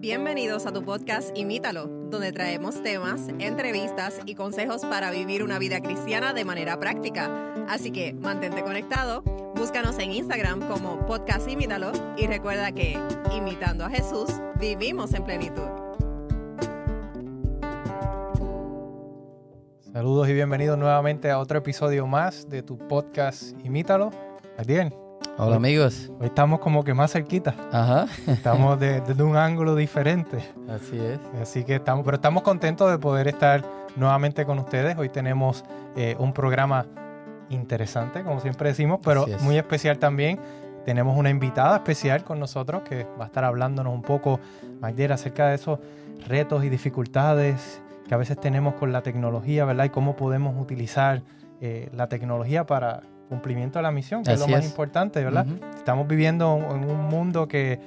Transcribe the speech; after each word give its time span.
Bienvenidos 0.00 0.64
a 0.64 0.72
tu 0.72 0.84
podcast 0.84 1.36
Imítalo, 1.36 1.88
donde 1.88 2.30
traemos 2.30 2.84
temas, 2.84 3.20
entrevistas 3.40 4.20
y 4.26 4.36
consejos 4.36 4.82
para 4.82 5.10
vivir 5.10 5.42
una 5.42 5.58
vida 5.58 5.80
cristiana 5.80 6.32
de 6.32 6.44
manera 6.44 6.78
práctica. 6.78 7.28
Así 7.68 7.90
que 7.90 8.12
mantente 8.12 8.62
conectado, 8.62 9.22
búscanos 9.56 9.98
en 9.98 10.12
Instagram 10.12 10.68
como 10.68 11.04
podcast 11.04 11.50
Imítalo 11.50 11.90
y 12.16 12.28
recuerda 12.28 12.70
que, 12.70 12.96
imitando 13.36 13.84
a 13.84 13.90
Jesús, 13.90 14.30
vivimos 14.60 15.14
en 15.14 15.24
plenitud. 15.24 15.66
Saludos 19.92 20.28
y 20.28 20.32
bienvenidos 20.32 20.78
nuevamente 20.78 21.28
a 21.28 21.40
otro 21.40 21.58
episodio 21.58 22.06
más 22.06 22.48
de 22.48 22.62
tu 22.62 22.78
podcast 22.78 23.52
Imítalo. 23.64 24.12
Bien. 24.64 25.07
Hola 25.40 25.54
amigos. 25.54 26.10
Hoy 26.18 26.26
estamos 26.26 26.58
como 26.58 26.82
que 26.82 26.94
más 26.94 27.12
cerquita. 27.12 27.54
Ajá. 27.70 28.06
Estamos 28.26 28.80
desde 28.80 29.22
un 29.22 29.36
ángulo 29.36 29.76
diferente. 29.76 30.38
Así 30.68 30.98
es. 30.98 31.20
Así 31.40 31.62
que 31.62 31.76
estamos, 31.76 32.04
pero 32.04 32.16
estamos 32.16 32.42
contentos 32.42 32.90
de 32.90 32.98
poder 32.98 33.28
estar 33.28 33.64
nuevamente 33.94 34.44
con 34.44 34.58
ustedes. 34.58 34.98
Hoy 34.98 35.10
tenemos 35.10 35.64
eh, 35.94 36.16
un 36.18 36.32
programa 36.32 36.86
interesante, 37.50 38.24
como 38.24 38.40
siempre 38.40 38.70
decimos, 38.70 38.98
pero 39.00 39.26
muy 39.42 39.56
especial 39.56 40.00
también. 40.00 40.40
Tenemos 40.84 41.16
una 41.16 41.30
invitada 41.30 41.76
especial 41.76 42.24
con 42.24 42.40
nosotros 42.40 42.82
que 42.82 43.04
va 43.04 43.22
a 43.22 43.26
estar 43.26 43.44
hablándonos 43.44 43.94
un 43.94 44.02
poco, 44.02 44.40
Magdiel, 44.80 45.12
acerca 45.12 45.46
de 45.46 45.54
esos 45.54 45.78
retos 46.26 46.64
y 46.64 46.68
dificultades 46.68 47.80
que 48.08 48.14
a 48.14 48.16
veces 48.16 48.40
tenemos 48.40 48.74
con 48.74 48.90
la 48.90 49.02
tecnología, 49.02 49.64
¿verdad? 49.64 49.84
Y 49.84 49.90
cómo 49.90 50.16
podemos 50.16 50.60
utilizar 50.60 51.22
eh, 51.60 51.90
la 51.92 52.08
tecnología 52.08 52.66
para 52.66 53.02
cumplimiento 53.28 53.78
de 53.78 53.82
la 53.84 53.90
misión, 53.90 54.24
que 54.24 54.32
es 54.32 54.40
lo 54.40 54.48
más 54.48 54.64
importante, 54.64 55.22
¿verdad? 55.22 55.46
Estamos 55.76 56.08
viviendo 56.08 56.56
en 56.70 56.90
un 56.90 57.06
mundo 57.06 57.46
que 57.46 57.78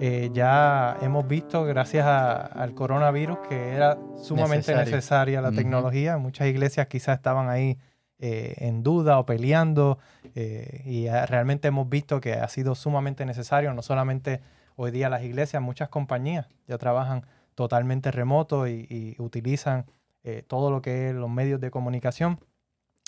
eh, 0.00 0.30
ya 0.32 0.96
hemos 1.02 1.26
visto, 1.26 1.64
gracias 1.64 2.06
al 2.06 2.74
coronavirus, 2.74 3.38
que 3.48 3.74
era 3.74 3.98
sumamente 4.16 4.74
necesaria 4.74 5.40
la 5.40 5.50
tecnología. 5.50 6.18
Muchas 6.18 6.46
iglesias 6.48 6.86
quizás 6.86 7.16
estaban 7.16 7.48
ahí 7.48 7.78
eh, 8.20 8.54
en 8.58 8.82
duda 8.82 9.18
o 9.18 9.26
peleando 9.26 9.98
eh, 10.34 10.82
y 10.84 11.08
realmente 11.08 11.68
hemos 11.68 11.88
visto 11.88 12.20
que 12.20 12.34
ha 12.34 12.48
sido 12.48 12.74
sumamente 12.74 13.24
necesario, 13.26 13.72
no 13.74 13.82
solamente 13.82 14.40
hoy 14.76 14.92
día 14.92 15.08
las 15.08 15.22
iglesias, 15.22 15.62
muchas 15.62 15.88
compañías 15.88 16.46
ya 16.68 16.78
trabajan 16.78 17.26
totalmente 17.56 18.12
remoto 18.12 18.68
y, 18.68 18.86
y 18.88 19.16
utilizan 19.18 19.86
todo 20.46 20.70
lo 20.70 20.82
que 20.82 21.08
es 21.08 21.14
los 21.14 21.30
medios 21.30 21.58
de 21.58 21.70
comunicación 21.70 22.38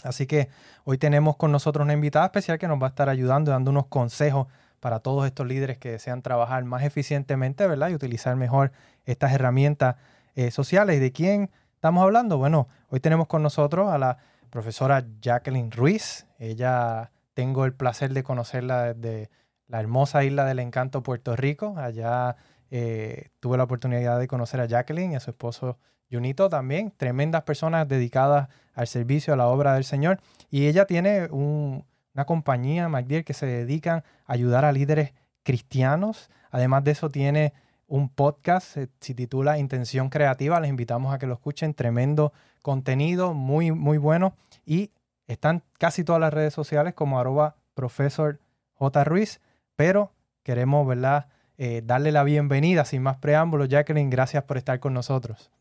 Así 0.04 0.26
que 0.26 0.48
hoy 0.84 0.98
tenemos 0.98 1.36
con 1.36 1.52
nosotros 1.52 1.84
una 1.84 1.92
invitada 1.92 2.26
especial 2.26 2.58
que 2.58 2.68
nos 2.68 2.80
va 2.80 2.86
a 2.86 2.90
estar 2.90 3.08
ayudando 3.08 3.50
dando 3.50 3.70
unos 3.70 3.86
consejos 3.86 4.46
para 4.80 5.00
todos 5.00 5.26
estos 5.26 5.46
líderes 5.46 5.78
que 5.78 5.90
desean 5.92 6.22
trabajar 6.22 6.64
más 6.64 6.82
eficientemente, 6.82 7.66
¿verdad? 7.66 7.90
Y 7.90 7.94
utilizar 7.94 8.34
mejor 8.36 8.72
estas 9.04 9.32
herramientas 9.32 9.96
eh, 10.34 10.50
sociales. 10.50 10.96
¿Y 10.96 11.00
de 11.00 11.12
quién 11.12 11.50
estamos 11.74 12.02
hablando? 12.02 12.38
Bueno, 12.38 12.68
hoy 12.88 13.00
tenemos 13.00 13.26
con 13.26 13.42
nosotros 13.42 13.90
a 13.90 13.98
la 13.98 14.18
profesora 14.48 15.04
Jacqueline 15.20 15.70
Ruiz. 15.70 16.26
Ella 16.38 17.10
tengo 17.34 17.64
el 17.64 17.74
placer 17.74 18.12
de 18.12 18.22
conocerla 18.22 18.94
desde 18.94 19.30
la 19.68 19.80
hermosa 19.80 20.24
isla 20.24 20.44
del 20.46 20.58
encanto, 20.58 21.02
Puerto 21.02 21.36
Rico. 21.36 21.74
Allá 21.76 22.36
eh, 22.70 23.28
tuve 23.40 23.56
la 23.56 23.64
oportunidad 23.64 24.18
de 24.18 24.28
conocer 24.28 24.60
a 24.60 24.66
Jacqueline 24.66 25.12
y 25.12 25.16
a 25.16 25.20
su 25.20 25.30
esposo 25.30 25.78
Junito 26.10 26.48
también, 26.48 26.92
tremendas 26.96 27.42
personas 27.42 27.86
dedicadas 27.86 28.48
al 28.74 28.86
servicio, 28.88 29.32
a 29.32 29.36
la 29.36 29.46
obra 29.46 29.74
del 29.74 29.84
Señor. 29.84 30.20
Y 30.50 30.66
ella 30.66 30.84
tiene 30.86 31.28
una 31.30 32.24
compañía, 32.26 32.88
MacDill, 32.88 33.24
que 33.24 33.34
se 33.34 33.46
dedican 33.46 34.02
a 34.26 34.32
ayudar 34.32 34.64
a 34.64 34.72
líderes 34.72 35.12
cristianos. 35.44 36.30
Además 36.50 36.82
de 36.84 36.90
eso, 36.90 37.10
tiene 37.10 37.52
un 37.86 38.08
podcast, 38.08 38.66
se, 39.00 39.14
titula 39.14 39.58
Intención 39.58 40.08
Creativa. 40.08 40.58
Les 40.60 40.70
invitamos 40.70 41.14
a 41.14 41.18
que 41.18 41.26
lo 41.26 41.34
escuchen. 41.34 41.74
Tremendo 41.74 42.32
contenido, 42.62 43.32
muy, 43.32 43.70
muy 43.70 43.98
bueno. 43.98 44.34
Y 44.66 44.90
están 45.28 45.62
casi 45.78 46.02
todas 46.02 46.20
las 46.20 46.34
redes 46.34 46.52
sociales 46.54 46.94
como 46.94 47.20
arroba 47.20 47.54
profesor 47.74 48.40
J. 48.74 49.04
Ruiz. 49.04 49.40
Pero 49.76 50.12
queremos, 50.42 50.86
¿verdad? 50.88 51.28
Eh, 51.56 51.82
darle 51.84 52.10
la 52.10 52.24
bienvenida 52.24 52.84
sin 52.84 53.02
más 53.02 53.18
preámbulos. 53.18 53.68
Jacqueline, 53.68 54.10
gracias 54.10 54.42
por 54.42 54.56
estar 54.56 54.80
con 54.80 54.92
nosotros 54.92 55.52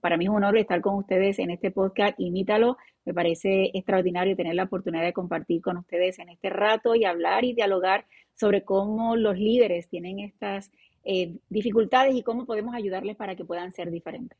para 0.00 0.16
mí 0.16 0.24
es 0.24 0.30
un 0.30 0.36
honor 0.36 0.56
estar 0.56 0.80
con 0.80 0.94
ustedes 0.94 1.38
en 1.38 1.50
este 1.50 1.70
podcast. 1.70 2.18
Imítalo. 2.18 2.76
Me 3.04 3.14
parece 3.14 3.70
extraordinario 3.74 4.36
tener 4.36 4.54
la 4.54 4.64
oportunidad 4.64 5.04
de 5.04 5.12
compartir 5.12 5.60
con 5.60 5.76
ustedes 5.76 6.18
en 6.18 6.28
este 6.28 6.50
rato 6.50 6.94
y 6.94 7.04
hablar 7.04 7.44
y 7.44 7.54
dialogar 7.54 8.06
sobre 8.34 8.64
cómo 8.64 9.16
los 9.16 9.38
líderes 9.38 9.88
tienen 9.88 10.20
estas 10.20 10.70
eh, 11.04 11.36
dificultades 11.48 12.14
y 12.14 12.22
cómo 12.22 12.46
podemos 12.46 12.74
ayudarles 12.74 13.16
para 13.16 13.34
que 13.34 13.44
puedan 13.44 13.72
ser 13.72 13.90
diferentes. 13.90 14.38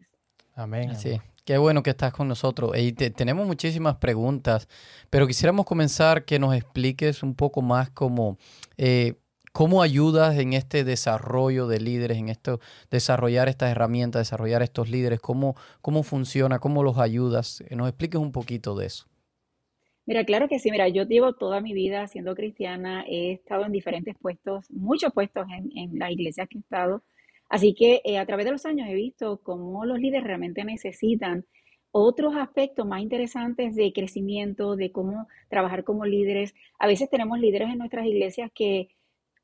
Amén. 0.55 0.95
Sí, 0.97 1.19
qué 1.45 1.59
bueno 1.59 1.83
que 1.83 1.91
estás 1.91 2.13
con 2.13 2.29
nosotros. 2.29 2.73
Y 2.77 2.93
tenemos 2.93 3.47
muchísimas 3.47 3.97
preguntas, 3.97 4.69
pero 5.11 5.27
quisiéramos 5.27 5.67
comenzar 5.67 6.25
que 6.25 6.39
nos 6.39 6.55
expliques 6.55 7.23
un 7.23 7.35
poco 7.35 7.63
más 7.63 7.91
cómo 7.91 8.37
eh, 8.77 9.15
¿Cómo 9.53 9.83
ayudas 9.83 10.39
en 10.39 10.55
este 10.55 10.83
desarrollo 10.83 11.67
de 11.67 11.79
líderes, 11.79 12.17
en 12.17 12.31
esto, 12.31 12.59
desarrollar 12.91 13.49
estas 13.49 13.71
herramientas, 13.71 14.21
desarrollar 14.21 14.63
estos 14.63 14.89
líderes? 14.89 15.21
¿Cómo, 15.21 15.57
cómo 15.83 16.03
funciona? 16.03 16.59
¿Cómo 16.59 16.83
los 16.83 16.97
ayudas? 16.97 17.63
Nos 17.71 17.89
expliques 17.89 18.19
un 18.19 18.33
poquito 18.33 18.75
de 18.75 18.87
eso. 18.87 19.07
Mira, 20.07 20.25
claro 20.25 20.49
que 20.49 20.59
sí. 20.59 20.71
Mira, 20.71 20.89
yo 20.89 21.05
llevo 21.05 21.35
toda 21.35 21.61
mi 21.61 21.75
vida 21.75 22.09
siendo 22.09 22.35
cristiana. 22.35 23.05
He 23.07 23.33
estado 23.33 23.67
en 23.67 23.73
diferentes 23.73 24.17
puestos, 24.17 24.71
muchos 24.71 25.13
puestos 25.13 25.47
en, 25.51 25.71
en 25.77 25.99
las 25.99 26.11
iglesias 26.11 26.49
que 26.49 26.57
he 26.57 26.61
estado. 26.61 27.03
Así 27.51 27.75
que 27.75 28.01
eh, 28.07 28.17
a 28.17 28.25
través 28.25 28.47
de 28.47 28.53
los 28.53 28.65
años 28.65 28.89
he 28.89 28.95
visto 28.95 29.43
cómo 29.43 29.85
los 29.85 29.99
líderes 29.99 30.25
realmente 30.25 30.65
necesitan 30.65 31.45
otros 31.91 32.35
aspectos 32.37 32.87
más 32.87 33.03
interesantes 33.03 33.77
de 33.77 33.93
crecimiento, 33.93 34.77
de 34.77 34.91
cómo 34.91 35.29
trabajar 35.51 35.85
como 35.85 36.07
líderes. 36.07 36.55
A 36.79 36.87
veces 36.87 37.11
tenemos 37.11 37.39
líderes 37.39 37.69
en 37.69 37.77
nuestras 37.77 38.07
iglesias 38.07 38.51
que 38.55 38.89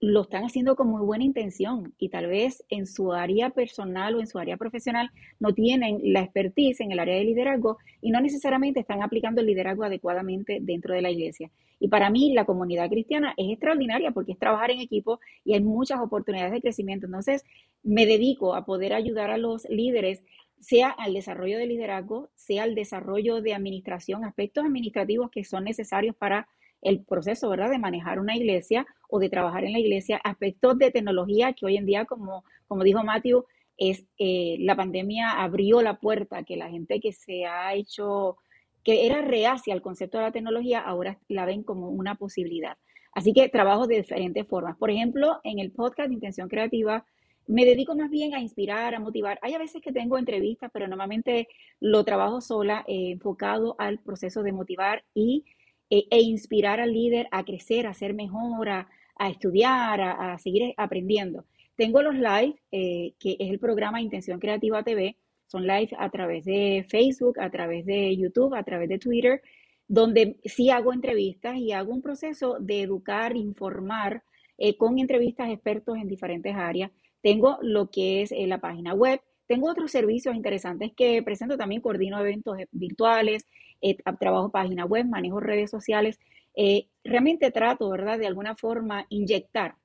lo 0.00 0.22
están 0.22 0.44
haciendo 0.44 0.76
con 0.76 0.88
muy 0.88 1.04
buena 1.04 1.24
intención 1.24 1.92
y 1.98 2.08
tal 2.08 2.28
vez 2.28 2.64
en 2.68 2.86
su 2.86 3.12
área 3.12 3.50
personal 3.50 4.14
o 4.14 4.20
en 4.20 4.28
su 4.28 4.38
área 4.38 4.56
profesional 4.56 5.10
no 5.40 5.52
tienen 5.54 6.00
la 6.12 6.20
expertise 6.20 6.80
en 6.80 6.92
el 6.92 7.00
área 7.00 7.16
de 7.16 7.24
liderazgo 7.24 7.78
y 8.00 8.10
no 8.10 8.20
necesariamente 8.20 8.80
están 8.80 9.02
aplicando 9.02 9.40
el 9.40 9.48
liderazgo 9.48 9.82
adecuadamente 9.82 10.58
dentro 10.60 10.94
de 10.94 11.02
la 11.02 11.10
iglesia. 11.10 11.50
Y 11.80 11.88
para 11.88 12.10
mí 12.10 12.32
la 12.32 12.44
comunidad 12.44 12.88
cristiana 12.88 13.34
es 13.36 13.50
extraordinaria 13.50 14.12
porque 14.12 14.32
es 14.32 14.38
trabajar 14.38 14.70
en 14.70 14.80
equipo 14.80 15.18
y 15.44 15.54
hay 15.54 15.60
muchas 15.60 16.00
oportunidades 16.00 16.52
de 16.52 16.60
crecimiento. 16.60 17.06
Entonces, 17.06 17.44
me 17.82 18.06
dedico 18.06 18.54
a 18.54 18.64
poder 18.64 18.92
ayudar 18.92 19.30
a 19.30 19.38
los 19.38 19.68
líderes 19.68 20.22
sea 20.60 20.90
al 20.90 21.14
desarrollo 21.14 21.58
de 21.58 21.66
liderazgo, 21.66 22.30
sea 22.34 22.64
al 22.64 22.74
desarrollo 22.74 23.40
de 23.40 23.54
administración, 23.54 24.24
aspectos 24.24 24.64
administrativos 24.64 25.30
que 25.30 25.44
son 25.44 25.64
necesarios 25.64 26.16
para 26.16 26.48
el 26.82 27.04
proceso, 27.04 27.48
¿verdad?, 27.48 27.70
de 27.70 27.78
manejar 27.78 28.20
una 28.20 28.36
iglesia 28.36 28.86
o 29.08 29.18
de 29.18 29.28
trabajar 29.28 29.64
en 29.64 29.72
la 29.72 29.78
iglesia, 29.78 30.20
aspectos 30.22 30.78
de 30.78 30.90
tecnología 30.90 31.52
que 31.52 31.66
hoy 31.66 31.76
en 31.76 31.86
día, 31.86 32.04
como, 32.04 32.44
como 32.66 32.84
dijo 32.84 33.02
Matthew, 33.02 33.44
es 33.76 34.04
eh, 34.18 34.56
la 34.60 34.76
pandemia 34.76 35.40
abrió 35.40 35.82
la 35.82 35.98
puerta 36.00 36.42
que 36.42 36.56
la 36.56 36.68
gente 36.68 37.00
que 37.00 37.12
se 37.12 37.46
ha 37.46 37.74
hecho, 37.74 38.36
que 38.84 39.06
era 39.06 39.22
reacia 39.22 39.72
al 39.72 39.82
concepto 39.82 40.18
de 40.18 40.24
la 40.24 40.32
tecnología, 40.32 40.80
ahora 40.80 41.18
la 41.28 41.46
ven 41.46 41.62
como 41.62 41.88
una 41.88 42.16
posibilidad. 42.16 42.76
Así 43.12 43.32
que 43.32 43.48
trabajo 43.48 43.86
de 43.86 43.96
diferentes 43.96 44.46
formas. 44.46 44.76
Por 44.76 44.90
ejemplo, 44.90 45.40
en 45.44 45.58
el 45.58 45.72
podcast 45.72 46.08
de 46.08 46.14
Intención 46.14 46.48
Creativa, 46.48 47.04
me 47.46 47.64
dedico 47.64 47.96
más 47.96 48.10
bien 48.10 48.34
a 48.34 48.40
inspirar, 48.40 48.94
a 48.94 49.00
motivar. 49.00 49.38
Hay 49.42 49.54
a 49.54 49.58
veces 49.58 49.80
que 49.80 49.92
tengo 49.92 50.18
entrevistas, 50.18 50.70
pero 50.72 50.86
normalmente 50.86 51.48
lo 51.80 52.04
trabajo 52.04 52.40
sola, 52.40 52.84
eh, 52.86 53.12
enfocado 53.12 53.74
al 53.78 53.98
proceso 54.00 54.42
de 54.42 54.52
motivar 54.52 55.04
y 55.14 55.44
e, 55.90 56.06
e, 56.10 56.20
inspirar 56.20 56.80
al 56.80 56.92
líder 56.92 57.28
a 57.30 57.44
crecer, 57.44 57.86
a 57.86 57.94
ser 57.94 58.14
mejor, 58.14 58.68
a, 58.68 58.88
estudiar, 59.30 60.00
a, 60.00 60.38
seguir 60.38 60.74
aprendiendo. 60.76 61.44
Tengo 61.76 62.02
los 62.02 62.14
live, 62.14 62.56
eh, 62.72 63.14
que 63.18 63.36
es 63.38 63.50
el 63.50 63.58
programa 63.58 64.00
Intención 64.00 64.38
Creativa 64.38 64.82
TV, 64.82 65.16
son 65.46 65.66
live 65.66 65.90
a 65.98 66.10
través 66.10 66.44
de 66.44 66.84
Facebook, 66.88 67.40
a 67.40 67.50
través 67.50 67.86
de 67.86 68.16
YouTube, 68.16 68.54
a 68.54 68.62
través 68.62 68.88
de 68.88 68.98
Twitter, 68.98 69.42
donde 69.88 70.36
sí 70.44 70.70
hago 70.70 70.92
entrevistas 70.92 71.56
y 71.56 71.72
hago 71.72 71.92
un 71.92 72.02
proceso 72.02 72.58
de 72.60 72.82
educar, 72.82 73.36
informar 73.36 74.22
eh, 74.58 74.76
con 74.76 74.98
entrevistas 74.98 75.48
expertos 75.50 75.96
en 75.96 76.08
diferentes 76.08 76.54
áreas. 76.54 76.90
Tengo 77.22 77.58
lo 77.62 77.90
que 77.90 78.22
es 78.22 78.32
eh, 78.32 78.46
la 78.46 78.60
página 78.60 78.92
web, 78.92 79.20
tengo 79.48 79.68
otros 79.70 79.90
servicios 79.90 80.36
interesantes 80.36 80.92
que 80.94 81.22
presento 81.22 81.56
también, 81.56 81.80
coordino 81.80 82.20
eventos 82.20 82.58
virtuales, 82.70 83.46
eh, 83.80 83.96
trabajo 84.20 84.50
página 84.50 84.84
web, 84.84 85.06
manejo 85.06 85.40
redes 85.40 85.70
sociales. 85.70 86.20
Eh, 86.54 86.88
realmente 87.02 87.50
trato, 87.50 87.88
¿verdad?, 87.88 88.18
de 88.18 88.26
alguna 88.26 88.54
forma 88.56 89.06
inyectar. 89.08 89.76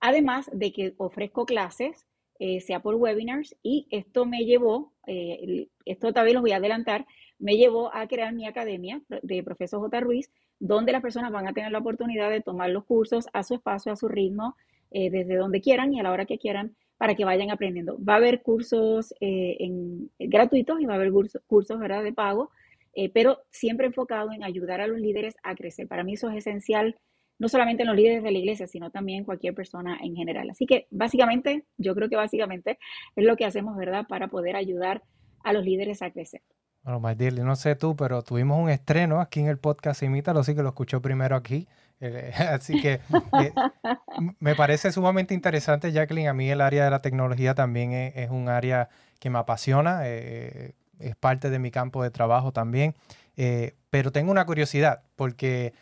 Además 0.00 0.50
de 0.52 0.72
que 0.72 0.94
ofrezco 0.96 1.44
clases, 1.44 2.06
eh, 2.38 2.60
sea 2.62 2.80
por 2.80 2.94
webinars, 2.94 3.54
y 3.62 3.86
esto 3.90 4.24
me 4.24 4.46
llevó, 4.46 4.94
esto 5.84 6.12
también 6.14 6.34
los 6.34 6.42
voy 6.42 6.52
a 6.52 6.56
adelantar, 6.56 7.06
me 7.38 7.56
llevó 7.56 7.94
a 7.94 8.06
crear 8.06 8.32
mi 8.32 8.46
academia 8.46 9.02
de 9.22 9.42
profesor 9.42 9.80
J. 9.80 10.00
Ruiz, 10.00 10.30
donde 10.58 10.92
las 10.92 11.02
personas 11.02 11.32
van 11.32 11.46
a 11.46 11.52
tener 11.52 11.72
la 11.72 11.80
oportunidad 11.80 12.30
de 12.30 12.40
tomar 12.40 12.70
los 12.70 12.84
cursos 12.84 13.26
a 13.34 13.42
su 13.42 13.54
espacio, 13.54 13.92
a 13.92 13.96
su 13.96 14.08
ritmo, 14.08 14.56
desde 14.90 15.36
donde 15.36 15.60
quieran 15.60 15.92
y 15.92 16.00
a 16.00 16.02
la 16.02 16.12
hora 16.12 16.24
que 16.24 16.38
quieran, 16.38 16.74
para 17.00 17.14
que 17.14 17.24
vayan 17.24 17.50
aprendiendo. 17.50 17.96
Va 18.06 18.12
a 18.12 18.16
haber 18.16 18.42
cursos 18.42 19.14
eh, 19.20 19.56
gratuitos 20.18 20.82
y 20.82 20.84
va 20.84 20.92
a 20.92 20.96
haber 20.96 21.10
cursos, 21.10 21.40
cursos 21.46 21.78
¿verdad? 21.78 22.04
de 22.04 22.12
pago, 22.12 22.50
eh, 22.92 23.08
pero 23.08 23.38
siempre 23.50 23.86
enfocado 23.86 24.32
en 24.32 24.44
ayudar 24.44 24.82
a 24.82 24.86
los 24.86 25.00
líderes 25.00 25.34
a 25.42 25.54
crecer. 25.54 25.88
Para 25.88 26.04
mí 26.04 26.12
eso 26.12 26.28
es 26.28 26.36
esencial, 26.36 26.98
no 27.38 27.48
solamente 27.48 27.84
en 27.84 27.88
los 27.88 27.96
líderes 27.96 28.22
de 28.22 28.30
la 28.30 28.36
iglesia, 28.36 28.66
sino 28.66 28.90
también 28.90 29.24
cualquier 29.24 29.54
persona 29.54 29.98
en 30.02 30.14
general. 30.14 30.50
Así 30.50 30.66
que 30.66 30.88
básicamente, 30.90 31.64
yo 31.78 31.94
creo 31.94 32.10
que 32.10 32.16
básicamente 32.16 32.78
es 33.16 33.24
lo 33.24 33.34
que 33.34 33.46
hacemos, 33.46 33.78
¿verdad?, 33.78 34.04
para 34.06 34.28
poder 34.28 34.54
ayudar 34.54 35.02
a 35.42 35.54
los 35.54 35.64
líderes 35.64 36.02
a 36.02 36.10
crecer. 36.10 36.42
Bueno, 36.82 37.00
Maidili, 37.00 37.40
no 37.40 37.56
sé 37.56 37.76
tú, 37.76 37.96
pero 37.96 38.20
tuvimos 38.20 38.58
un 38.58 38.68
estreno 38.68 39.22
aquí 39.22 39.40
en 39.40 39.46
el 39.46 39.58
podcast 39.58 40.02
Imítalo, 40.02 40.40
así 40.40 40.54
que 40.54 40.62
lo 40.62 40.68
escuchó 40.68 41.00
primero 41.00 41.34
aquí. 41.34 41.66
Eh, 42.00 42.32
así 42.50 42.80
que 42.80 43.00
eh, 43.40 43.52
me 44.38 44.54
parece 44.54 44.90
sumamente 44.92 45.34
interesante, 45.34 45.92
Jacqueline. 45.92 46.28
A 46.28 46.34
mí 46.34 46.50
el 46.50 46.60
área 46.60 46.84
de 46.84 46.90
la 46.90 47.02
tecnología 47.02 47.54
también 47.54 47.92
es, 47.92 48.30
un 48.30 48.48
área 48.48 48.88
que 49.18 49.30
me 49.30 49.38
apasiona, 49.38 50.00
eh, 50.04 50.74
es 50.98 51.16
parte 51.16 51.50
de 51.50 51.58
mi 51.58 51.70
campo 51.70 52.02
de 52.02 52.10
trabajo 52.10 52.52
también. 52.52 52.94
pero 53.90 54.12
tengo 54.12 54.30
una 54.30 54.44
curiosidad, 54.46 55.02
porque 55.16 55.72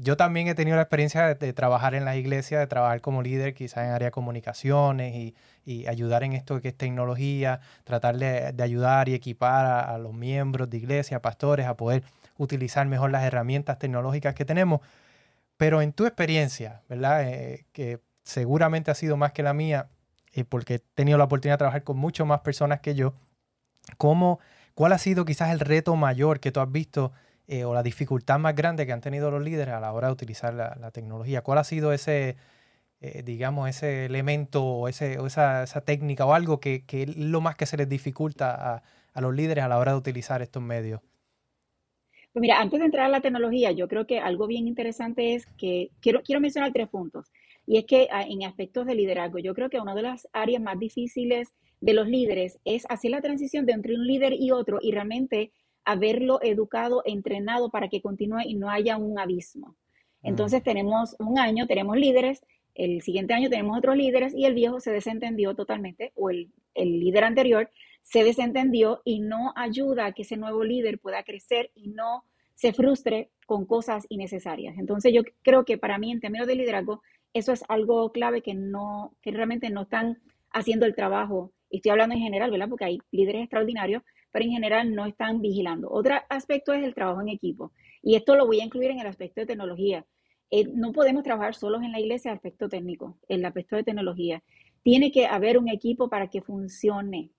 yo 0.00 0.16
también 0.16 0.46
he 0.46 0.54
tenido 0.54 0.76
la 0.76 0.82
experiencia 0.82 1.34
de, 1.34 1.52
trabajar 1.54 1.94
en 1.94 2.04
las 2.04 2.16
iglesias, 2.16 2.60
de 2.60 2.66
trabajar 2.66 3.00
como 3.00 3.22
líder, 3.22 3.54
quizás 3.54 3.86
en 3.86 3.92
área 3.92 4.08
de 4.08 4.12
comunicaciones 4.12 5.14
y, 5.14 5.34
ayudar 5.86 6.24
en 6.24 6.32
esto 6.32 6.60
que 6.60 6.68
es 6.68 6.76
tecnología, 6.76 7.60
tratar 7.84 8.16
de, 8.18 8.62
ayudar 8.62 9.08
y 9.08 9.14
equipar 9.14 9.66
a, 9.66 9.80
a 9.94 9.98
los 9.98 10.12
miembros 10.12 10.68
de 10.68 10.78
iglesia, 10.78 11.22
pastores, 11.22 11.66
a 11.66 11.76
poder 11.76 12.02
utilizar 12.38 12.86
mejor 12.86 13.10
las 13.10 13.22
herramientas 13.24 13.78
tecnológicas 13.78 14.34
que 14.34 14.44
tenemos. 14.44 14.80
Pero 15.60 15.82
en 15.82 15.92
tu 15.92 16.06
experiencia, 16.06 16.80
¿verdad? 16.88 17.28
Eh, 17.28 17.66
que 17.72 18.00
seguramente 18.22 18.90
ha 18.90 18.94
sido 18.94 19.18
más 19.18 19.32
que 19.32 19.42
la 19.42 19.52
mía, 19.52 19.90
eh, 20.32 20.44
porque 20.44 20.76
he 20.76 20.78
tenido 20.78 21.18
la 21.18 21.24
oportunidad 21.24 21.56
de 21.56 21.58
trabajar 21.58 21.84
con 21.84 21.98
mucho 21.98 22.24
más 22.24 22.40
personas 22.40 22.80
que 22.80 22.94
yo, 22.94 23.12
¿cómo, 23.98 24.40
¿cuál 24.74 24.94
ha 24.94 24.98
sido 24.98 25.26
quizás 25.26 25.50
el 25.50 25.60
reto 25.60 25.96
mayor 25.96 26.40
que 26.40 26.50
tú 26.50 26.60
has 26.60 26.72
visto 26.72 27.12
eh, 27.46 27.64
o 27.64 27.74
la 27.74 27.82
dificultad 27.82 28.38
más 28.38 28.54
grande 28.54 28.86
que 28.86 28.92
han 28.92 29.02
tenido 29.02 29.30
los 29.30 29.42
líderes 29.42 29.74
a 29.74 29.80
la 29.80 29.92
hora 29.92 30.06
de 30.06 30.14
utilizar 30.14 30.54
la, 30.54 30.90
tecnología? 30.92 31.42
¿Cuál 31.42 31.58
ha 31.58 31.64
sido 31.64 31.92
ese, 31.92 32.38
digamos, 33.24 33.68
ese 33.68 34.06
elemento 34.06 34.64
o, 34.64 34.88
ese, 34.88 35.18
esa, 35.26 35.66
técnica 35.84 36.24
o 36.24 36.32
algo 36.32 36.58
que, 36.60 36.84
es 36.88 37.16
lo 37.18 37.42
más 37.42 37.56
que 37.56 37.66
se 37.66 37.76
les 37.76 37.88
dificulta 37.88 38.76
a, 38.76 38.82
a 39.12 39.20
los 39.20 39.34
líderes 39.34 39.62
a 39.62 39.68
la 39.68 39.76
hora 39.76 39.92
de 39.92 39.98
utilizar 39.98 40.40
estos 40.40 40.62
medios? 40.62 41.02
Pues 42.32 42.42
mira, 42.42 42.60
antes 42.60 42.78
de 42.78 42.86
entrar 42.86 43.06
a 43.06 43.08
la 43.08 43.20
tecnología, 43.20 43.72
yo 43.72 43.88
creo 43.88 44.06
que 44.06 44.20
algo 44.20 44.46
bien 44.46 44.68
interesante 44.68 45.34
es 45.34 45.46
que 45.58 45.90
quiero, 46.00 46.22
quiero 46.22 46.40
mencionar 46.40 46.72
tres 46.72 46.88
puntos. 46.88 47.26
Y 47.66 47.78
es 47.78 47.86
que 47.86 48.08
ah, 48.12 48.22
en 48.22 48.44
aspectos 48.44 48.86
de 48.86 48.94
liderazgo, 48.94 49.38
yo 49.38 49.54
creo 49.54 49.68
que 49.68 49.80
una 49.80 49.94
de 49.94 50.02
las 50.02 50.28
áreas 50.32 50.62
más 50.62 50.78
difíciles 50.78 51.52
de 51.80 51.94
los 51.94 52.06
líderes 52.06 52.58
es 52.64 52.86
hacer 52.88 53.10
la 53.10 53.20
transición 53.20 53.66
de 53.66 53.72
entre 53.72 53.94
un 53.94 54.06
líder 54.06 54.34
y 54.34 54.52
otro 54.52 54.78
y 54.80 54.92
realmente 54.92 55.52
haberlo 55.84 56.40
educado, 56.42 57.02
entrenado 57.04 57.70
para 57.70 57.88
que 57.88 58.02
continúe 58.02 58.42
y 58.44 58.54
no 58.54 58.70
haya 58.70 58.96
un 58.96 59.18
abismo. 59.18 59.76
Entonces 60.22 60.62
tenemos 60.62 61.16
un 61.18 61.38
año, 61.38 61.66
tenemos 61.66 61.96
líderes, 61.96 62.42
el 62.74 63.02
siguiente 63.02 63.34
año 63.34 63.48
tenemos 63.48 63.76
otros 63.78 63.96
líderes 63.96 64.34
y 64.34 64.44
el 64.44 64.54
viejo 64.54 64.78
se 64.78 64.92
desentendió 64.92 65.54
totalmente 65.54 66.12
o 66.14 66.30
el, 66.30 66.50
el 66.74 67.00
líder 67.00 67.24
anterior 67.24 67.70
se 68.02 68.24
desentendió 68.24 69.02
y 69.04 69.20
no 69.20 69.52
ayuda 69.56 70.06
a 70.06 70.12
que 70.12 70.22
ese 70.22 70.36
nuevo 70.36 70.64
líder 70.64 70.98
pueda 70.98 71.22
crecer 71.22 71.70
y 71.74 71.88
no 71.88 72.24
se 72.54 72.72
frustre 72.72 73.30
con 73.46 73.66
cosas 73.66 74.06
innecesarias. 74.08 74.76
Entonces 74.78 75.12
yo 75.14 75.22
creo 75.42 75.64
que 75.64 75.78
para 75.78 75.98
mí 75.98 76.10
en 76.10 76.20
términos 76.20 76.46
de 76.46 76.56
liderazgo 76.56 77.02
eso 77.32 77.52
es 77.52 77.64
algo 77.68 78.10
clave 78.12 78.42
que 78.42 78.54
no 78.54 79.14
que 79.22 79.30
realmente 79.30 79.70
no 79.70 79.82
están 79.82 80.18
haciendo 80.52 80.86
el 80.86 80.94
trabajo. 80.94 81.52
Y 81.70 81.76
estoy 81.76 81.90
hablando 81.90 82.14
en 82.14 82.22
general, 82.22 82.50
¿verdad? 82.50 82.68
Porque 82.68 82.84
hay 82.84 82.98
líderes 83.12 83.42
extraordinarios, 83.42 84.02
pero 84.32 84.44
en 84.44 84.50
general 84.50 84.94
no 84.94 85.06
están 85.06 85.40
vigilando. 85.40 85.88
Otro 85.90 86.16
aspecto 86.28 86.72
es 86.72 86.84
el 86.84 86.94
trabajo 86.94 87.20
en 87.20 87.28
equipo. 87.28 87.72
Y 88.02 88.16
esto 88.16 88.34
lo 88.34 88.46
voy 88.46 88.60
a 88.60 88.64
incluir 88.64 88.90
en 88.90 89.00
el 89.00 89.06
aspecto 89.06 89.40
de 89.40 89.46
tecnología. 89.46 90.04
Eh, 90.50 90.66
no 90.74 90.92
podemos 90.92 91.22
trabajar 91.22 91.54
solos 91.54 91.82
en 91.82 91.92
la 91.92 92.00
iglesia 92.00 92.32
el 92.32 92.36
aspecto 92.36 92.68
técnico, 92.68 93.18
en 93.28 93.40
el 93.40 93.44
aspecto 93.46 93.76
de 93.76 93.84
tecnología. 93.84 94.42
Tiene 94.82 95.12
que 95.12 95.26
haber 95.26 95.58
un 95.58 95.68
equipo 95.68 96.08
para 96.08 96.28
que 96.28 96.42
funcione. 96.42 97.30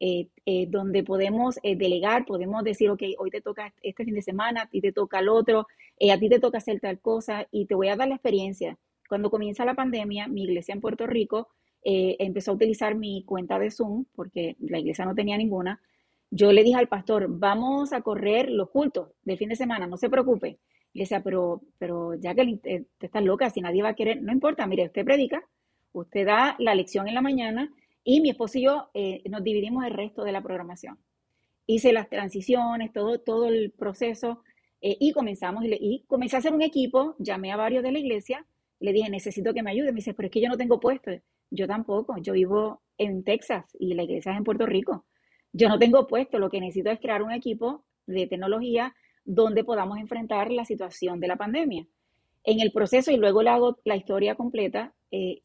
Eh, 0.00 0.28
eh, 0.46 0.66
donde 0.68 1.02
podemos 1.02 1.58
eh, 1.64 1.74
delegar, 1.74 2.24
podemos 2.24 2.62
decir, 2.62 2.88
ok, 2.88 3.02
hoy 3.18 3.30
te 3.30 3.40
toca 3.40 3.74
este 3.82 4.04
fin 4.04 4.14
de 4.14 4.22
semana, 4.22 4.62
a 4.62 4.68
ti 4.68 4.80
te 4.80 4.92
toca 4.92 5.18
el 5.18 5.28
otro, 5.28 5.66
a 6.10 6.18
ti 6.18 6.28
te 6.28 6.38
toca 6.38 6.58
hacer 6.58 6.78
tal 6.78 7.00
cosa 7.00 7.48
y 7.50 7.66
te 7.66 7.74
voy 7.74 7.88
a 7.88 7.96
dar 7.96 8.06
la 8.06 8.14
experiencia. 8.14 8.78
Cuando 9.08 9.28
comienza 9.28 9.64
la 9.64 9.74
pandemia, 9.74 10.28
mi 10.28 10.44
iglesia 10.44 10.72
en 10.74 10.80
Puerto 10.80 11.06
Rico 11.06 11.48
empezó 11.82 12.50
a 12.52 12.54
utilizar 12.54 12.94
mi 12.94 13.24
cuenta 13.24 13.58
de 13.58 13.70
Zoom, 13.70 14.04
porque 14.14 14.56
la 14.60 14.78
iglesia 14.78 15.04
no 15.04 15.14
tenía 15.14 15.36
ninguna. 15.36 15.80
Yo 16.30 16.52
le 16.52 16.62
dije 16.62 16.76
al 16.76 16.88
pastor, 16.88 17.26
vamos 17.28 17.92
a 17.92 18.02
correr 18.02 18.50
los 18.50 18.70
cultos 18.70 19.10
del 19.22 19.38
fin 19.38 19.48
de 19.48 19.56
semana, 19.56 19.86
no 19.86 19.96
se 19.96 20.10
preocupe. 20.10 20.58
Y 20.92 21.04
pero, 21.24 21.62
pero 21.78 22.14
ya 22.14 22.34
que 22.34 22.58
te, 22.62 22.86
te 22.98 23.06
estás 23.06 23.24
loca, 23.24 23.50
si 23.50 23.60
nadie 23.60 23.82
va 23.82 23.90
a 23.90 23.94
querer, 23.94 24.22
no 24.22 24.32
importa, 24.32 24.66
mire, 24.66 24.86
usted 24.86 25.04
predica, 25.04 25.42
usted 25.92 26.26
da 26.26 26.56
la 26.58 26.74
lección 26.74 27.08
en 27.08 27.14
la 27.14 27.22
mañana 27.22 27.72
y 28.10 28.22
mi 28.22 28.30
esposo 28.30 28.56
y 28.56 28.62
yo 28.62 28.88
eh, 28.94 29.20
nos 29.28 29.44
dividimos 29.44 29.84
el 29.84 29.92
resto 29.92 30.24
de 30.24 30.32
la 30.32 30.40
programación. 30.40 30.98
Hice 31.66 31.92
las 31.92 32.08
transiciones, 32.08 32.90
todo, 32.90 33.20
todo 33.20 33.48
el 33.48 33.70
proceso 33.70 34.42
eh, 34.80 34.96
y 34.98 35.12
comenzamos 35.12 35.62
y, 35.66 35.76
y, 35.78 36.04
comencé 36.06 36.36
a 36.36 36.38
hacer 36.38 36.54
un 36.54 36.62
equipo, 36.62 37.16
llamé 37.18 37.52
a 37.52 37.56
varios 37.56 37.82
de 37.82 37.92
la 37.92 37.98
iglesia, 37.98 38.46
le 38.80 38.94
dije, 38.94 39.10
necesito 39.10 39.52
que 39.52 39.62
me 39.62 39.72
ayude. 39.72 39.92
Me 39.92 39.96
dice, 39.96 40.14
pero 40.14 40.28
es 40.28 40.32
que 40.32 40.40
yo 40.40 40.48
no 40.48 40.56
tengo 40.56 40.80
puesto. 40.80 41.10
Yo 41.50 41.66
tampoco, 41.66 42.16
yo 42.16 42.32
vivo 42.32 42.80
en 42.96 43.24
Texas 43.24 43.66
y 43.78 43.92
la 43.92 44.04
iglesia 44.04 44.32
es 44.32 44.38
en 44.38 44.44
Puerto 44.44 44.64
Rico. 44.64 45.04
Yo 45.52 45.68
no 45.68 45.78
tengo 45.78 46.06
puesto, 46.06 46.38
lo 46.38 46.48
que 46.48 46.60
necesito 46.60 46.90
es 46.90 47.00
crear 47.00 47.22
un 47.22 47.32
equipo 47.32 47.84
de 48.06 48.26
tecnología 48.26 48.96
donde 49.26 49.64
podamos 49.64 49.98
enfrentar 49.98 50.50
la 50.50 50.64
situación 50.64 51.20
de 51.20 51.28
la 51.28 51.36
pandemia. 51.36 51.86
En 52.42 52.60
el 52.60 52.72
proceso, 52.72 53.10
y 53.10 53.18
luego 53.18 53.42
le 53.42 53.50
hago 53.50 53.78
la 53.84 53.96
historia 53.96 54.34
completa, 54.34 54.94
eh, 55.10 55.42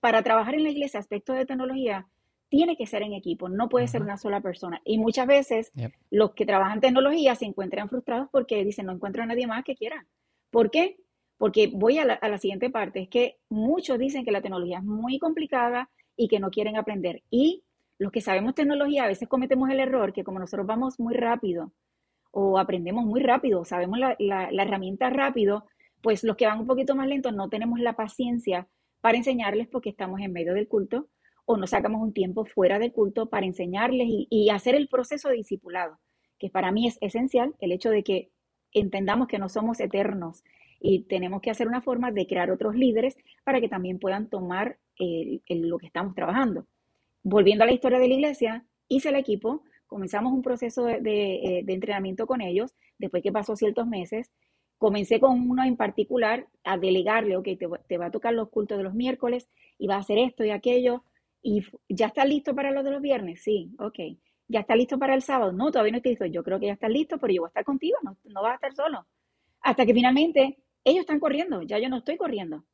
para 0.00 0.22
trabajar 0.22 0.54
en 0.54 0.64
la 0.64 0.70
iglesia, 0.70 1.00
aspectos 1.00 1.36
de 1.36 1.46
tecnología, 1.46 2.06
tiene 2.48 2.76
que 2.76 2.86
ser 2.86 3.02
en 3.02 3.14
equipo, 3.14 3.48
no 3.48 3.68
puede 3.68 3.88
ser 3.88 4.02
una 4.02 4.16
sola 4.16 4.40
persona. 4.40 4.80
Y 4.84 4.98
muchas 4.98 5.26
veces 5.26 5.72
los 6.10 6.34
que 6.34 6.46
trabajan 6.46 6.80
tecnología 6.80 7.34
se 7.34 7.46
encuentran 7.46 7.88
frustrados 7.88 8.28
porque 8.30 8.64
dicen, 8.64 8.86
no 8.86 8.92
encuentro 8.92 9.22
a 9.22 9.26
nadie 9.26 9.46
más 9.46 9.64
que 9.64 9.74
quiera. 9.74 10.06
¿Por 10.50 10.70
qué? 10.70 10.96
Porque 11.36 11.70
voy 11.74 11.98
a 11.98 12.04
la, 12.04 12.14
a 12.14 12.28
la 12.28 12.38
siguiente 12.38 12.70
parte, 12.70 13.00
es 13.00 13.08
que 13.08 13.38
muchos 13.48 13.98
dicen 13.98 14.24
que 14.24 14.30
la 14.30 14.40
tecnología 14.40 14.78
es 14.78 14.84
muy 14.84 15.18
complicada 15.18 15.90
y 16.16 16.28
que 16.28 16.38
no 16.38 16.50
quieren 16.50 16.76
aprender. 16.76 17.22
Y 17.28 17.64
los 17.98 18.12
que 18.12 18.20
sabemos 18.20 18.54
tecnología 18.54 19.04
a 19.04 19.08
veces 19.08 19.28
cometemos 19.28 19.68
el 19.70 19.80
error 19.80 20.12
que 20.12 20.22
como 20.22 20.38
nosotros 20.38 20.66
vamos 20.66 21.00
muy 21.00 21.14
rápido 21.14 21.72
o 22.30 22.58
aprendemos 22.58 23.04
muy 23.04 23.20
rápido, 23.20 23.64
sabemos 23.64 23.98
la, 23.98 24.16
la, 24.18 24.50
la 24.50 24.62
herramienta 24.62 25.10
rápido, 25.10 25.66
pues 26.02 26.22
los 26.22 26.36
que 26.36 26.46
van 26.46 26.60
un 26.60 26.66
poquito 26.66 26.94
más 26.94 27.08
lentos 27.08 27.32
no 27.32 27.48
tenemos 27.48 27.80
la 27.80 27.94
paciencia 27.94 28.68
para 29.04 29.18
enseñarles 29.18 29.68
porque 29.68 29.90
estamos 29.90 30.18
en 30.22 30.32
medio 30.32 30.54
del 30.54 30.66
culto 30.66 31.10
o 31.44 31.58
nos 31.58 31.68
sacamos 31.68 32.00
un 32.00 32.14
tiempo 32.14 32.46
fuera 32.46 32.78
del 32.78 32.90
culto 32.90 33.28
para 33.28 33.44
enseñarles 33.44 34.06
y, 34.08 34.48
hacer 34.48 34.74
el 34.74 34.88
proceso 34.88 35.28
de 35.28 35.36
discipulado, 35.36 35.98
que 36.38 36.48
para 36.48 36.72
mí 36.72 36.86
es 36.86 36.96
esencial 37.02 37.54
el 37.60 37.72
hecho 37.72 37.90
de 37.90 38.02
que 38.02 38.30
entendamos 38.72 39.28
que 39.28 39.38
no 39.38 39.50
somos 39.50 39.78
eternos 39.78 40.42
y 40.80 41.02
tenemos 41.02 41.42
que 41.42 41.50
hacer 41.50 41.68
una 41.68 41.82
forma 41.82 42.12
de 42.12 42.26
crear 42.26 42.50
otros 42.50 42.76
líderes 42.76 43.18
para 43.44 43.60
que 43.60 43.68
también 43.68 43.98
puedan 43.98 44.30
tomar 44.30 44.78
lo 44.98 45.78
que 45.78 45.86
estamos 45.86 46.14
trabajando. 46.14 46.66
Volviendo 47.22 47.64
a 47.64 47.66
la 47.66 47.74
historia 47.74 47.98
de 47.98 48.08
la 48.08 48.14
iglesia, 48.14 48.64
hice 48.88 49.10
el 49.10 49.16
equipo, 49.16 49.64
comenzamos 49.86 50.32
un 50.32 50.40
proceso 50.40 50.86
de, 50.86 51.02
de 51.02 51.58
eh, 51.58 51.64
entrenamiento 51.68 52.26
con 52.26 52.40
ellos, 52.40 52.74
después 52.96 53.22
que 53.22 53.32
pasó 53.32 53.54
ciertos 53.54 53.86
meses, 53.86 54.30
Comencé 54.78 55.20
con 55.20 55.48
uno 55.48 55.64
en 55.64 55.76
particular 55.76 56.46
a 56.64 56.76
delegarle, 56.78 57.36
ok, 57.36 57.48
te, 57.88 57.96
va 57.96 58.06
a 58.06 58.10
tocar 58.10 58.34
los 58.34 58.50
cultos 58.50 58.76
de 58.78 58.84
los 58.84 58.94
miércoles 58.94 59.48
y 59.78 59.86
va 59.86 59.96
a 59.96 59.98
hacer 59.98 60.18
esto 60.18 60.44
y 60.44 60.50
aquello. 60.50 61.04
¿Y 61.42 61.62
ya 61.88 62.06
está 62.06 62.24
listo 62.24 62.54
para 62.54 62.70
lo 62.70 62.82
de 62.82 62.90
los 62.90 63.02
viernes? 63.02 63.42
Sí, 63.42 63.74
ok. 63.78 63.98
¿Ya 64.48 64.60
está 64.60 64.76
listo 64.76 64.98
para 64.98 65.14
el 65.14 65.22
sábado? 65.22 65.52
No, 65.52 65.70
todavía 65.70 65.92
no 65.92 65.98
estoy 65.98 66.12
listo. 66.12 66.26
Yo 66.26 66.42
creo 66.42 66.60
que 66.60 66.66
ya 66.66 66.72
está 66.72 66.88
listo, 66.88 67.18
pero 67.18 67.32
yo 67.32 67.42
voy 67.42 67.48
a 67.48 67.50
estar 67.50 67.64
contigo, 67.64 67.96
no, 68.02 68.16
no 68.24 68.42
vas 68.42 68.52
a 68.52 68.54
estar 68.56 68.74
solo. 68.74 69.06
Hasta 69.60 69.86
que 69.86 69.94
finalmente 69.94 70.58
ellos 70.84 71.00
están 71.00 71.20
corriendo, 71.20 71.62
ya 71.62 71.78
yo 71.78 71.88
no 71.88 71.98
estoy 71.98 72.16
corriendo. 72.16 72.64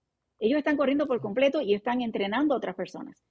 Ellos 0.40 0.58
están 0.58 0.76
corriendo 0.76 1.06
por 1.06 1.20
completo 1.20 1.60
y 1.60 1.74
están 1.74 2.00
entrenando 2.00 2.54
a 2.54 2.56
otras 2.56 2.74
personas. 2.74 3.22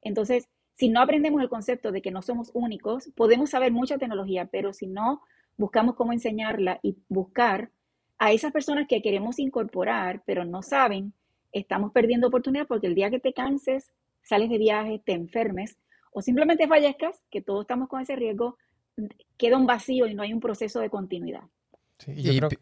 Entonces, 0.00 0.48
si 0.76 0.88
no 0.88 1.00
aprendemos 1.00 1.42
el 1.42 1.48
concepto 1.48 1.92
de 1.92 2.00
que 2.00 2.10
no 2.10 2.22
somos 2.22 2.50
únicos, 2.54 3.10
podemos 3.14 3.50
saber 3.50 3.72
mucha 3.72 3.98
tecnología, 3.98 4.46
pero 4.46 4.72
si 4.72 4.86
no 4.86 5.22
buscamos 5.56 5.94
cómo 5.94 6.12
enseñarla 6.12 6.80
y 6.82 6.96
buscar 7.08 7.70
a 8.18 8.32
esas 8.32 8.52
personas 8.52 8.86
que 8.88 9.02
queremos 9.02 9.38
incorporar, 9.38 10.22
pero 10.26 10.44
no 10.44 10.62
saben, 10.62 11.12
estamos 11.52 11.92
perdiendo 11.92 12.28
oportunidad 12.28 12.66
porque 12.66 12.86
el 12.86 12.94
día 12.94 13.10
que 13.10 13.20
te 13.20 13.32
canses, 13.32 13.92
sales 14.22 14.50
de 14.50 14.58
viaje, 14.58 15.00
te 15.04 15.12
enfermes 15.12 15.76
o 16.12 16.22
simplemente 16.22 16.68
fallezcas, 16.68 17.20
que 17.30 17.42
todos 17.42 17.62
estamos 17.62 17.88
con 17.88 18.00
ese 18.00 18.16
riesgo, 18.16 18.56
queda 19.36 19.56
un 19.56 19.66
vacío 19.66 20.06
y 20.06 20.14
no 20.14 20.22
hay 20.22 20.32
un 20.32 20.40
proceso 20.40 20.80
de 20.80 20.88
continuidad. 20.88 21.42
y, 22.06 22.36
Creo 22.36 22.48
que, 22.48 22.58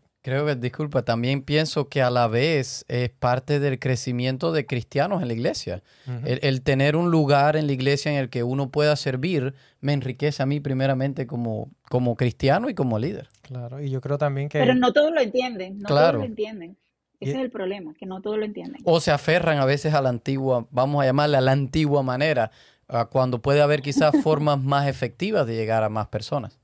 disculpa, 0.59 1.02
también 1.02 1.43
pienso 1.43 1.88
que 1.88 2.00
a 2.00 2.11
la 2.11 2.29
vez 2.29 2.85
es 2.88 3.11
parte 3.11 3.59
del 3.59 3.79
crecimiento 3.79 4.52
de 4.52 4.67
cristianos 4.67 5.21
en 5.21 5.29
la 5.29 5.35
iglesia. 5.35 5.83
el, 6.25 6.62
tener 6.62 6.95
un 6.95 7.11
lugar 7.11 7.57
en 7.57 7.67
la 7.67 7.73
iglesia 7.73 8.12
en 8.12 8.19
el 8.19 8.29
que 8.29 8.45
uno 8.45 8.71
pueda 8.71 8.95
servir 8.95 9.55
me 9.81 9.93
enriquece 9.93 10.43
a 10.43 10.47
mí 10.47 10.61
primeramente 10.61 11.26
como, 11.26 11.71
como 11.88 12.14
cristiano 12.14 12.71
y 12.71 12.75
como 12.75 12.99
líder. 12.99 13.29
Claro, 13.43 13.81
y 13.83 13.91
yo 13.91 14.00
creo 14.00 14.17
también 14.17 14.49
que... 14.49 14.59
Pero 14.59 14.75
no 14.75 14.93
todos 14.93 15.12
lo 15.12 15.21
entienden, 15.21 15.81
no 15.81 15.88
todos 15.88 16.14
lo 16.14 16.25
entienden. 16.25 16.76
Ese 17.19 17.33
es 17.33 17.38
el 17.38 17.50
problema, 17.50 17.95
que 17.95 18.07
no 18.07 18.21
todos 18.21 18.37
lo 18.37 18.45
entienden. 18.45 18.83
O 18.85 19.00
se 19.00 19.12
aferran 19.12 19.59
a 19.59 19.64
veces 19.64 19.95
a 19.95 20.02
la 20.02 20.09
antigua, 20.09 20.67
vamos 20.71 21.02
a 21.02 21.07
llamarle 21.07 21.37
a 21.37 21.41
la 21.41 21.52
antigua 21.52 22.02
manera, 22.02 22.50
cuando 23.11 23.41
puede 23.41 23.61
haber 23.61 23.83
quizás 23.83 24.12
formas 24.23 24.61
más 24.61 24.87
efectivas 24.88 25.47
de 25.47 25.55
llegar 25.55 25.83
a 25.83 25.88
más 25.88 26.09
personas 26.09 26.62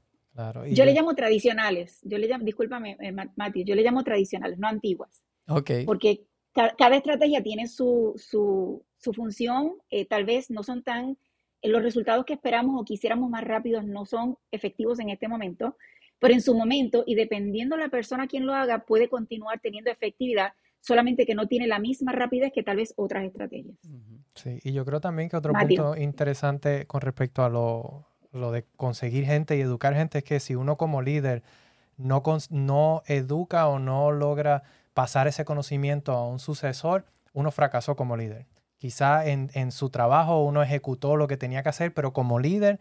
yo, 0.70 0.84
le 0.84 0.92
llamo 0.92 1.14
tradicionales, 1.14 2.00
yo 2.02 2.18
le 2.18 2.28
llamo, 2.28 2.44
discúlpame, 2.44 2.96
eh, 3.00 3.12
Mati, 3.36 3.64
yo 3.64 3.74
le 3.74 3.82
llamo 3.82 4.04
tradicionales, 4.04 4.58
no 4.58 4.68
antiguas. 4.68 5.22
Ok. 5.48 5.70
Porque 5.84 6.24
cada 6.52 6.96
estrategia 6.96 7.42
tiene 7.42 7.68
su, 7.68 8.14
su, 8.16 8.84
su 8.96 9.12
función, 9.12 9.74
eh, 9.90 10.06
tal 10.06 10.24
vez 10.24 10.50
no 10.50 10.62
son 10.62 10.82
tan, 10.82 11.16
eh, 11.62 11.68
los 11.68 11.82
resultados 11.82 12.24
que 12.24 12.34
esperamos 12.34 12.80
o 12.80 12.84
quisiéramos 12.84 13.30
más 13.30 13.44
rápidos 13.44 13.84
no 13.84 14.06
son 14.06 14.36
efectivos 14.50 14.98
en 15.00 15.10
este 15.10 15.28
momento, 15.28 15.76
pero 16.18 16.34
en 16.34 16.40
su 16.40 16.54
momento 16.54 17.04
y 17.06 17.14
dependiendo 17.14 17.76
la 17.76 17.88
persona 17.88 18.26
quien 18.26 18.46
lo 18.46 18.54
haga, 18.54 18.84
puede 18.84 19.08
continuar 19.08 19.60
teniendo 19.60 19.90
efectividad, 19.90 20.52
solamente 20.80 21.26
que 21.26 21.34
no 21.34 21.46
tiene 21.46 21.66
la 21.66 21.78
misma 21.78 22.12
rapidez 22.12 22.52
que 22.52 22.62
tal 22.62 22.76
vez 22.76 22.92
otras 22.96 23.24
estrategias. 23.24 23.76
Sí, 24.34 24.58
y 24.62 24.72
yo 24.72 24.84
creo 24.84 25.00
también 25.00 25.28
que 25.28 25.36
otro 25.36 25.52
punto 25.52 25.96
interesante 25.96 26.86
con 26.86 27.00
respecto 27.00 27.42
a 27.42 27.48
lo, 27.48 28.07
lo 28.32 28.52
de 28.52 28.64
conseguir 28.76 29.24
gente 29.24 29.56
y 29.56 29.60
educar 29.60 29.94
gente 29.94 30.18
es 30.18 30.24
que 30.24 30.40
si 30.40 30.54
uno 30.54 30.76
como 30.76 31.02
líder 31.02 31.42
no, 31.96 32.22
no 32.50 33.02
educa 33.06 33.68
o 33.68 33.78
no 33.78 34.12
logra 34.12 34.62
pasar 34.94 35.28
ese 35.28 35.44
conocimiento 35.44 36.12
a 36.12 36.26
un 36.26 36.38
sucesor, 36.38 37.04
uno 37.32 37.50
fracasó 37.50 37.96
como 37.96 38.16
líder. 38.16 38.46
Quizá 38.76 39.26
en, 39.26 39.72
su 39.72 39.90
trabajo 39.90 40.44
uno 40.44 40.62
ejecutó 40.62 41.16
lo 41.16 41.26
que 41.26 41.36
tenía 41.36 41.62
que 41.62 41.68
hacer, 41.68 41.92
pero 41.92 42.12
como 42.12 42.38
líder 42.38 42.78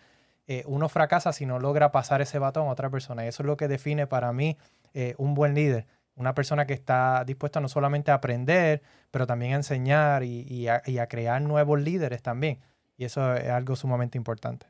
eh, 0.47 0.63
uno 0.67 0.89
fracasa 0.89 1.33
si 1.33 1.45
no 1.45 1.59
logra 1.59 1.91
pasar 1.91 2.21
ese 2.21 2.39
batón 2.39 2.67
a 2.67 2.71
otra 2.71 2.89
persona. 2.89 3.25
Y 3.25 3.29
eso 3.29 3.43
es 3.43 3.47
lo 3.47 3.57
que 3.57 3.67
define 3.67 4.07
para 4.07 4.31
mí 4.31 4.57
eh, 4.93 5.15
un 5.17 5.33
buen 5.33 5.55
líder. 5.55 5.87
Una 6.15 6.33
persona 6.33 6.65
que 6.65 6.73
está 6.73 7.23
dispuesta 7.25 7.59
no 7.61 7.67
solamente 7.67 8.11
a 8.11 8.15
aprender, 8.15 8.81
pero 9.11 9.27
también 9.27 9.53
a 9.53 9.57
enseñar 9.57 10.23
y 10.23 10.67
a 10.67 11.07
crear 11.07 11.41
nuevos 11.41 11.79
líderes 11.79 12.21
también. 12.21 12.59
Y 12.97 13.05
eso 13.05 13.35
es 13.35 13.49
algo 13.49 13.75
sumamente 13.75 14.17
importante. 14.17 14.67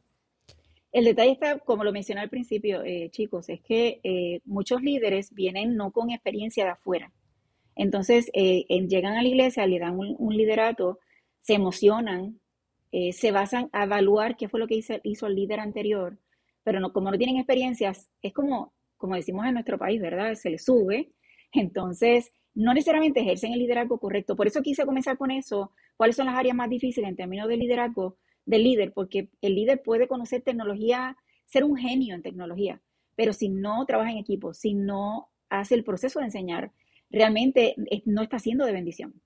El 0.91 1.05
detalle 1.05 1.31
está, 1.31 1.59
como 1.59 1.83
lo 1.83 1.91
mencioné 1.91 2.21
al 2.21 2.29
principio, 2.29 2.81
eh, 2.83 3.09
chicos, 3.11 3.49
es 3.49 3.61
que 3.61 3.99
eh, 4.03 4.41
muchos 4.45 4.81
líderes 4.81 5.33
vienen 5.33 5.75
no 5.75 5.91
con 5.91 6.11
experiencia 6.11 6.63
de 6.65 6.71
afuera. 6.71 7.11
Entonces, 7.75 8.31
eh, 8.33 8.65
llegan 8.87 9.15
a 9.15 9.21
la 9.21 9.27
iglesia, 9.27 9.67
le 9.67 9.79
dan 9.79 9.97
un, 9.97 10.35
liderato, 10.35 10.99
se 11.41 11.53
emocionan, 11.53 12.39
se 13.11 13.31
basan 13.31 13.69
a 13.73 13.83
evaluar 13.83 14.37
qué 14.37 14.49
fue 14.49 14.59
lo 14.59 14.67
que 14.67 14.75
hizo, 14.75 14.95
hizo 15.03 15.27
el 15.27 15.35
líder 15.35 15.59
anterior, 15.59 16.17
pero 16.63 16.79
no, 16.79 16.91
como 16.93 17.11
no 17.11 17.17
tienen 17.17 17.37
experiencias, 17.37 18.09
es 18.21 18.33
como, 18.33 18.73
como 18.95 19.15
decimos 19.15 19.45
en 19.45 19.53
nuestro 19.53 19.77
país, 19.77 20.01
¿verdad? 20.01 20.33
Se 20.33 20.49
les 20.49 20.65
sube. 20.65 21.11
Entonces, 21.51 22.31
no 22.55 22.73
necesariamente 22.73 23.19
ejercen 23.19 23.53
el 23.53 23.59
liderazgo 23.59 23.99
correcto. 23.99 24.35
Por 24.35 24.47
eso 24.47 24.63
quise 24.63 24.83
comenzar 24.85 25.15
con 25.17 25.29
eso. 25.29 25.71
¿Cuáles 25.95 26.15
son 26.15 26.25
las 26.25 26.35
áreas 26.35 26.55
más 26.55 26.69
difíciles 26.69 27.07
en 27.07 27.15
términos 27.15 27.47
de 27.47 27.57
liderazgo? 27.57 28.17
Del 28.47 28.63
líder, 28.63 28.93
porque 28.93 29.29
el 29.41 29.53
líder 29.53 29.83
puede 29.83 30.07
conocer 30.07 30.41
tecnología, 30.41 31.15
ser 31.45 31.63
un 31.63 31.77
genio 31.77 32.15
en 32.15 32.23
tecnología, 32.23 32.81
pero 33.15 33.33
si 33.33 33.49
no 33.49 33.85
trabaja 33.85 34.11
en 34.11 34.17
equipo, 34.17 34.53
si 34.53 34.73
no 34.73 35.29
hace 35.49 35.75
el 35.75 35.83
proceso 35.83 36.19
de 36.19 36.25
enseñar, 36.25 36.71
realmente 37.11 37.75
no 38.05 38.23
está 38.23 38.39
siendo 38.39 38.65
de 38.65 38.71
bendición. 38.71 39.21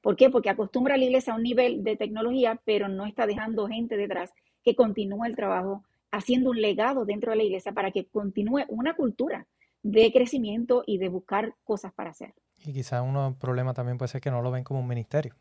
¿Por 0.00 0.16
qué? 0.16 0.30
Porque 0.30 0.50
acostumbra 0.50 0.94
a 0.94 0.98
la 0.98 1.04
iglesia 1.04 1.32
a 1.32 1.36
un 1.36 1.42
nivel 1.42 1.84
de 1.84 1.96
tecnología, 1.96 2.60
pero 2.64 2.88
no 2.88 3.06
está 3.06 3.26
dejando 3.26 3.68
gente 3.68 3.96
detrás 3.96 4.32
que 4.62 4.74
continúe 4.74 5.24
el 5.26 5.36
trabajo, 5.36 5.84
haciendo 6.10 6.50
un 6.50 6.60
legado 6.60 7.04
dentro 7.04 7.30
de 7.30 7.36
la 7.36 7.44
iglesia 7.44 7.72
para 7.72 7.90
que 7.90 8.06
continúe 8.06 8.64
una 8.68 8.94
cultura 8.94 9.46
de 9.82 10.10
crecimiento 10.10 10.84
y 10.86 10.98
de 10.98 11.08
buscar 11.08 11.54
cosas 11.64 11.92
para 11.92 12.10
hacer. 12.10 12.34
Y 12.64 12.72
quizás 12.72 13.02
uno 13.06 13.36
problema 13.38 13.74
también 13.74 13.98
puede 13.98 14.08
ser 14.08 14.22
que 14.22 14.30
no 14.30 14.40
lo 14.40 14.50
ven 14.50 14.64
como 14.64 14.80
un 14.80 14.88
ministerio 14.88 15.34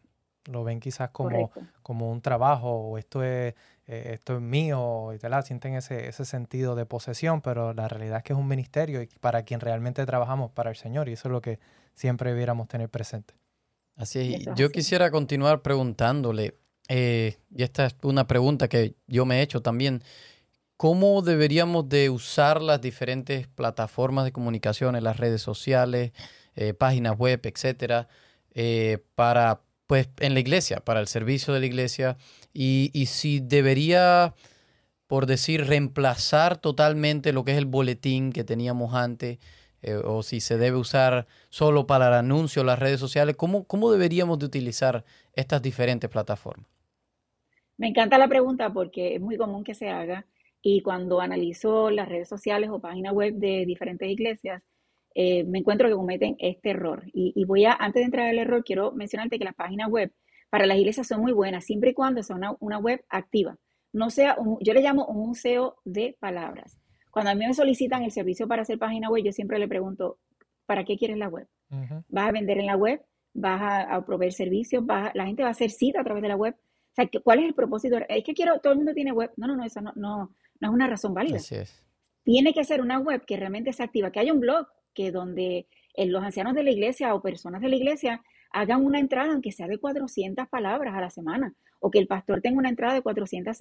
lo 0.46 0.64
ven 0.64 0.80
quizás 0.80 1.10
como, 1.12 1.52
como 1.82 2.12
un 2.12 2.22
trabajo 2.22 2.70
o 2.70 2.98
esto 2.98 3.24
es, 3.24 3.54
eh, 3.88 4.12
esto 4.14 4.36
es 4.36 4.42
mío 4.42 5.12
y 5.14 5.20
tal, 5.20 5.42
sienten 5.44 5.76
ese, 5.76 6.08
ese 6.08 6.26
sentido 6.26 6.76
de 6.76 6.86
posesión, 6.86 7.42
pero 7.42 7.74
la 7.74 7.88
realidad 7.88 8.18
es 8.18 8.24
que 8.24 8.34
es 8.34 8.40
un 8.40 8.48
ministerio 8.48 9.02
y 9.02 9.08
para 9.08 9.44
quien 9.44 9.60
realmente 9.60 10.06
trabajamos 10.06 10.52
para 10.52 10.70
el 10.70 10.76
Señor 10.76 11.10
y 11.10 11.14
eso 11.14 11.28
es 11.28 11.32
lo 11.32 11.42
que 11.42 11.60
siempre 11.96 12.32
debiéramos 12.32 12.68
tener 12.68 12.90
presente. 12.90 13.34
Así 13.96 14.34
es. 14.34 14.56
Yo 14.56 14.70
quisiera 14.70 15.12
continuar 15.12 15.62
preguntándole, 15.62 16.56
eh, 16.90 17.38
y 17.56 17.64
esta 17.64 17.86
es 17.86 17.96
una 18.02 18.28
pregunta 18.28 18.68
que 18.68 18.96
yo 19.08 19.26
me 19.26 19.40
he 19.40 19.42
hecho 19.44 19.62
también, 19.62 20.02
¿cómo 20.78 21.22
deberíamos 21.22 21.88
de 21.88 22.10
usar 22.10 22.62
las 22.62 22.82
diferentes 22.82 23.48
plataformas 23.48 24.26
de 24.26 24.32
comunicación, 24.32 25.02
las 25.02 25.18
redes 25.18 25.42
sociales, 25.42 26.12
eh, 26.56 26.74
páginas 26.74 27.18
web, 27.18 27.40
etcétera, 27.44 28.08
para 29.16 29.62
pues 29.88 30.10
en 30.20 30.34
la 30.34 30.40
iglesia, 30.40 30.80
para 30.80 31.00
el 31.00 31.08
servicio 31.08 31.54
de 31.54 31.60
la 31.60 31.66
iglesia, 31.66 32.18
y, 32.54 32.90
si 33.08 33.40
debería, 33.40 34.34
por 35.08 35.26
decir, 35.26 35.66
reemplazar 35.66 36.58
totalmente 36.58 37.34
lo 37.34 37.44
que 37.44 37.52
es 37.52 37.58
el 37.58 37.66
boletín 37.66 38.32
que 38.32 38.44
teníamos 38.44 38.94
antes, 38.96 39.40
eh, 39.82 39.96
o 39.96 40.24
si 40.24 40.40
se 40.40 40.58
debe 40.58 40.78
usar 40.78 41.28
solo 41.50 41.88
para 41.88 42.08
el 42.08 42.14
anuncio, 42.14 42.64
las 42.64 42.80
redes 42.80 43.00
sociales, 43.00 43.36
¿cómo, 43.36 43.66
¿cómo 43.66 43.92
deberíamos 43.92 44.40
de 44.40 44.46
utilizar 44.46 45.04
estas 45.34 45.62
diferentes 45.62 46.10
plataformas? 46.10 46.68
Me 47.78 47.88
encanta 47.88 48.18
la 48.18 48.28
pregunta 48.28 48.72
porque 48.72 49.16
es 49.16 49.22
muy 49.22 49.36
común 49.36 49.64
que 49.64 49.74
se 49.74 49.90
haga 49.90 50.26
y 50.62 50.82
cuando 50.82 51.20
analizo 51.20 51.90
las 51.90 52.08
redes 52.08 52.30
sociales 52.30 52.70
o 52.72 52.80
páginas 52.80 53.14
web 53.14 53.34
de 53.34 53.66
diferentes 53.66 54.10
iglesias, 54.10 54.64
eh, 55.16 55.44
me 55.44 55.60
encuentro 55.60 55.88
que 55.88 55.96
cometen 55.96 56.36
este 56.40 56.72
error. 56.72 57.04
Y, 57.14 57.44
voy 57.46 57.66
a, 57.66 57.74
antes 57.74 58.02
de 58.02 58.06
entrar 58.06 58.28
al 58.28 58.40
error, 58.40 58.64
quiero 58.64 58.92
mencionarte 58.92 59.38
que 59.38 59.46
las 59.46 59.56
páginas 59.56 59.90
web 59.90 60.12
para 60.50 60.66
las 60.66 60.78
iglesias 60.78 61.08
son 61.08 61.22
muy 61.22 61.32
buenas, 61.32 61.66
siempre 61.66 61.92
y 61.92 61.94
cuando 61.94 62.22
sea 62.24 62.36
una, 62.60 62.78
web 62.78 63.04
activa. 63.10 63.58
No 63.92 64.10
sea, 64.10 64.38
yo 64.62 64.74
le 64.74 64.82
llamo 64.82 65.06
un 65.06 65.28
museo 65.28 65.78
de 65.84 66.18
palabras. 66.20 66.78
Cuando 67.12 67.32
a 67.32 67.36
mí 67.36 67.46
me 67.46 67.54
solicitan 67.54 68.04
el 68.04 68.12
servicio 68.12 68.48
para 68.48 68.64
hacer 68.64 68.80
página 68.80 69.10
web, 69.10 69.24
yo 69.24 69.32
siempre 69.32 69.60
le 69.60 69.68
pregunto, 69.68 70.18
¿para 70.66 70.84
qué 70.84 70.98
quieres 70.98 71.18
la 71.18 71.28
web? 71.28 71.48
¿Vas 72.10 72.30
a 72.30 72.32
vender 72.32 72.60
en 72.60 72.68
la 72.68 72.76
web? 72.76 73.02
¿Vas 73.34 73.88
a, 73.90 74.06
proveer 74.06 74.32
servicios? 74.32 74.84
¿La 74.88 75.26
gente 75.26 75.44
va 75.44 75.50
a 75.50 75.52
hacer 75.52 75.72
cita 75.72 76.02
a 76.02 76.04
través 76.04 76.22
de 76.22 76.30
la 76.30 76.36
web? 76.36 76.56
O 76.56 76.96
sea, 76.96 77.10
¿cuál 77.24 77.40
es 77.40 77.46
el 77.46 77.56
propósito? 77.56 77.98
Es 78.08 78.24
que 78.24 78.34
quiero, 78.34 78.60
todo 78.60 78.74
el 78.74 78.78
mundo 78.78 78.94
tiene 78.94 79.12
web. 79.12 79.32
No, 79.38 79.48
no, 79.48 79.56
no, 79.56 79.64
eso 79.64 79.82
no, 79.82 79.92
no, 79.96 80.36
no 80.60 80.68
es 80.68 80.74
una 80.74 80.88
razón 80.88 81.14
válida. 81.14 81.40
Tiene 82.24 82.54
que 82.54 82.64
ser 82.64 82.82
una 82.82 83.00
web 83.00 83.26
que 83.26 83.38
realmente 83.38 83.74
sea 83.74 83.88
activa, 83.88 84.12
que 84.12 84.20
haya 84.20 84.34
un 84.34 84.40
blog, 84.40 84.68
que 84.94 85.12
donde 85.12 85.68
eh, 85.96 86.06
los 86.06 86.24
ancianos 86.24 86.54
de 86.54 86.64
la 86.64 86.72
iglesia 86.72 87.14
o 87.14 87.22
personas 87.22 87.62
de 87.62 87.70
la 87.70 87.76
iglesia 87.76 88.22
hagan 88.52 88.86
una 88.86 89.00
entrada, 89.00 89.34
aunque 89.34 89.52
sea 89.52 89.68
de 89.68 89.80
400 89.80 90.48
palabras 90.48 90.96
a 90.96 91.02
la 91.02 91.10
semana, 91.10 91.54
o 91.80 91.92
que 91.92 92.00
el 92.00 92.08
pastor 92.08 92.40
tenga 92.42 92.60
una 92.60 92.70
entrada 92.70 92.94
de 92.94 93.02
400, 93.02 93.58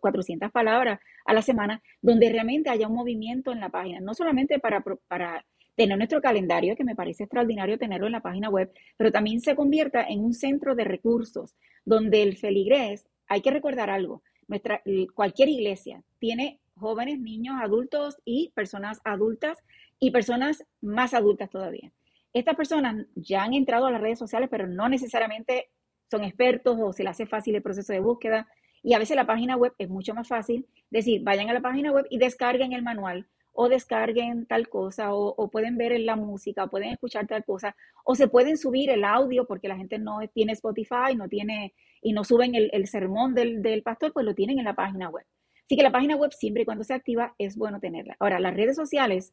400 0.00 0.46
eh, 0.46 0.50
palabras 0.52 1.00
a 1.24 1.32
la 1.32 1.42
semana, 1.42 1.82
donde 2.02 2.28
realmente 2.28 2.68
haya 2.68 2.88
un 2.88 2.94
movimiento 2.94 3.52
en 3.52 3.60
la 3.60 3.70
página, 3.70 4.00
no 4.00 4.14
solamente 4.14 4.58
para, 4.58 4.82
para 5.08 5.46
tener 5.76 5.96
nuestro 5.96 6.20
calendario, 6.20 6.76
que 6.76 6.84
me 6.84 6.96
parece 6.96 7.24
extraordinario 7.24 7.78
tenerlo 7.78 8.06
en 8.06 8.12
la 8.12 8.20
página 8.20 8.50
web, 8.50 8.72
pero 8.96 9.12
también 9.12 9.40
se 9.40 9.54
convierta 9.54 10.02
en 10.02 10.24
un 10.24 10.34
centro 10.34 10.74
de 10.74 10.84
recursos, 10.84 11.54
donde 11.84 12.22
el 12.22 12.36
feligrés, 12.36 13.06
hay 13.28 13.40
que 13.42 13.50
recordar 13.50 13.90
algo, 13.90 14.22
nuestra, 14.48 14.82
cualquier 15.14 15.48
iglesia 15.48 16.02
tiene 16.18 16.60
jóvenes, 16.76 17.18
niños, 17.18 17.56
adultos 17.60 18.16
y 18.24 18.52
personas 18.54 19.00
adultas 19.04 19.58
y 19.98 20.10
personas 20.10 20.64
más 20.80 21.14
adultas 21.14 21.50
todavía. 21.50 21.92
Estas 22.32 22.54
personas 22.54 23.06
ya 23.14 23.44
han 23.44 23.54
entrado 23.54 23.86
a 23.86 23.90
las 23.90 24.00
redes 24.00 24.18
sociales, 24.18 24.48
pero 24.50 24.66
no 24.66 24.88
necesariamente 24.88 25.70
son 26.10 26.22
expertos 26.24 26.76
o 26.80 26.92
se 26.92 27.02
les 27.02 27.12
hace 27.12 27.26
fácil 27.26 27.54
el 27.54 27.62
proceso 27.62 27.92
de 27.92 28.00
búsqueda. 28.00 28.46
Y 28.82 28.94
a 28.94 28.98
veces 28.98 29.16
la 29.16 29.26
página 29.26 29.56
web 29.56 29.72
es 29.78 29.88
mucho 29.88 30.14
más 30.14 30.28
fácil 30.28 30.66
decir, 30.90 31.22
vayan 31.22 31.48
a 31.50 31.54
la 31.54 31.60
página 31.60 31.90
web 31.92 32.06
y 32.10 32.18
descarguen 32.18 32.72
el 32.72 32.82
manual 32.82 33.26
o 33.52 33.68
descarguen 33.68 34.44
tal 34.44 34.68
cosa 34.68 35.14
o, 35.14 35.48
pueden 35.50 35.78
ver 35.78 35.98
la 36.00 36.14
música 36.14 36.64
o 36.64 36.68
pueden 36.68 36.90
escuchar 36.90 37.26
tal 37.26 37.42
cosa 37.42 37.74
o 38.04 38.14
se 38.14 38.28
pueden 38.28 38.58
subir 38.58 38.90
el 38.90 39.02
audio 39.02 39.46
porque 39.46 39.66
la 39.66 39.76
gente 39.76 39.98
no 39.98 40.18
tiene 40.34 40.52
Spotify 40.52 41.16
no 41.16 41.26
tiene 41.26 41.74
y 42.02 42.12
no 42.12 42.22
suben 42.22 42.54
el, 42.54 42.86
sermón 42.86 43.34
del, 43.34 43.62
del 43.62 43.82
pastor, 43.82 44.12
pues 44.12 44.26
lo 44.26 44.34
tienen 44.34 44.58
en 44.58 44.66
la 44.66 44.74
página 44.74 45.08
web. 45.08 45.24
Así 45.64 45.74
que 45.74 45.82
la 45.82 45.90
página 45.90 46.14
web 46.14 46.32
siempre 46.32 46.62
y 46.62 46.64
cuando 46.64 46.84
se 46.84 46.94
activa 46.94 47.34
es 47.38 47.56
bueno 47.56 47.80
tenerla. 47.80 48.14
Ahora, 48.20 48.38
las 48.38 48.54
redes 48.54 48.76
sociales 48.76 49.32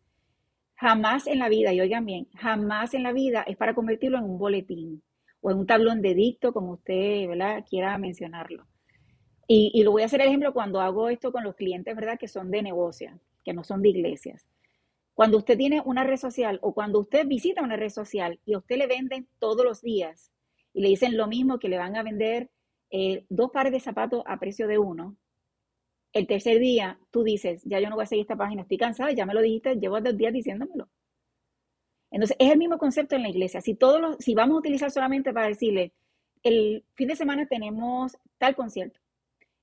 Jamás 0.84 1.28
en 1.28 1.40
la 1.40 1.48
vida, 1.48 1.72
y 1.72 1.80
oigan 1.80 2.06
bien, 2.06 2.28
jamás 2.36 2.94
en 2.94 3.04
la 3.04 3.14
vida 3.14 3.46
es 3.48 3.56
para 3.56 3.74
convertirlo 3.74 4.18
en 4.18 4.26
un 4.26 4.38
boletín 4.38 5.02
o 5.40 5.50
en 5.50 5.60
un 5.60 5.66
tablón 5.66 6.02
de 6.02 6.14
dicto, 6.14 6.52
como 6.52 6.74
usted 6.74 7.30
quiera 7.70 7.98
mencionarlo. 7.98 8.68
Y, 9.48 9.82
lo 9.82 9.92
voy 9.92 10.02
a 10.02 10.08
hacer 10.08 10.20
el 10.20 10.28
ejemplo 10.28 10.52
cuando 10.52 10.82
hago 10.82 11.08
esto 11.08 11.32
con 11.32 11.46
los 11.46 11.56
clientes, 11.56 11.96
¿verdad? 11.96 12.20
Que 12.20 12.28
son 12.28 12.52
de 12.52 12.62
negocio, 12.62 13.18
que 13.46 13.54
no 13.54 13.64
son 13.64 13.82
de 13.82 13.92
iglesias. 13.92 14.46
Cuando 15.14 15.38
usted 15.38 15.58
tiene 15.58 15.82
una 15.86 16.04
red 16.04 16.18
social 16.18 16.60
o 16.62 16.74
cuando 16.74 17.00
usted 17.00 17.26
visita 17.28 17.64
una 17.64 17.78
red 17.78 17.90
social 17.90 18.42
y 18.44 18.54
a 18.54 18.58
usted 18.58 18.76
le 18.76 18.88
venden 18.88 19.30
todos 19.40 19.64
los 19.64 19.82
días 19.82 20.34
y 20.74 20.82
le 20.82 20.90
dicen 20.90 21.16
lo 21.16 21.28
mismo 21.28 21.60
que 21.60 21.70
le 21.70 21.78
van 21.78 21.96
a 21.96 22.04
vender 22.04 22.50
eh, 22.90 23.26
dos 23.30 23.52
pares 23.52 23.72
de 23.72 23.80
zapatos 23.80 24.22
a 24.26 24.38
precio 24.38 24.68
de 24.68 24.80
uno, 24.80 25.16
el 26.14 26.28
tercer 26.28 26.60
día 26.60 27.00
tú 27.12 27.24
dices, 27.24 27.64
ya 27.66 27.80
yo 27.80 27.90
no 27.90 27.96
voy 27.96 28.04
a 28.04 28.08
seguir 28.08 28.24
esta 28.24 28.36
página, 28.36 28.62
estoy 28.62 28.78
cansada, 28.78 29.12
ya 29.12 29.26
me 29.26 29.34
lo 29.34 29.42
dijiste, 29.42 29.76
llevo 29.76 30.00
dos 30.00 30.16
días 30.16 30.32
diciéndomelo. 30.32 30.88
Entonces, 32.12 32.38
es 32.40 32.52
el 32.52 32.60
mismo 32.60 32.78
concepto 32.78 33.16
en 33.16 33.24
la 33.24 33.30
iglesia. 33.30 33.60
Si, 33.60 33.74
todos 33.74 34.00
los, 34.00 34.18
si 34.20 34.36
vamos 34.36 34.56
a 34.56 34.60
utilizar 34.60 34.92
solamente 34.92 35.34
para 35.34 35.48
decirle, 35.48 35.94
el 36.44 36.86
fin 36.94 37.08
de 37.08 37.16
semana 37.16 37.48
tenemos 37.48 38.16
tal 38.38 38.56
concierto 38.56 39.00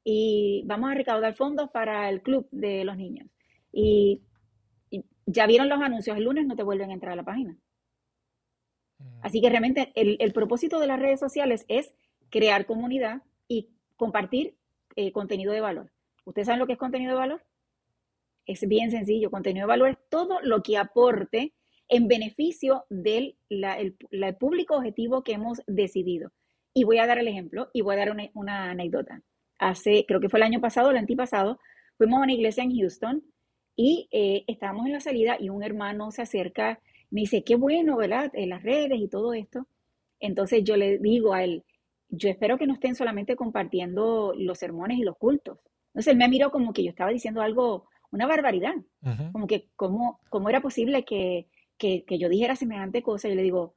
y 0.03 0.65
vamos 0.67 0.91
a 0.91 0.95
recaudar 0.95 1.35
fondos 1.35 1.71
para 1.71 2.09
el 2.09 2.23
club 2.23 2.49
de 2.51 2.85
los 2.85 2.97
niños. 2.97 3.29
Y, 3.73 4.23
ya 5.27 5.47
vieron 5.47 5.69
los 5.69 5.81
anuncios, 5.81 6.17
el 6.17 6.25
lunes 6.25 6.45
no 6.45 6.57
te 6.57 6.65
vuelven 6.65 6.91
a 6.91 6.95
entrar 6.95 7.13
a 7.13 7.17
la 7.17 7.23
página. 7.23 7.57
Mm. 8.99 9.21
Así 9.23 9.41
que 9.41 9.49
realmente 9.49 9.93
el, 9.95 10.33
propósito 10.33 10.81
de 10.81 10.89
las 10.89 10.99
redes 10.99 11.21
sociales 11.21 11.65
es 11.69 11.95
crear 12.31 12.67
comunidad 12.67 13.23
y 13.47 13.69
compartir 13.95 14.57
eh, 14.97 15.13
contenido 15.13 15.53
de 15.53 15.61
valor. 15.61 15.93
¿Ustedes 16.25 16.47
saben 16.47 16.61
lo 16.61 16.67
que 16.67 16.75
es 16.75 16.79
contenido 16.79 17.13
de 17.13 17.19
valor? 17.19 17.45
Es 18.47 18.67
bien 18.67 18.91
sencillo. 18.91 19.31
Contenido 19.31 19.67
de 19.67 19.69
valor 19.69 19.91
es 19.91 19.99
todo 20.09 20.41
lo 20.43 20.63
que 20.63 20.77
aporte 20.77 21.53
en 21.91 22.07
beneficio 22.09 22.85
del 22.89 23.37
público 24.39 24.77
objetivo 24.77 25.23
que 25.23 25.33
hemos 25.33 25.61
decidido. 25.67 26.31
Y 26.73 26.85
voy 26.85 26.99
a 26.99 27.07
dar 27.07 27.19
el 27.19 27.29
ejemplo 27.29 27.69
y 27.73 27.83
voy 27.83 27.97
a 27.97 27.99
dar 27.99 28.17
una, 28.35 28.71
anécdota. 28.71 29.23
Hace, 29.59 30.05
creo 30.07 30.21
que 30.21 30.29
fue 30.29 30.39
el 30.39 30.45
año 30.45 30.61
pasado, 30.61 30.91
el 30.91 30.97
antipasado, 30.97 31.59
fuimos 31.99 32.21
a 32.21 32.23
una 32.23 32.33
iglesia 32.33 32.63
en 32.63 32.75
Houston 32.77 33.25
y 33.77 34.09
eh, 34.13 34.45
estábamos 34.47 34.87
en 34.87 34.93
la 34.93 35.01
salida 35.01 35.37
y 35.39 35.49
un 35.51 35.63
hermano 35.63 36.13
se 36.13 36.23
acerca, 36.23 36.81
me 37.11 37.23
dice, 37.23 37.43
qué 37.43 37.57
bueno, 37.57 37.97
¿verdad? 37.97 38.31
En 38.35 38.51
las 38.51 38.63
redes 38.63 38.99
y 39.01 39.09
todo 39.09 39.35
esto. 39.35 39.67
Entonces 40.21 40.63
yo 40.63 40.77
le 40.77 40.99
digo 40.99 41.35
a 41.35 41.43
él, 41.43 41.65
yo 42.09 42.29
espero 42.29 42.57
que 42.57 42.67
no 42.67 42.75
estén 42.75 42.95
solamente 42.95 43.37
compartiendo 43.37 44.33
los 44.37 44.59
sermones 44.59 44.99
y 44.99 45.03
los 45.03 45.17
cultos. 45.17 45.59
Entonces 45.91 46.13
él 46.13 46.19
me 46.19 46.29
miró 46.29 46.51
como 46.51 46.73
que 46.73 46.85
yo 46.85 46.91
estaba 46.91 47.11
diciendo 47.11 47.43
algo, 47.43 47.89
una 48.13 48.27
barbaridad, 48.27 48.75
como 49.33 49.47
que 49.47 49.69
cómo, 49.77 50.21
cómo 50.31 50.49
era 50.49 50.61
posible 50.61 51.05
que, 51.05 51.49
que, 51.79 52.05
yo 52.19 52.29
dijera 52.29 52.57
semejante 52.57 53.03
cosa. 53.03 53.29
Y 53.29 53.35
le 53.35 53.43
digo, 53.43 53.75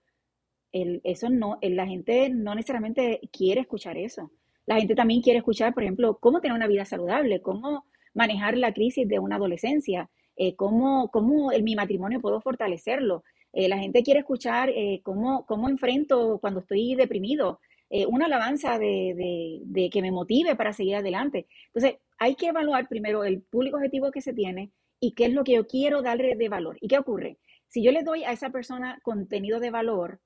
el, 0.71 1.01
eso 1.03 1.29
no, 1.29 1.57
la 1.61 1.87
gente 1.87 2.29
no 2.29 2.55
necesariamente 2.55 3.21
quiere 3.31 3.61
escuchar 3.61 3.97
eso. 3.97 4.31
La 4.65 4.77
gente 4.77 4.95
también 4.95 5.21
quiere 5.21 5.39
escuchar, 5.39 5.73
por 5.73 5.83
ejemplo, 5.83 6.17
cómo 6.19 6.39
tener 6.39 6.55
una 6.55 6.67
vida 6.67 6.85
saludable, 6.85 7.41
cómo 7.41 7.85
manejar 8.13 8.57
la 8.57 8.73
crisis 8.73 9.07
de 9.07 9.19
una 9.19 9.35
adolescencia, 9.35 10.09
eh, 10.35 10.55
cómo, 10.55 11.09
cómo 11.09 11.51
en 11.51 11.63
mi 11.63 11.75
matrimonio 11.75 12.21
puedo 12.21 12.41
fortalecerlo. 12.41 13.23
Eh, 13.51 13.67
la 13.67 13.77
gente 13.77 14.03
quiere 14.03 14.21
escuchar 14.21 14.69
eh, 14.69 15.01
cómo, 15.03 15.45
cómo 15.45 15.69
enfrento 15.69 16.39
cuando 16.39 16.61
estoy 16.61 16.95
deprimido, 16.95 17.59
eh, 17.95 18.07
una 18.07 18.25
alabanza 18.25 18.79
de, 18.79 19.89
que 19.91 20.01
me 20.01 20.09
motive 20.09 20.55
para 20.55 20.73
seguir 20.73 20.95
adelante. 20.95 21.45
Entonces, 21.67 21.99
hay 22.17 22.33
que 22.33 22.47
evaluar 22.47 22.87
primero 22.87 23.23
el 23.23 23.43
público 23.43 23.77
objetivo 23.77 24.09
que 24.09 24.19
se 24.19 24.33
tiene 24.33 24.71
y 24.99 25.11
qué 25.11 25.25
es 25.25 25.33
lo 25.33 25.43
que 25.43 25.53
yo 25.53 25.67
quiero 25.67 26.01
darle 26.01 26.35
de 26.35 26.49
valor. 26.49 26.75
¿Y 26.81 26.87
qué 26.87 26.97
ocurre? 26.97 27.37
Si 27.67 27.83
yo 27.83 27.91
le 27.91 28.01
doy 28.01 28.23
a 28.23 28.31
esa 28.31 28.49
persona 28.49 28.99
contenido 29.03 29.59
de 29.59 29.69
valor 29.69 30.21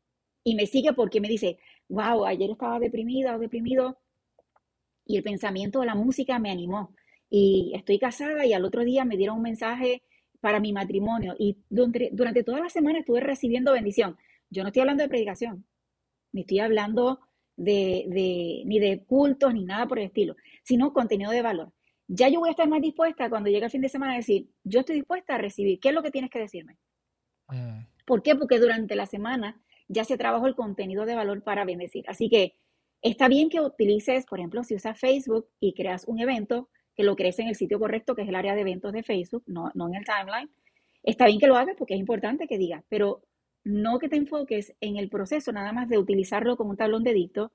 y 0.46 0.56
me 0.56 0.66
sigue 0.66 0.94
porque 0.94 1.20
me 1.20 1.28
dice, 1.28 1.60
wow, 1.90 2.24
ayer 2.24 2.52
estaba 2.52 2.80
deprimida 2.80 3.36
o 3.36 3.40
deprimido 3.40 4.00
y 5.06 5.18
el 5.18 5.24
pensamiento 5.24 5.82
de 5.82 5.88
la 5.88 5.96
música 5.96 6.40
me 6.40 6.52
animó 6.52 6.96
y 7.30 7.74
estoy 7.76 8.00
casada 8.00 8.46
y 8.46 8.54
al 8.54 8.64
otro 8.64 8.86
día 8.86 9.04
me 9.04 9.18
dieron 9.18 9.36
un 9.36 9.44
mensaje 9.44 10.04
para 10.40 10.62
mi 10.62 10.72
matrimonio 10.72 11.36
y 11.38 11.58
durante, 11.70 12.12
durante 12.14 12.46
toda 12.46 12.62
la 12.62 12.70
semana 12.70 13.00
estuve 13.00 13.20
recibiendo 13.20 13.74
bendición. 13.74 14.16
Yo 14.50 14.64
no 14.64 14.70
estoy 14.70 14.84
hablando 14.84 15.04
de 15.04 15.10
predicación, 15.10 15.66
me 16.32 16.42
estoy 16.42 16.60
hablando 16.60 17.27
de, 17.58 18.64
ni 18.66 18.80
de 18.80 19.04
cultos 19.06 19.54
ni 19.54 19.66
nada 19.66 19.88
por 19.88 20.00
el 20.00 20.06
estilo, 20.06 20.36
sino 20.64 20.94
contenido 20.94 21.32
de 21.32 21.42
valor. 21.42 21.74
Ya 22.08 22.30
yo 22.30 22.40
voy 22.40 22.50
a 22.50 22.52
estar 22.52 22.70
más 22.70 22.82
dispuesta 22.82 23.30
cuando 23.30 23.50
llegue 23.50 23.66
el 23.66 23.72
fin 23.72 23.82
de 23.82 23.90
semana 23.90 24.14
a 24.14 24.18
decir, 24.18 24.48
yo 24.64 24.80
estoy 24.80 24.96
dispuesta 24.96 25.36
a 25.36 25.38
recibir, 25.38 25.80
¿qué 25.80 25.90
es 25.90 25.96
lo 25.96 26.04
que 26.04 26.12
tienes 26.12 26.30
que 26.30 26.40
decirme? 26.40 26.78
Mm. 27.50 27.86
¿Por 28.06 28.24
qué? 28.24 28.36
Porque 28.36 28.60
durante 28.60 28.96
la 28.96 29.06
semana 29.06 29.62
ya 29.90 30.06
se 30.06 30.18
trabajó 30.18 30.48
el 30.48 30.56
contenido 30.56 31.06
de 31.06 31.16
valor 31.16 31.44
para 31.44 31.66
bendecir. 31.66 32.06
Así 32.08 32.30
que 32.30 32.54
está 33.02 33.28
bien 33.28 33.50
que 33.50 33.60
utilices, 33.60 34.26
por 34.26 34.40
ejemplo, 34.40 34.64
si 34.64 34.76
usas 34.76 35.00
Facebook 35.00 35.50
y 35.60 35.74
creas 35.74 36.06
un 36.08 36.20
evento, 36.20 36.70
que 36.96 37.04
lo 37.04 37.16
crees 37.16 37.38
en 37.40 37.48
el 37.48 37.56
sitio 37.56 37.80
correcto, 37.80 38.16
que 38.16 38.24
es 38.24 38.30
el 38.30 38.36
área 38.36 38.56
de 38.56 38.62
eventos 38.62 38.92
de 38.94 39.04
Facebook, 39.04 39.44
no, 39.46 39.72
no 39.76 39.88
en 39.88 39.96
el 39.96 40.06
timeline. 40.06 40.50
Está 41.04 41.26
bien 41.26 41.40
que 41.40 41.48
lo 41.48 41.56
hagas 41.56 41.76
porque 41.78 41.94
es 41.94 42.00
importante 42.00 42.48
que 42.48 42.58
digas, 42.58 42.84
pero 42.90 43.22
no 43.68 44.00
que 44.00 44.10
te 44.10 44.16
enfoques 44.16 44.74
en 44.82 44.98
el 44.98 45.10
proceso 45.10 45.52
nada 45.52 45.74
más 45.74 45.90
de 45.90 45.98
utilizarlo 45.98 46.56
como 46.56 46.72
un 46.72 46.78
tablón 46.78 47.04
de 47.04 47.14
dicto 47.14 47.52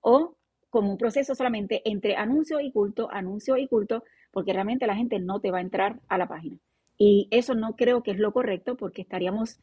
o 0.00 0.36
como 0.70 0.92
un 0.92 0.98
proceso 0.98 1.34
solamente 1.34 1.82
entre 1.84 2.16
anuncio 2.16 2.60
y 2.60 2.70
culto, 2.70 3.08
anuncio 3.10 3.56
y 3.56 3.66
culto, 3.66 4.04
porque 4.30 4.52
realmente 4.52 4.86
la 4.86 4.96
gente 4.96 5.18
no 5.18 5.40
te 5.40 5.50
va 5.50 5.58
a 5.58 5.62
entrar 5.62 6.00
a 6.08 6.18
la 6.18 6.28
página. 6.28 6.58
Y 6.98 7.28
eso 7.30 7.54
no 7.54 7.76
creo 7.76 8.02
que 8.02 8.12
es 8.12 8.18
lo 8.18 8.32
correcto 8.32 8.76
porque 8.76 9.02
estaríamos, 9.02 9.58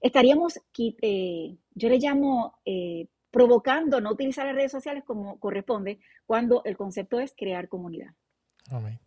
estaríamos 0.00 0.58
eh, 0.78 1.56
yo 1.74 1.88
le 1.88 1.98
llamo 1.98 2.58
eh, 2.64 3.08
provocando 3.30 4.00
no 4.00 4.12
utilizar 4.12 4.46
las 4.46 4.54
redes 4.54 4.72
sociales 4.72 5.04
como 5.04 5.38
corresponde 5.38 5.98
cuando 6.24 6.62
el 6.64 6.76
concepto 6.76 7.20
es 7.20 7.34
crear 7.36 7.68
comunidad. 7.68 8.14
Amén. 8.70 8.98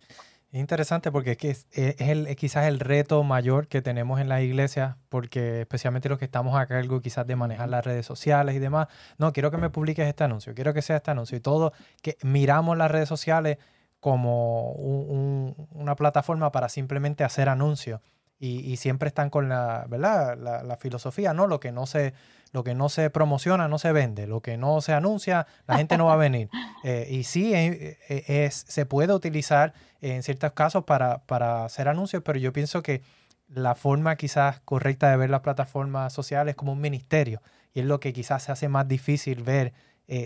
Es 0.51 0.59
interesante 0.59 1.11
porque 1.11 1.31
es, 1.31 1.37
que 1.37 1.49
es, 1.51 1.67
el, 1.99 2.35
quizás 2.35 2.65
el 2.65 2.79
reto 2.79 3.23
mayor 3.23 3.67
que 3.67 3.83
tenemos 3.83 4.19
en 4.19 4.29
la 4.29 4.41
iglesia, 4.41 4.97
porque 5.09 5.61
especialmente 5.61 6.09
los 6.09 6.17
que 6.17 6.25
estamos 6.25 6.59
a 6.59 6.65
cargo 6.65 7.01
quizás 7.01 7.27
de 7.27 7.35
manejar 7.35 7.69
las 7.69 7.85
redes 7.85 8.07
sociales 8.07 8.55
y 8.55 8.59
demás, 8.59 8.87
no, 9.19 9.31
quiero 9.31 9.51
que 9.51 9.57
me 9.57 9.69
publiques 9.69 10.07
este 10.07 10.23
anuncio, 10.23 10.55
quiero 10.55 10.73
que 10.73 10.81
sea 10.81 10.97
este 10.97 11.11
anuncio 11.11 11.37
y 11.37 11.41
todo, 11.41 11.71
que 12.01 12.17
miramos 12.23 12.77
las 12.77 12.89
redes 12.89 13.07
sociales 13.07 13.59
como 13.99 14.71
una 14.71 15.95
plataforma 15.95 16.51
para 16.51 16.67
simplemente 16.69 17.23
hacer 17.23 17.47
anuncios 17.47 18.01
y, 18.41 18.77
siempre 18.77 19.09
están 19.09 19.29
con 19.29 19.49
la, 19.49 19.85
¿verdad? 19.89 20.37
La, 20.37 20.77
filosofía, 20.77 21.33
¿no? 21.33 21.45
Lo 21.45 21.59
que 21.59 21.73
no, 21.73 21.85
se, 21.85 22.13
lo 22.53 22.63
que 22.63 22.73
no 22.73 22.87
se 22.87 23.09
promociona 23.09 23.67
no 23.67 23.77
se 23.79 23.91
vende, 23.91 24.27
lo 24.27 24.41
que 24.41 24.55
no 24.55 24.79
se 24.79 24.93
anuncia, 24.93 25.45
la 25.67 25.75
gente 25.75 25.97
no 25.97 26.05
va 26.05 26.13
a 26.13 26.17
venir. 26.17 26.49
Eh, 26.85 27.07
y 27.09 27.25
sí, 27.25 27.53
eh, 27.53 27.97
eh, 28.07 28.45
es, 28.45 28.63
se 28.69 28.85
puede 28.85 29.13
utilizar 29.13 29.73
en 29.99 30.23
ciertos 30.23 30.53
casos 30.53 30.85
para, 30.85 31.17
para 31.25 31.65
hacer 31.65 31.89
anuncios, 31.89 32.23
pero 32.23 32.39
yo 32.39 32.53
pienso 32.53 32.81
que 32.81 33.01
la 33.49 33.75
forma 33.75 34.15
quizás 34.15 34.61
correcta 34.61 35.11
de 35.11 35.17
ver 35.17 35.29
las 35.29 35.41
plataformas 35.41 36.13
sociales 36.13 36.53
es 36.53 36.55
como 36.55 36.71
un 36.71 36.79
ministerio. 36.79 37.41
Y 37.73 37.81
es 37.81 37.85
lo 37.85 37.99
que 37.99 38.13
quizás 38.13 38.43
se 38.43 38.53
hace 38.53 38.69
más 38.69 38.87
difícil 38.87 39.43
ver 39.43 39.73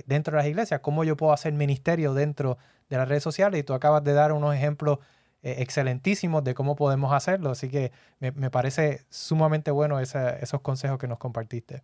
dentro 0.06 0.34
de 0.34 0.44
las 0.44 0.48
iglesias, 0.48 0.82
cómo 0.82 1.04
yo 1.04 1.18
puedo 1.18 1.34
hacer 1.34 1.54
ministerio 1.54 2.14
dentro 2.14 2.60
de 2.88 2.98
las 2.98 3.08
redes 3.08 3.24
sociales. 3.24 3.60
Y 3.60 3.64
tú 3.64 3.74
acabas 3.74 4.04
de 4.04 4.14
dar 4.14 4.32
unos 4.32 4.54
ejemplos 4.54 5.00
eh, 5.44 5.56
excelentísimos 5.60 6.42
de 6.44 6.54
cómo 6.54 6.76
podemos 6.76 7.12
hacerlo. 7.12 7.50
Así 7.50 7.70
que 7.70 7.92
me, 8.20 8.32
parece 8.50 9.02
sumamente 9.10 9.72
bueno 9.72 10.00
esos 10.00 10.62
consejos 10.62 10.98
que 10.98 11.08
nos 11.08 11.20
compartiste. 11.20 11.84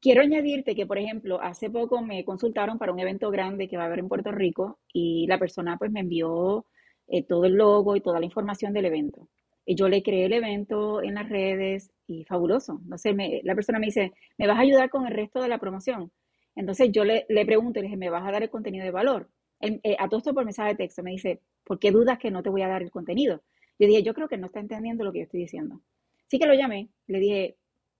Quiero 0.00 0.22
añadirte 0.22 0.74
que, 0.74 0.86
por 0.86 0.96
ejemplo, 0.96 1.42
hace 1.42 1.68
poco 1.68 2.00
me 2.00 2.24
consultaron 2.24 2.78
para 2.78 2.92
un 2.92 2.98
evento 2.98 3.30
grande 3.30 3.68
que 3.68 3.76
va 3.76 3.82
a 3.82 3.86
haber 3.86 3.98
en 3.98 4.08
Puerto 4.08 4.32
Rico 4.32 4.78
y 4.94 5.26
la 5.26 5.38
persona 5.38 5.76
pues 5.76 5.90
me 5.90 6.00
envió 6.00 6.64
eh, 7.06 7.22
todo 7.22 7.44
el 7.44 7.52
logo 7.52 7.96
y 7.96 8.00
toda 8.00 8.18
la 8.18 8.24
información 8.24 8.72
del 8.72 8.86
evento. 8.86 9.28
Y 9.66 9.74
yo 9.74 9.86
le 9.90 10.02
creé 10.02 10.24
el 10.24 10.32
evento 10.32 11.02
en 11.02 11.16
las 11.16 11.28
redes 11.28 11.92
y 12.06 12.24
fabuloso. 12.24 12.80
No 12.86 12.96
sé, 12.96 13.14
la 13.44 13.54
persona 13.54 13.78
me 13.78 13.86
dice, 13.86 14.14
¿me 14.38 14.46
vas 14.46 14.56
a 14.56 14.62
ayudar 14.62 14.88
con 14.88 15.06
el 15.06 15.12
resto 15.12 15.42
de 15.42 15.48
la 15.48 15.58
promoción? 15.58 16.10
Entonces 16.56 16.90
yo 16.90 17.04
le, 17.04 17.26
le 17.28 17.44
pregunto, 17.44 17.78
le 17.80 17.84
dije, 17.84 17.98
¿me 17.98 18.08
vas 18.08 18.26
a 18.26 18.32
dar 18.32 18.42
el 18.42 18.48
contenido 18.48 18.86
de 18.86 18.90
valor? 18.90 19.28
Eh, 19.60 19.96
a 19.98 20.08
todo 20.08 20.18
esto 20.18 20.34
por 20.34 20.44
mensaje 20.44 20.70
de 20.70 20.76
texto, 20.76 21.02
me 21.02 21.10
dice, 21.10 21.40
¿por 21.64 21.78
qué 21.78 21.90
dudas 21.90 22.18
que 22.18 22.30
no 22.30 22.42
te 22.42 22.50
voy 22.50 22.62
a 22.62 22.68
dar 22.68 22.82
el 22.82 22.90
contenido? 22.90 23.42
Yo 23.78 23.86
dije, 23.86 24.02
yo 24.02 24.14
creo 24.14 24.28
que 24.28 24.38
no 24.38 24.46
está 24.46 24.60
entendiendo 24.60 25.04
lo 25.04 25.12
que 25.12 25.18
yo 25.18 25.24
estoy 25.24 25.40
diciendo. 25.40 25.82
Sí 26.28 26.38
que 26.38 26.46
lo 26.46 26.54
llamé, 26.54 26.88
le 27.06 27.18
dije, 27.18 27.56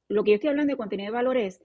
lo 0.09 0.25
que 0.25 0.31
yo 0.31 0.35
estoy 0.37 0.51
hablando 0.51 0.73
de 0.73 0.77
contenido 0.77 1.11
de 1.11 1.17
valor 1.17 1.37
es, 1.37 1.63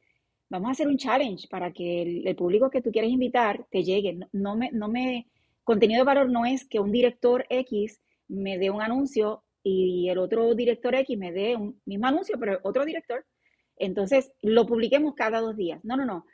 vamos 0.49 0.69
a 0.69 0.71
hacer 0.71 0.87
un 0.87 0.97
challenge 0.97 1.47
para 1.49 1.71
que 1.71 2.01
el, 2.25 2.35
público 2.35 2.69
que 2.69 2.81
tú 2.81 2.91
quieres 2.91 3.11
invitar 3.11 3.65
te 3.71 3.83
llegue. 3.83 4.19
No, 4.33 4.55
me, 4.55 4.71
no 4.71 4.89
me, 4.89 5.27
contenido 5.63 6.01
de 6.01 6.05
valor 6.05 6.29
no 6.29 6.45
es 6.45 6.65
que 6.65 6.79
un 6.79 6.91
director 6.91 7.45
X 7.49 8.01
me 8.27 8.57
dé 8.57 8.69
un 8.69 8.81
anuncio 8.81 9.43
y 9.63 10.09
el 10.09 10.17
otro 10.17 10.53
director 10.55 10.93
X 10.95 11.17
me 11.17 11.31
dé 11.31 11.55
un 11.55 11.81
mismo 11.85 12.07
anuncio, 12.07 12.37
pero 12.39 12.59
otro 12.63 12.85
director. 12.85 13.25
Entonces, 13.77 14.31
lo 14.41 14.65
publiquemos 14.65 15.15
cada 15.15 15.39
dos 15.41 15.55
días. 15.57 15.83
No, 15.83 15.97
no, 15.97 16.05
no 16.05 16.25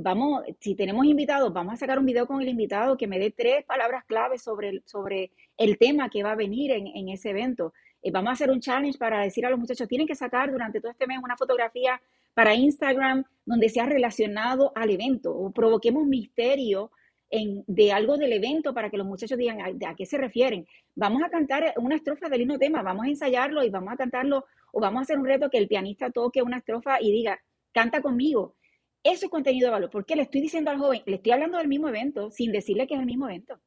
vamos, 0.00 0.42
si 0.60 0.74
tenemos 0.74 1.04
invitados, 1.06 1.52
vamos 1.52 1.74
a 1.74 1.76
sacar 1.76 1.98
un 1.98 2.06
video 2.06 2.26
con 2.26 2.40
el 2.40 2.48
invitado 2.48 2.96
que 2.96 3.06
me 3.06 3.18
dé 3.18 3.30
tres 3.30 3.64
palabras 3.64 4.04
claves 4.04 4.42
sobre 4.42 4.70
el, 4.70 4.82
sobre 4.86 5.30
el 5.56 5.78
tema 5.78 6.08
que 6.08 6.22
va 6.22 6.32
a 6.32 6.36
venir 6.36 6.70
en, 6.70 7.08
ese 7.08 7.30
evento. 7.30 7.72
Eh, 8.02 8.10
vamos 8.10 8.30
a 8.30 8.32
hacer 8.32 8.50
un 8.50 8.60
challenge 8.60 8.98
para 8.98 9.20
decir 9.20 9.44
a 9.44 9.50
los 9.50 9.58
muchachos, 9.58 9.88
tienen 9.88 10.06
que 10.06 10.14
sacar 10.14 10.50
durante 10.50 10.80
todo 10.80 10.90
este 10.90 11.06
mes 11.06 11.18
una 11.22 11.36
fotografía 11.36 12.00
para 12.34 12.54
Instagram 12.54 13.24
donde 13.44 13.68
sea 13.68 13.86
relacionado 13.86 14.72
al 14.74 14.90
evento 14.90 15.34
o 15.34 15.50
provoquemos 15.50 16.06
misterio 16.06 16.90
en, 17.30 17.64
de 17.66 17.92
algo 17.92 18.16
del 18.16 18.32
evento 18.32 18.72
para 18.72 18.90
que 18.90 18.96
los 18.96 19.06
muchachos 19.06 19.38
digan 19.38 19.58
a, 19.60 19.94
qué 19.94 20.06
se 20.06 20.18
refieren. 20.18 20.66
Vamos 20.94 21.22
a 21.22 21.28
cantar 21.28 21.74
una 21.76 21.96
estrofa 21.96 22.28
del 22.28 22.42
himno 22.42 22.58
tema, 22.58 22.82
vamos 22.82 23.06
a 23.06 23.08
ensayarlo 23.08 23.64
y 23.64 23.70
vamos 23.70 23.92
a 23.92 23.96
cantarlo, 23.96 24.44
o 24.72 24.80
vamos 24.80 25.00
a 25.00 25.02
hacer 25.02 25.18
un 25.18 25.26
reto 25.26 25.50
que 25.50 25.58
el 25.58 25.68
pianista 25.68 26.10
toque 26.10 26.42
una 26.42 26.58
estrofa 26.58 27.00
y 27.00 27.10
diga, 27.10 27.40
canta 27.72 28.00
conmigo. 28.00 28.54
Eso 29.02 29.26
es 29.26 29.30
contenido 29.30 29.66
de 29.66 29.72
valor, 29.72 29.90
porque 29.90 30.16
le 30.16 30.22
estoy 30.22 30.40
diciendo 30.40 30.70
al 30.70 30.78
joven, 30.78 31.02
le 31.06 31.16
estoy 31.16 31.32
hablando 31.32 31.58
del 31.58 31.68
mismo 31.68 31.88
evento 31.88 32.30
sin 32.30 32.52
decirle 32.52 32.86
que 32.86 32.94
es 32.94 33.00
el 33.00 33.06
mismo 33.06 33.28
evento. 33.28 33.60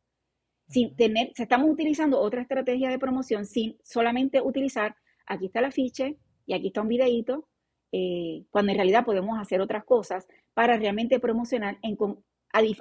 Sin 0.67 0.95
tener, 0.95 1.31
se 1.33 1.43
estamos 1.43 1.69
utilizando 1.69 2.19
otra 2.19 2.41
estrategia 2.41 2.89
de 2.89 2.99
promoción 2.99 3.45
sin 3.45 3.77
solamente 3.83 4.41
utilizar, 4.41 4.95
aquí 5.25 5.47
está 5.47 5.59
el 5.59 5.65
afiche 5.65 6.17
y 6.45 6.53
aquí 6.53 6.67
está 6.67 6.81
un 6.81 6.89
videíto, 6.89 7.47
eh, 7.91 8.43
cuando 8.51 8.71
en 8.71 8.77
realidad 8.77 9.05
podemos 9.05 9.39
hacer 9.39 9.61
otras 9.61 9.83
cosas 9.83 10.27
para 10.53 10.77
realmente 10.77 11.19
promocionar 11.19 11.79
en, 11.81 11.97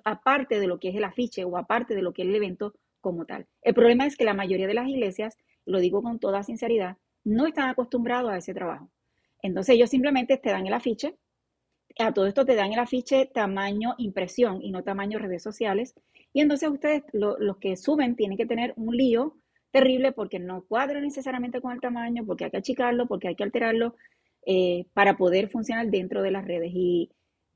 aparte 0.05 0.61
de 0.61 0.67
lo 0.67 0.79
que 0.79 0.89
es 0.89 0.97
el 0.97 1.05
afiche 1.05 1.45
o 1.45 1.57
aparte 1.57 1.95
de 1.95 2.03
lo 2.03 2.13
que 2.13 2.23
es 2.23 2.29
el 2.29 2.35
evento 2.35 2.75
como 3.01 3.25
tal. 3.25 3.47
El 3.63 3.75
problema 3.75 4.07
es 4.07 4.17
que 4.17 4.25
la 4.25 4.35
mayoría 4.35 4.67
de 4.67 4.75
las 4.75 4.89
iglesias, 4.89 5.37
lo 5.65 5.79
digo 5.79 6.03
con 6.03 6.19
toda 6.19 6.43
sinceridad, 6.43 6.97
no 7.25 7.47
están 7.47 7.69
acostumbrados 7.69 8.31
a 8.31 8.37
ese 8.37 8.55
trabajo. 8.55 8.91
Entonces 9.43 9.77
ellos 9.77 9.91
simplemente 9.91 10.37
te 10.37 10.51
dan 10.51 10.67
el 10.67 10.75
afiche, 10.75 11.17
a 11.99 12.13
todo 12.13 12.27
esto 12.27 12.45
te 12.45 12.55
dan 12.55 12.73
el 12.73 12.79
afiche 12.79 13.27
tamaño 13.27 13.95
impresión 13.99 14.63
y 14.63 14.71
no 14.71 14.85
tamaño 14.85 15.19
redes 15.19 15.43
sociales. 15.43 15.95
Y 16.33 16.41
entonces 16.41 16.71
ustedes, 16.71 17.03
los 17.13 17.57
que 17.59 17.77
suben, 17.77 18.15
tienen 18.17 18.39
que 18.39 18.47
tener 18.47 18.73
un 18.77 18.97
lío 18.97 19.37
terrible 19.71 20.13
porque 20.13 20.39
no 20.39 20.65
cuadra 20.65 21.01
necesariamente 21.01 21.61
con 21.61 21.73
el 21.73 21.81
tamaño, 21.81 22.25
porque 22.25 22.45
hay 22.45 22.51
que 22.51 22.59
achicarlo, 22.59 23.07
porque 23.07 23.29
hay 23.29 23.35
que 23.35 23.45
alterarlo 23.45 23.97
eh, 24.47 24.87
para 24.95 25.17
poder 25.17 25.49
funcionar 25.49 25.89
dentro 25.89 26.23
de 26.23 26.31
las 26.31 26.47
redes. 26.47 26.71
Y 26.75 27.11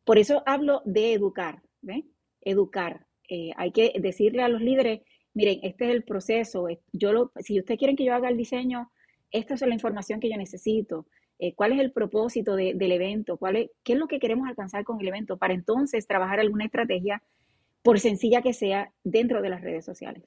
por 0.05 0.19
eso 0.19 0.43
hablo 0.47 0.83
de 0.85 1.13
educar, 1.13 1.63
¿ve? 1.81 2.05
Educar. 2.41 3.07
Eh, 3.29 3.53
hay 3.57 3.73
que 3.73 3.93
decirle 4.01 4.43
a 4.43 4.49
los 4.49 4.61
líderes, 4.61 5.01
miren, 5.33 5.61
este 5.63 5.87
es 5.87 5.91
el 5.93 6.03
proceso. 6.03 6.67
Yo 6.93 7.13
lo, 7.13 7.33
si 7.39 7.61
ustedes 7.61 7.79
quieren 7.79 7.97
que 7.97 8.05
yo 8.05 8.15
haga 8.15 8.29
el 8.29 8.37
diseño, 8.37 8.91
esta 9.31 9.55
es 9.55 9.61
la 9.63 9.75
información 9.75 10.21
que 10.21 10.29
yo 10.29 10.37
necesito. 10.37 11.07
Eh, 11.45 11.55
¿Cuál 11.57 11.73
es 11.73 11.81
el 11.81 11.91
propósito 11.91 12.55
del 12.55 12.93
evento? 12.93 13.37
¿Cuál 13.37 13.57
es, 13.57 13.71
¿Qué 13.83 13.95
es 13.95 13.99
lo 13.99 14.07
que 14.07 14.21
queremos 14.21 14.49
alcanzar 14.49 14.85
con 14.85 15.01
el 15.01 15.09
evento? 15.09 15.39
Para 15.39 15.55
entonces 15.55 16.07
trabajar 16.07 16.39
alguna 16.39 16.67
estrategia, 16.67 17.21
por 17.83 17.99
sencilla 17.99 18.43
que 18.43 18.53
sea, 18.53 18.93
dentro 19.03 19.43
de 19.43 19.49
las 19.49 19.61
redes 19.61 19.85
sociales. 19.85 20.23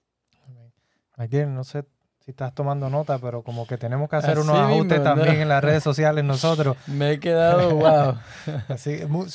Aquí 1.14 1.38
no 1.46 1.64
sé 1.64 1.86
si 2.20 2.32
estás 2.32 2.54
tomando 2.54 2.90
nota, 2.90 3.18
pero 3.18 3.44
como 3.44 3.66
que 3.66 3.78
tenemos 3.78 4.10
que 4.10 4.18
hacer 4.18 4.40
unos 4.40 4.58
ajustes 4.58 5.02
también 5.02 5.36
en 5.36 5.48
las 5.48 5.64
redes 5.64 5.84
sociales 5.84 6.26
nosotros. 6.26 6.76
Me 6.88 7.14
he 7.14 7.20
quedado, 7.22 7.74
wow. 7.74 8.16
Así, 8.68 9.06
muy, 9.08 9.28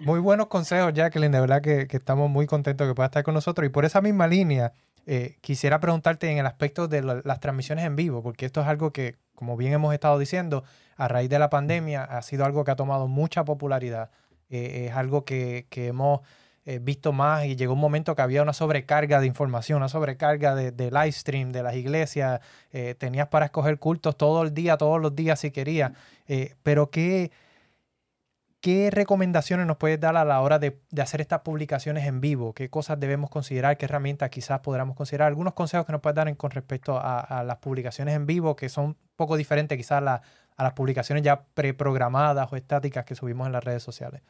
muy 0.00 0.20
buenos 0.20 0.48
consejos, 0.48 0.92
Jacqueline. 0.92 1.32
De 1.32 1.40
verdad 1.40 1.62
que, 1.62 1.88
estamos 1.90 2.28
muy 2.28 2.44
contentos 2.44 2.86
que 2.86 2.94
puedas 2.94 3.08
estar 3.08 3.22
con 3.22 3.32
nosotros. 3.32 3.66
Y 3.66 3.70
por 3.70 3.86
esa 3.86 4.02
misma 4.02 4.26
línea, 4.26 4.74
eh, 5.06 5.38
quisiera 5.40 5.80
preguntarte 5.80 6.30
en 6.30 6.36
el 6.36 6.44
aspecto 6.44 6.86
de 6.86 7.00
las 7.00 7.40
transmisiones 7.40 7.86
en 7.86 7.96
vivo, 7.96 8.22
porque 8.22 8.44
esto 8.44 8.60
es 8.60 8.66
algo 8.66 8.92
que, 8.92 9.16
como 9.34 9.56
bien 9.56 9.72
hemos 9.72 9.94
estado 9.94 10.18
diciendo, 10.18 10.64
a 10.96 11.08
raíz 11.08 11.28
de 11.30 11.38
la 11.38 11.50
pandemia 11.50 12.04
ha 12.04 12.22
sido 12.22 12.44
algo 12.44 12.64
que 12.64 12.70
ha 12.70 12.76
tomado 12.76 13.08
mucha 13.08 13.44
popularidad. 13.44 14.10
Eh, 14.50 14.86
es 14.88 14.96
algo 14.96 15.24
que, 15.24 15.66
que 15.70 15.88
hemos 15.88 16.20
eh, 16.64 16.78
visto 16.80 17.12
más 17.12 17.46
y 17.46 17.56
llegó 17.56 17.72
un 17.72 17.80
momento 17.80 18.14
que 18.14 18.22
había 18.22 18.42
una 18.42 18.52
sobrecarga 18.52 19.20
de 19.20 19.26
información, 19.26 19.78
una 19.78 19.88
sobrecarga 19.88 20.54
de, 20.54 20.90
live 20.90 21.12
stream 21.12 21.50
de 21.50 21.62
las 21.62 21.74
iglesias, 21.74 22.40
eh, 22.70 22.94
tenías 22.96 23.28
para 23.28 23.46
escoger 23.46 23.78
cultos 23.78 24.16
todo 24.16 24.42
el 24.42 24.54
día, 24.54 24.76
todos 24.76 25.00
los 25.00 25.14
días 25.16 25.40
si 25.40 25.50
querías, 25.50 25.92
pero 26.62 26.90
¿qué, 26.90 27.32
¿qué 28.62 28.90
recomendaciones 28.92 29.66
nos 29.66 29.76
puedes 29.76 29.98
dar 29.98 30.16
a 30.16 30.24
la 30.24 30.40
hora 30.40 30.58
de, 30.60 30.80
hacer 30.96 31.20
estas 31.20 31.40
publicaciones 31.40 32.06
en 32.06 32.20
vivo? 32.20 32.54
¿Qué 32.54 32.70
cosas 32.70 32.98
debemos 32.98 33.28
considerar? 33.28 33.76
¿Qué 33.76 33.86
herramientas 33.86 34.30
quizás 34.30 34.60
podamos 34.60 34.96
considerar? 34.96 35.28
Algunos 35.28 35.52
consejos 35.54 35.84
que 35.84 35.92
nos 35.92 36.00
puedes 36.00 36.14
dar 36.14 36.34
con 36.36 36.52
respecto 36.52 36.98
a, 36.98 37.42
las 37.44 37.56
publicaciones 37.56 38.14
en 38.14 38.24
vivo 38.24 38.54
que 38.54 38.68
son 38.68 38.84
un 38.84 38.96
poco 39.16 39.36
diferentes 39.36 39.76
quizás 39.76 40.00
a, 40.06 40.22
a 40.56 40.62
las 40.62 40.72
publicaciones 40.72 41.22
ya 41.22 41.44
preprogramadas 41.54 42.52
o 42.52 42.56
estáticas 42.56 43.04
que 43.04 43.14
subimos 43.14 43.46
en 43.46 43.52
las 43.52 43.64
redes 43.64 43.82
sociales. 43.82 44.22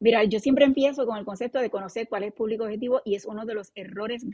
Mira, 0.00 0.22
yo 0.24 0.38
siempre 0.38 0.64
empiezo 0.64 1.06
con 1.06 1.18
el 1.18 1.24
concepto 1.24 1.58
de 1.58 1.70
conocer 1.70 2.08
cuál 2.08 2.22
es 2.22 2.28
el 2.28 2.32
público 2.32 2.64
objetivo 2.64 3.02
y 3.04 3.16
es 3.16 3.24
uno 3.24 3.44
de 3.44 3.54
los 3.54 3.72
errores 3.74 4.24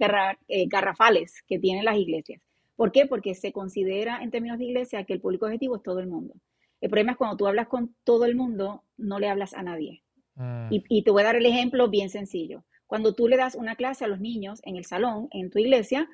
eh, 0.49 0.67
garrafales 0.67 1.43
que 1.47 1.59
tienen 1.59 1.87
las 1.87 1.97
iglesias. 1.97 2.43
¿Por 2.77 2.93
qué? 2.93 3.07
Porque 3.07 3.35
se 3.35 3.53
considera 3.53 4.23
en 4.23 4.31
términos 4.31 4.59
de 4.59 4.67
iglesia 4.67 5.05
que 5.05 5.15
el 5.15 5.21
público 5.21 5.47
objetivo 5.47 5.77
es 5.77 5.83
todo 5.83 6.01
el 6.01 6.07
mundo. 6.07 6.35
El 6.81 6.91
problema 6.91 7.13
es 7.13 7.19
cuando 7.19 7.37
tú 7.37 7.47
hablas 7.47 7.69
con 7.69 7.95
todo 8.05 8.27
el 8.27 8.37
mundo, 8.37 8.85
no 8.99 9.19
le 9.19 9.29
hablas 9.29 9.55
a 9.55 9.63
nadie. 9.63 10.03
Mm. 10.35 10.69
Y, 10.71 11.03
te 11.03 11.11
voy 11.11 11.23
a 11.23 11.27
dar 11.27 11.37
el 11.37 11.47
ejemplo 11.47 11.89
bien 11.89 12.11
sencillo. 12.11 12.65
Cuando 12.87 13.15
tú 13.15 13.27
le 13.27 13.39
das 13.39 13.55
una 13.55 13.77
clase 13.77 14.05
a 14.05 14.09
los 14.09 14.21
niños 14.21 14.61
en 14.65 14.77
el 14.77 14.85
salón, 14.85 15.29
en 15.31 15.51
tu 15.51 15.59
iglesia, 15.59 16.09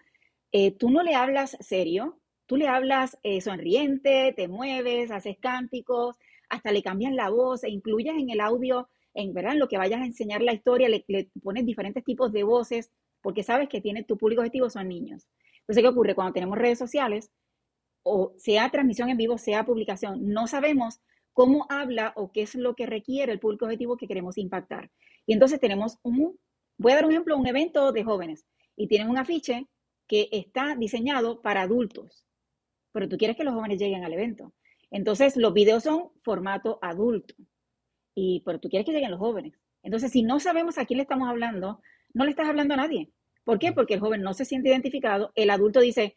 eh, 0.53 0.71
tú 0.71 0.91
no 0.91 1.03
le 1.03 1.15
hablas 1.17 1.57
serio, 1.59 2.19
tú 2.51 2.57
le 2.57 2.67
hablas 2.67 3.17
eh, 3.23 3.41
sonriente, 3.41 4.35
te 4.37 4.49
mueves, 4.49 5.13
haces 5.13 5.37
cánticos, 5.39 6.17
hasta 6.49 6.73
le 6.73 6.83
cambian 6.83 7.15
la 7.15 7.31
voz 7.31 7.63
e 7.63 7.71
incluyes 7.71 8.13
en 8.19 8.29
el 8.29 8.41
audio 8.41 8.89
en, 9.15 9.33
¿verdad? 9.33 9.55
lo 9.55 9.69
que 9.69 9.79
vayas 9.79 10.01
a 10.01 10.05
enseñar 10.05 10.43
la 10.43 10.53
historia, 10.53 10.89
le, 10.89 11.31
pones 11.45 11.65
diferentes 11.65 12.03
tipos 12.03 12.33
de 12.33 12.43
voces, 12.43 12.91
porque 13.23 13.45
sabes 13.45 13.69
que 13.69 13.81
tiene 13.81 14.03
tu 14.03 14.19
público 14.19 14.41
objetivo 14.41 14.69
son 14.69 14.89
niños. 14.89 15.29
Entonces, 15.61 15.81
¿qué 15.81 15.89
ocurre? 15.89 16.17
Cuando 16.17 16.33
tenemos 16.33 16.59
redes 16.59 16.77
sociales, 16.77 17.31
o 18.03 18.35
sea 18.37 18.69
transmisión 18.69 19.11
en 19.11 19.17
vivo, 19.17 19.39
sea 19.39 19.65
publicación, 19.65 20.19
no 20.27 20.49
sabemos 20.49 20.99
cómo 21.33 21.67
habla 21.69 22.13
o 22.17 22.33
qué 22.33 22.43
es 22.43 22.57
lo 22.57 22.75
que 22.75 22.87
requiere 22.87 23.31
el 23.31 23.39
público 23.39 23.67
objetivo 23.67 23.97
que 23.97 24.09
queremos 24.09 24.39
impactar. 24.39 24.91
Y 25.25 25.35
entonces 25.35 25.61
tenemos 25.61 25.99
un, 26.03 26.37
voy 26.79 26.91
a 26.91 26.97
dar 26.97 27.05
un 27.05 27.13
ejemplo, 27.13 27.37
un 27.37 27.47
evento 27.47 27.93
de 27.93 28.03
jóvenes, 28.03 28.45
y 28.75 28.89
tienen 28.89 29.09
un 29.09 29.19
afiche 29.19 29.69
que 30.09 30.29
está 30.33 30.75
diseñado 30.75 31.43
para 31.43 31.63
adultos, 31.63 32.27
pero 32.92 33.09
tú 33.09 33.16
quieres 33.16 33.37
que 33.37 33.44
los 33.44 33.55
jóvenes 33.55 33.79
lleguen 33.79 34.05
al 34.05 34.12
evento. 34.12 34.53
Entonces, 34.90 35.37
los 35.37 35.53
videos 35.53 35.85
son 35.85 36.11
formato 36.22 36.79
adulto 36.83 37.35
y 38.14 38.42
pero 38.44 38.59
tú 38.59 38.68
quieres 38.68 38.87
que 38.87 38.92
lleguen 38.92 39.12
los 39.12 39.20
jóvenes. 39.20 39.55
Entonces, 39.83 40.12
si 40.12 40.22
no 40.22 40.40
sabemos 40.40 40.79
a 40.79 40.85
quién 40.85 40.98
le 40.98 41.03
estamos 41.03 41.29
hablando, 41.29 41.81
no 42.12 42.24
le 42.24 42.31
estás 42.31 42.48
hablando 42.48 42.74
a 42.74 42.79
nadie. 42.79 43.11
¿Por 43.44 43.59
qué? 43.59 43.72
Porque 43.72 43.94
el 43.94 44.00
joven 44.00 44.22
no 44.22 44.35
se 44.35 44.44
siente 44.44 44.68
identificado, 44.68 45.33
el 45.35 45.50
adulto 45.50 45.81
dice, 45.81 46.16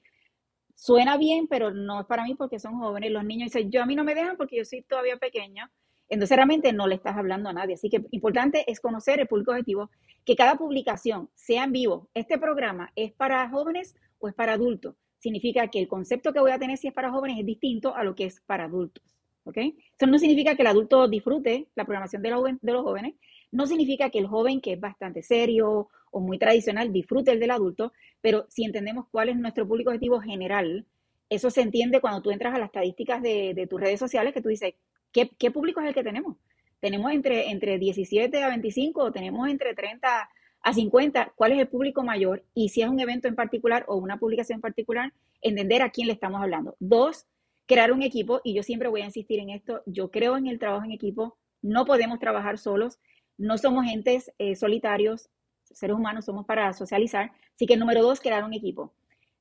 suena 0.75 1.17
bien, 1.17 1.47
pero 1.47 1.71
no 1.71 2.01
es 2.01 2.07
para 2.07 2.23
mí 2.23 2.35
porque 2.35 2.59
son 2.59 2.79
jóvenes, 2.79 3.11
los 3.11 3.23
niños 3.23 3.51
dicen, 3.51 3.71
yo 3.71 3.81
a 3.81 3.85
mí 3.85 3.95
no 3.95 4.03
me 4.03 4.15
dejan 4.15 4.37
porque 4.37 4.57
yo 4.57 4.65
soy 4.65 4.81
todavía 4.83 5.17
pequeño. 5.17 5.69
Entonces, 6.09 6.35
realmente 6.35 6.73
no 6.73 6.87
le 6.87 6.95
estás 6.95 7.15
hablando 7.15 7.49
a 7.49 7.53
nadie. 7.53 7.75
Así 7.75 7.89
que 7.89 8.03
importante 8.11 8.69
es 8.69 8.79
conocer 8.79 9.19
el 9.19 9.27
público 9.27 9.51
objetivo, 9.51 9.89
que 10.25 10.35
cada 10.35 10.55
publicación 10.55 11.29
sea 11.33 11.63
en 11.63 11.71
vivo. 11.71 12.09
Este 12.13 12.37
programa 12.37 12.91
es 12.95 13.13
para 13.13 13.49
jóvenes 13.49 13.95
o 14.19 14.27
es 14.27 14.35
para 14.35 14.53
adultos. 14.53 14.95
Significa 15.23 15.69
que 15.69 15.79
el 15.79 15.87
concepto 15.87 16.33
que 16.33 16.41
voy 16.41 16.51
a 16.51 16.59
tener 16.59 16.77
si 16.77 16.89
es 16.89 16.93
para 16.93 17.09
jóvenes 17.09 17.39
es 17.39 17.45
distinto 17.45 17.95
a 17.95 18.03
lo 18.03 18.13
que 18.13 18.25
es 18.25 18.41
para 18.41 18.65
adultos. 18.65 19.01
Eso 19.45 20.05
no 20.05 20.19
significa 20.19 20.53
que 20.55 20.63
el 20.63 20.67
adulto 20.67 21.07
disfrute 21.07 21.67
la 21.75 21.85
programación 21.85 22.21
de, 22.21 22.29
los 22.29 22.83
jóvenes, 22.83 23.15
no 23.51 23.65
significa 23.65 24.09
que 24.09 24.19
el 24.19 24.27
joven 24.27 24.59
que 24.59 24.73
es 24.73 24.81
bastante 24.81 25.23
serio 25.23 25.87
o 26.11 26.19
muy 26.19 26.37
tradicional 26.37 26.91
disfrute 26.91 27.31
el 27.31 27.39
del 27.39 27.51
adulto, 27.51 27.93
pero 28.19 28.45
si 28.49 28.65
entendemos 28.65 29.05
cuál 29.11 29.29
es 29.29 29.37
nuestro 29.37 29.65
público 29.65 29.91
objetivo 29.91 30.19
general, 30.19 30.85
eso 31.29 31.49
se 31.49 31.61
entiende 31.61 32.01
cuando 32.01 32.21
tú 32.21 32.31
entras 32.31 32.53
a 32.53 32.59
las 32.59 32.67
estadísticas 32.67 33.21
de, 33.21 33.65
tus 33.69 33.79
redes 33.79 33.99
sociales, 34.01 34.33
que 34.33 34.41
tú 34.41 34.49
dices, 34.49 34.73
¿qué, 35.13 35.29
¿qué, 35.39 35.51
público 35.51 35.79
es 35.79 35.87
el 35.87 35.93
que 35.93 36.03
tenemos? 36.03 36.35
¿Tenemos 36.81 37.13
entre, 37.13 37.49
entre 37.49 37.79
17 37.79 38.43
a 38.43 38.49
25 38.49 39.03
o 39.03 39.11
tenemos 39.13 39.47
entre 39.47 39.73
30 39.73 40.29
a 40.63 40.73
50? 40.73 41.33
¿Cuál 41.35 41.51
es 41.51 41.59
el 41.59 41.67
público 41.67 42.03
mayor? 42.03 42.43
Y 42.53 42.69
si 42.69 42.81
es 42.81 42.89
un 42.89 42.99
evento 42.99 43.27
en 43.27 43.35
particular 43.35 43.85
o 43.87 43.97
una 43.97 44.17
publicación 44.17 44.57
en 44.57 44.61
particular, 44.61 45.13
entender 45.41 45.81
a 45.81 45.91
quién 45.91 46.07
le 46.07 46.13
estamos 46.13 46.41
hablando. 46.41 46.75
Dos, 46.79 47.27
crear 47.67 47.91
un 47.91 48.01
equipo, 48.01 48.41
y 48.43 48.53
yo 48.53 48.63
siempre 48.63 48.87
voy 48.87 49.01
a 49.01 49.05
insistir 49.05 49.39
en 49.39 49.49
esto, 49.49 49.83
yo 49.85 50.09
creo 50.09 50.37
en 50.37 50.47
el 50.47 50.59
trabajo 50.59 50.85
en 50.85 50.91
equipo, 50.91 51.37
no 51.61 51.85
podemos 51.85 52.19
trabajar 52.19 52.57
solos, 52.57 52.99
no 53.37 53.57
somos 53.57 53.85
entes 53.87 54.31
eh, 54.37 54.55
solitarios, 54.55 55.29
seres 55.63 55.95
humanos 55.95 56.25
somos 56.25 56.45
para 56.45 56.71
socializar, 56.73 57.31
así 57.55 57.65
que 57.65 57.77
número 57.77 58.01
dos, 58.01 58.19
crear 58.19 58.43
un 58.43 58.53
equipo. 58.53 58.93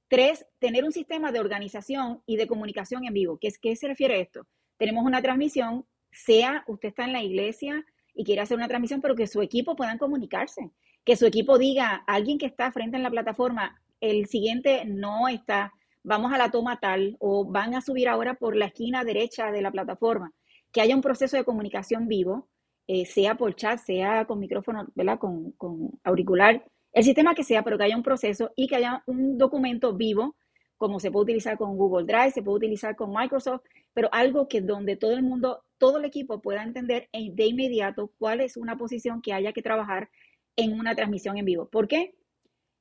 Tres, 0.08 0.44
tener 0.58 0.84
un 0.84 0.92
sistema 0.92 1.32
de 1.32 1.40
organización 1.40 2.22
y 2.26 2.36
de 2.36 2.46
comunicación 2.46 3.04
en 3.04 3.14
vivo. 3.14 3.38
¿Qué, 3.40 3.48
qué 3.60 3.76
se 3.76 3.88
refiere 3.88 4.14
a 4.14 4.18
esto? 4.18 4.46
Tenemos 4.76 5.04
una 5.04 5.22
transmisión, 5.22 5.86
sea 6.10 6.64
usted 6.66 6.88
está 6.88 7.04
en 7.04 7.12
la 7.12 7.22
iglesia 7.22 7.84
y 8.14 8.24
quiere 8.24 8.42
hacer 8.42 8.56
una 8.56 8.68
transmisión, 8.68 9.00
pero 9.00 9.14
que 9.14 9.26
su 9.26 9.40
equipo 9.40 9.74
puedan 9.76 9.98
comunicarse, 9.98 10.70
que 11.04 11.16
su 11.16 11.26
equipo 11.26 11.58
diga, 11.58 12.04
alguien 12.06 12.38
que 12.38 12.46
está 12.46 12.70
frente 12.72 12.96
en 12.96 13.02
la 13.02 13.10
plataforma, 13.10 13.80
el 14.00 14.26
siguiente 14.26 14.84
no 14.84 15.28
está 15.28 15.72
vamos 16.04 16.32
a 16.32 16.38
la 16.38 16.50
toma 16.50 16.80
tal 16.80 17.16
o 17.20 17.44
van 17.44 17.74
a 17.74 17.80
subir 17.80 18.08
ahora 18.08 18.34
por 18.34 18.56
la 18.56 18.66
esquina 18.66 19.04
derecha 19.04 19.50
de 19.50 19.62
la 19.62 19.70
plataforma, 19.70 20.32
que 20.72 20.80
haya 20.80 20.94
un 20.94 21.02
proceso 21.02 21.36
de 21.36 21.44
comunicación 21.44 22.08
vivo, 22.08 22.48
eh, 22.86 23.06
sea 23.06 23.36
por 23.36 23.54
chat, 23.54 23.78
sea 23.78 24.24
con 24.24 24.40
micrófono, 24.40 24.86
¿verdad? 24.94 25.18
Con, 25.18 25.52
con, 25.52 25.90
auricular, 26.02 26.64
el 26.92 27.04
sistema 27.04 27.34
que 27.34 27.44
sea, 27.44 27.62
pero 27.62 27.78
que 27.78 27.84
haya 27.84 27.96
un 27.96 28.02
proceso 28.02 28.50
y 28.56 28.66
que 28.66 28.76
haya 28.76 29.02
un 29.06 29.38
documento 29.38 29.94
vivo, 29.94 30.36
como 30.76 30.98
se 30.98 31.10
puede 31.12 31.24
utilizar 31.24 31.56
con 31.56 31.76
Google 31.76 32.06
Drive, 32.06 32.32
se 32.32 32.42
puede 32.42 32.56
utilizar 32.56 32.96
con 32.96 33.12
Microsoft, 33.12 33.62
pero 33.94 34.08
algo 34.10 34.48
que 34.48 34.60
donde 34.60 34.96
todo 34.96 35.12
el 35.12 35.22
mundo, 35.22 35.62
todo 35.78 35.98
el 35.98 36.04
equipo 36.04 36.42
pueda 36.42 36.64
entender 36.64 37.08
de 37.12 37.46
inmediato 37.46 38.10
cuál 38.18 38.40
es 38.40 38.56
una 38.56 38.76
posición 38.76 39.22
que 39.22 39.32
haya 39.32 39.52
que 39.52 39.62
trabajar 39.62 40.10
en 40.56 40.78
una 40.78 40.94
transmisión 40.94 41.38
en 41.38 41.44
vivo. 41.44 41.68
¿Por 41.68 41.88
qué? 41.88 42.14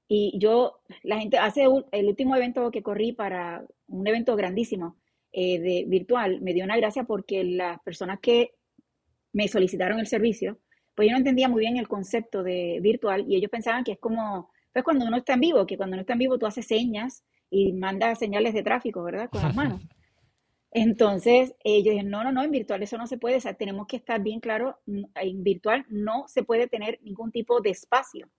Y 0.08 0.38
yo, 0.38 0.82
la 1.04 1.20
gente, 1.20 1.38
hace 1.38 1.66
el 1.92 2.08
último 2.08 2.36
evento 2.36 2.70
que 2.72 2.84
corrí 2.84 3.14
para 3.14 3.66
un 3.88 4.06
evento 4.08 4.36
grandísimo 4.36 4.98
eh, 5.32 5.60
de 5.60 5.86
virtual, 5.88 6.42
me 6.42 6.54
dio 6.54 6.66
una 6.66 6.76
gracia 6.76 7.06
porque 7.06 7.44
las 7.46 7.80
personas 7.82 8.20
que 8.20 8.52
me 9.32 9.48
solicitaron 9.48 10.00
el 10.00 10.08
servicio, 10.08 10.60
pues 10.96 11.08
yo 11.08 11.14
no 11.14 11.20
entendía 11.20 11.48
muy 11.48 11.62
bien 11.62 11.78
el 11.78 11.88
concepto 11.88 12.44
de 12.44 12.80
virtual 12.82 13.26
y 13.28 13.38
ellos 13.38 13.50
pensaban 13.50 13.86
que 13.86 13.94
es 13.94 14.00
como, 14.00 14.52
pues 14.74 14.84
cuando 14.84 15.06
uno 15.06 15.18
está 15.18 15.36
en 15.36 15.40
vivo, 15.40 15.66
que 15.66 15.78
cuando 15.78 15.94
uno 15.94 16.02
está 16.02 16.14
en 16.14 16.20
vivo 16.20 16.38
tú 16.38 16.46
haces 16.46 16.68
señas 16.68 17.24
y 17.50 17.72
mandas 17.72 18.20
señales 18.20 18.54
de 18.54 18.64
tráfico, 18.64 19.04
¿verdad? 19.04 19.30
Con 19.30 19.42
las 19.42 19.56
manos. 19.56 19.82
Entonces, 20.72 21.54
ellos 21.64 21.92
dijeron, 21.92 22.12
no, 22.12 22.24
no, 22.24 22.32
no, 22.32 22.44
en 22.44 22.52
virtual 22.52 22.82
eso 22.82 22.98
no 22.98 23.06
se 23.06 23.18
puede, 23.18 23.36
o 23.36 23.42
sea, 23.42 23.56
tenemos 23.56 23.88
que 23.88 23.98
estar 23.98 24.22
bien 24.22 24.40
claro, 24.40 24.80
en 24.88 25.44
virtual 25.44 25.86
no 25.90 26.28
se 26.28 26.44
puede 26.44 26.68
tener 26.68 27.00
ningún 27.04 27.32
tipo 27.32 27.60
de 27.60 27.72
espacio. 27.72 28.30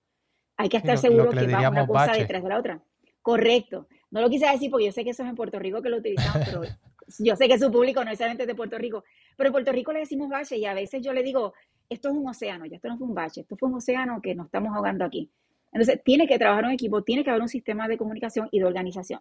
Hay 0.56 0.68
que 0.68 0.78
estar 0.78 0.96
seguro 0.96 1.30
que, 1.30 1.46
va 1.46 1.68
una 1.68 1.86
cosa 1.86 2.12
detrás 2.12 2.42
de 2.42 2.48
la 2.48 2.58
otra. 2.58 2.82
Correcto. 3.20 3.86
No 4.10 4.20
lo 4.20 4.30
quise 4.30 4.46
decir 4.46 4.70
porque 4.70 4.86
yo 4.86 4.92
sé 4.92 5.04
que 5.04 5.10
eso 5.10 5.22
es 5.22 5.28
en 5.28 5.34
Puerto 5.34 5.58
Rico 5.58 5.82
que 5.82 5.88
lo 5.88 5.98
utilizamos, 5.98 6.46
pero 6.46 6.62
yo 7.18 7.36
sé 7.36 7.48
que 7.48 7.58
su 7.58 7.70
público 7.70 8.04
no 8.04 8.10
es 8.10 8.18
de 8.18 8.54
Puerto 8.54 8.78
Rico, 8.78 9.04
pero 9.36 9.48
en 9.48 9.52
Puerto 9.52 9.72
Rico 9.72 9.92
le 9.92 10.00
decimos 10.00 10.28
bache 10.28 10.56
y 10.56 10.64
a 10.64 10.74
veces 10.74 11.02
yo 11.02 11.12
le 11.12 11.22
digo, 11.22 11.52
esto 11.88 12.08
es 12.08 12.14
un 12.14 12.28
océano, 12.28 12.66
ya 12.66 12.76
esto 12.76 12.88
no 12.88 12.98
fue 12.98 13.06
un 13.06 13.14
bache, 13.14 13.42
esto 13.42 13.56
fue 13.56 13.68
un 13.68 13.76
océano 13.76 14.20
que 14.22 14.34
nos 14.34 14.46
estamos 14.46 14.74
ahogando 14.74 15.04
aquí. 15.04 15.30
Entonces, 15.72 16.02
tiene 16.04 16.26
que 16.26 16.38
trabajar 16.38 16.64
un 16.64 16.72
equipo, 16.72 17.02
tiene 17.02 17.24
que 17.24 17.30
haber 17.30 17.42
un 17.42 17.48
sistema 17.48 17.88
de 17.88 17.96
comunicación 17.96 18.48
y 18.50 18.58
de 18.58 18.66
organización. 18.66 19.20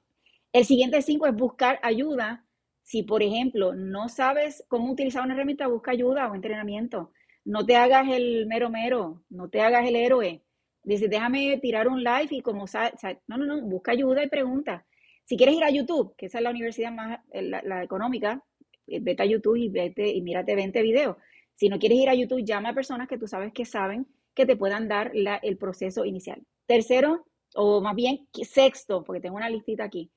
El 0.52 0.66
siguiente 0.66 1.02
cinco 1.02 1.26
es 1.26 1.34
buscar 1.34 1.80
ayuda. 1.82 2.46
Si, 2.84 3.04
por 3.04 3.24
ejemplo, 3.24 3.74
no 3.74 4.10
sabes 4.10 4.64
cómo 4.68 4.92
utilizar 4.92 5.24
una 5.24 5.34
herramienta, 5.34 5.68
busca 5.68 5.92
ayuda 5.92 6.30
o 6.30 6.36
entrenamiento. 6.36 7.12
No 7.46 7.66
te 7.66 7.76
hagas 7.76 8.08
el 8.10 8.46
mero 8.48 8.70
mero, 8.70 9.24
no 9.30 9.50
te 9.50 9.62
hagas 9.62 9.88
el 9.88 9.96
héroe. 9.96 10.44
Dice, 10.84 11.08
déjame 11.08 11.58
tirar 11.62 11.88
un 11.88 12.04
live 12.04 12.30
y 12.32 12.42
como 12.42 12.68
sabes, 12.68 12.94
no, 13.28 13.38
no, 13.38 13.46
no, 13.46 13.62
busca 13.62 13.92
ayuda 13.92 14.24
y 14.24 14.30
pregunta. 14.30 14.86
Si 15.26 15.38
quieres 15.38 15.56
ir 15.56 15.64
a 15.64 15.70
YouTube, 15.70 16.16
que 16.18 16.26
esa 16.26 16.40
es 16.40 16.44
la 16.44 16.50
universidad 16.50 16.92
más, 16.92 17.20
eh, 17.32 17.44
la, 17.44 17.84
económica, 17.84 18.44
eh, 18.88 19.00
vete 19.00 19.24
a 19.24 19.26
YouTube 19.26 19.56
y 19.56 19.70
vete 19.70 20.10
y 20.10 20.22
mírate 20.22 20.56
20 20.56 20.82
videos. 20.82 21.18
Si 21.56 21.70
no 21.70 21.78
quieres 21.80 22.00
ir 22.00 22.10
a 22.10 22.16
YouTube, 22.16 22.44
llama 22.44 22.70
a 22.70 22.74
personas 22.74 23.08
que 23.08 23.18
tú 23.18 23.28
sabes 23.28 23.54
que 23.54 23.66
saben 23.66 24.08
que 24.34 24.46
te 24.46 24.56
puedan 24.56 24.88
dar 24.88 25.12
el 25.14 25.58
proceso 25.58 26.06
inicial. 26.06 26.42
Tercero, 26.66 27.26
o 27.54 27.82
más 27.82 27.96
bien 27.96 28.28
sexto, 28.34 29.04
porque 29.04 29.22
tengo 29.22 29.36
una 29.36 29.50
listita 29.50 29.84
aquí, 29.84 30.10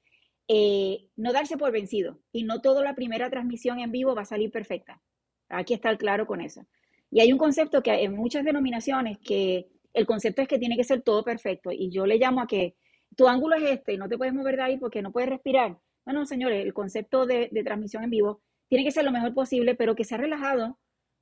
eh, 0.48 1.08
no 1.16 1.32
darse 1.32 1.56
por 1.56 1.72
vencido. 1.72 2.18
Y 2.32 2.44
no 2.44 2.60
toda 2.60 2.82
la 2.82 2.94
primera 2.94 3.30
transmisión 3.30 3.78
en 3.78 3.92
vivo 3.92 4.14
va 4.14 4.22
a 4.22 4.26
salir 4.26 4.50
perfecta. 4.50 5.00
Hay 5.48 5.64
que 5.64 5.74
estar 5.74 5.96
claro 5.98 6.26
con 6.26 6.40
eso. 6.40 6.66
Y 7.10 7.20
hay 7.20 7.32
un 7.32 7.38
concepto 7.38 7.82
que 7.82 7.92
en 8.02 8.14
muchas 8.14 8.44
denominaciones 8.44 9.18
que 9.18 9.68
el 9.92 10.06
concepto 10.06 10.42
es 10.42 10.48
que 10.48 10.58
tiene 10.58 10.76
que 10.76 10.84
ser 10.84 11.02
todo 11.02 11.24
perfecto. 11.24 11.70
Y 11.72 11.90
yo 11.90 12.06
le 12.06 12.18
llamo 12.18 12.40
a 12.40 12.46
que 12.46 12.76
tu 13.16 13.28
ángulo 13.28 13.56
es 13.56 13.62
este 13.62 13.92
y 13.94 13.96
no 13.96 14.08
te 14.08 14.18
puedes 14.18 14.34
mover 14.34 14.56
de 14.56 14.62
ahí 14.62 14.76
porque 14.76 15.02
no 15.02 15.12
puedes 15.12 15.30
respirar. 15.30 15.78
No, 16.06 16.12
no, 16.12 16.26
señores, 16.26 16.64
el 16.64 16.74
concepto 16.74 17.26
de, 17.26 17.48
transmisión 17.64 18.04
en 18.04 18.10
vivo 18.10 18.42
tiene 18.68 18.84
que 18.84 18.90
ser 18.90 19.04
lo 19.04 19.12
mejor 19.12 19.32
posible, 19.34 19.74
pero 19.74 19.94
que 19.94 20.04
sea 20.04 20.18
relajado, 20.18 20.78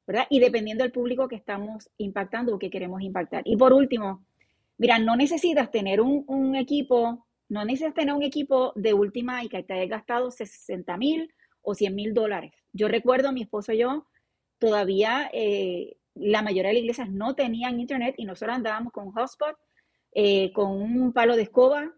¿verdad? 0.07 0.27
Y 0.31 0.41
dependiendo 0.41 0.83
del 0.83 0.93
público 0.93 1.29
que 1.29 1.37
estamos 1.37 1.91
impactando 1.99 2.55
o 2.55 2.59
que 2.59 2.71
queremos 2.71 3.03
impactar. 3.03 3.43
Y 3.45 3.57
por 3.57 3.73
último, 3.73 4.25
mira, 4.79 4.99
no 4.99 5.17
necesitas 5.17 5.71
tener 5.71 6.01
un, 6.01 6.57
equipo, 6.57 7.27
no 7.53 7.67
necesitas 7.67 7.93
tener 7.93 8.15
un 8.15 8.23
equipo 8.23 8.73
de 8.77 8.95
última 8.95 9.45
y 9.45 9.51
que 9.51 9.63
te 9.63 9.75
hayas 9.75 9.91
gastado 9.91 10.31
60 10.31 10.97
mil 10.97 11.31
o 11.61 11.75
100 11.75 11.95
mil 11.95 12.15
dólares. 12.15 12.51
Yo 12.73 12.89
recuerdo, 12.89 13.31
mi 13.31 13.43
esposo 13.43 13.73
y 13.73 13.79
yo, 13.79 14.07
todavía 14.59 15.29
eh, 15.35 15.99
la 16.15 16.41
mayoría 16.41 16.69
de 16.69 16.75
las 16.75 16.83
iglesias 16.83 17.11
no 17.11 17.35
tenían 17.35 17.79
internet 17.79 18.15
y 18.17 18.25
nosotros 18.25 18.57
andábamos 18.57 18.91
con 18.95 19.13
hotspot 19.13 19.55
eh, 20.15 20.51
con 20.55 20.71
un 20.71 21.13
palo 21.13 21.37
de 21.37 21.43
escoba, 21.43 21.93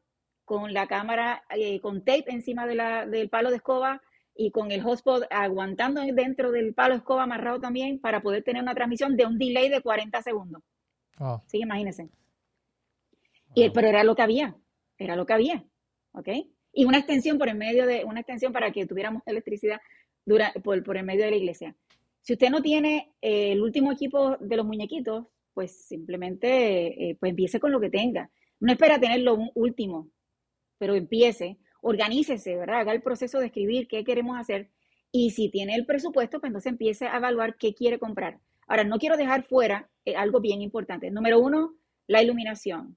con 0.45 0.75
la 0.75 0.89
cámara, 0.89 1.45
eh, 1.51 1.81
con 1.81 2.01
tape 2.05 2.33
encima 2.33 2.67
de 2.67 2.75
la, 2.75 3.07
del 3.07 3.29
palo 3.29 3.51
de 3.51 3.57
escoba 3.57 4.03
y 4.35 4.51
con 4.51 4.73
el 4.73 4.83
hotspot 4.83 5.23
aguantando 5.31 6.01
dentro 6.01 6.51
del 6.51 6.75
palo 6.75 6.95
de 6.95 6.99
escoba 6.99 7.23
amarrado 7.23 7.61
también 7.61 8.01
para 8.01 8.23
poder 8.23 8.43
tener 8.43 8.61
una 8.61 8.75
transmisión 8.75 9.17
de 9.17 9.25
un 9.27 9.39
delay 9.39 9.69
de 9.69 9.81
40 9.81 10.21
segundos. 10.21 10.63
Sí, 11.47 11.61
imagínense. 11.61 12.09
Y, 13.55 13.71
pero 13.71 13.87
era 13.87 14.03
lo 14.03 14.17
que 14.17 14.23
había, 14.23 14.57
era 14.99 15.17
lo 15.17 15.27
que 15.27 15.33
había, 15.33 15.65
¿ok? 16.13 16.29
Y 16.73 16.85
una 16.85 16.99
extensión 16.99 17.39
por 17.39 17.49
el 17.49 17.57
medio 17.57 17.87
de, 17.87 18.05
una 18.05 18.21
extensión 18.21 18.53
para 18.53 18.73
que 18.73 18.87
tuviéramos 18.87 19.23
electricidad 19.27 19.81
por, 20.63 20.83
por 20.83 20.97
el 20.97 21.05
medio 21.05 21.25
de 21.25 21.31
la 21.31 21.37
iglesia. 21.37 21.77
Si 22.21 22.33
usted 22.33 22.51
no 22.51 22.63
tiene 22.63 23.13
eh, 23.21 23.53
el 23.53 23.63
último 23.63 23.93
equipo 23.93 24.37
de 24.39 24.57
los 24.57 24.67
muñequitos, 24.67 25.27
pues 25.53 25.87
simplemente 25.87 27.11
eh, 27.11 27.17
pues 27.21 27.31
empiece 27.31 27.61
con 27.61 27.71
lo 27.71 27.81
que 27.81 27.91
tenga. 27.91 28.31
No 28.61 28.73
espera 28.73 28.99
tener 28.99 29.21
lo 29.21 29.39
último, 29.55 30.09
pero 30.79 30.95
empiece, 30.95 31.59
organícese, 31.81 32.57
¿verdad? 32.57 32.81
Haga 32.81 32.93
el 32.93 33.03
proceso 33.03 33.39
de 33.39 33.47
escribir 33.47 33.87
qué 33.89 34.05
queremos 34.05 34.39
hacer 34.39 34.71
y 35.13 35.31
si 35.31 35.49
tiene 35.49 35.77
el 35.77 35.87
presupuesto, 35.87 36.41
pues 36.41 36.49
entonces 36.49 36.73
empiece 36.73 37.07
a 37.07 37.19
evaluar 37.19 37.57
qué 37.57 37.73
quiere 37.73 38.01
comprar. 38.01 38.41
Ahora, 38.67 38.85
no 38.85 38.99
quiero 38.99 39.17
dejar 39.17 39.45
fuera 39.45 39.89
eh, 40.05 40.17
algo 40.17 40.41
bien 40.41 40.61
importante. 40.61 41.11
Número 41.11 41.39
uno, 41.39 41.77
la 42.09 42.23
iluminación. 42.23 42.97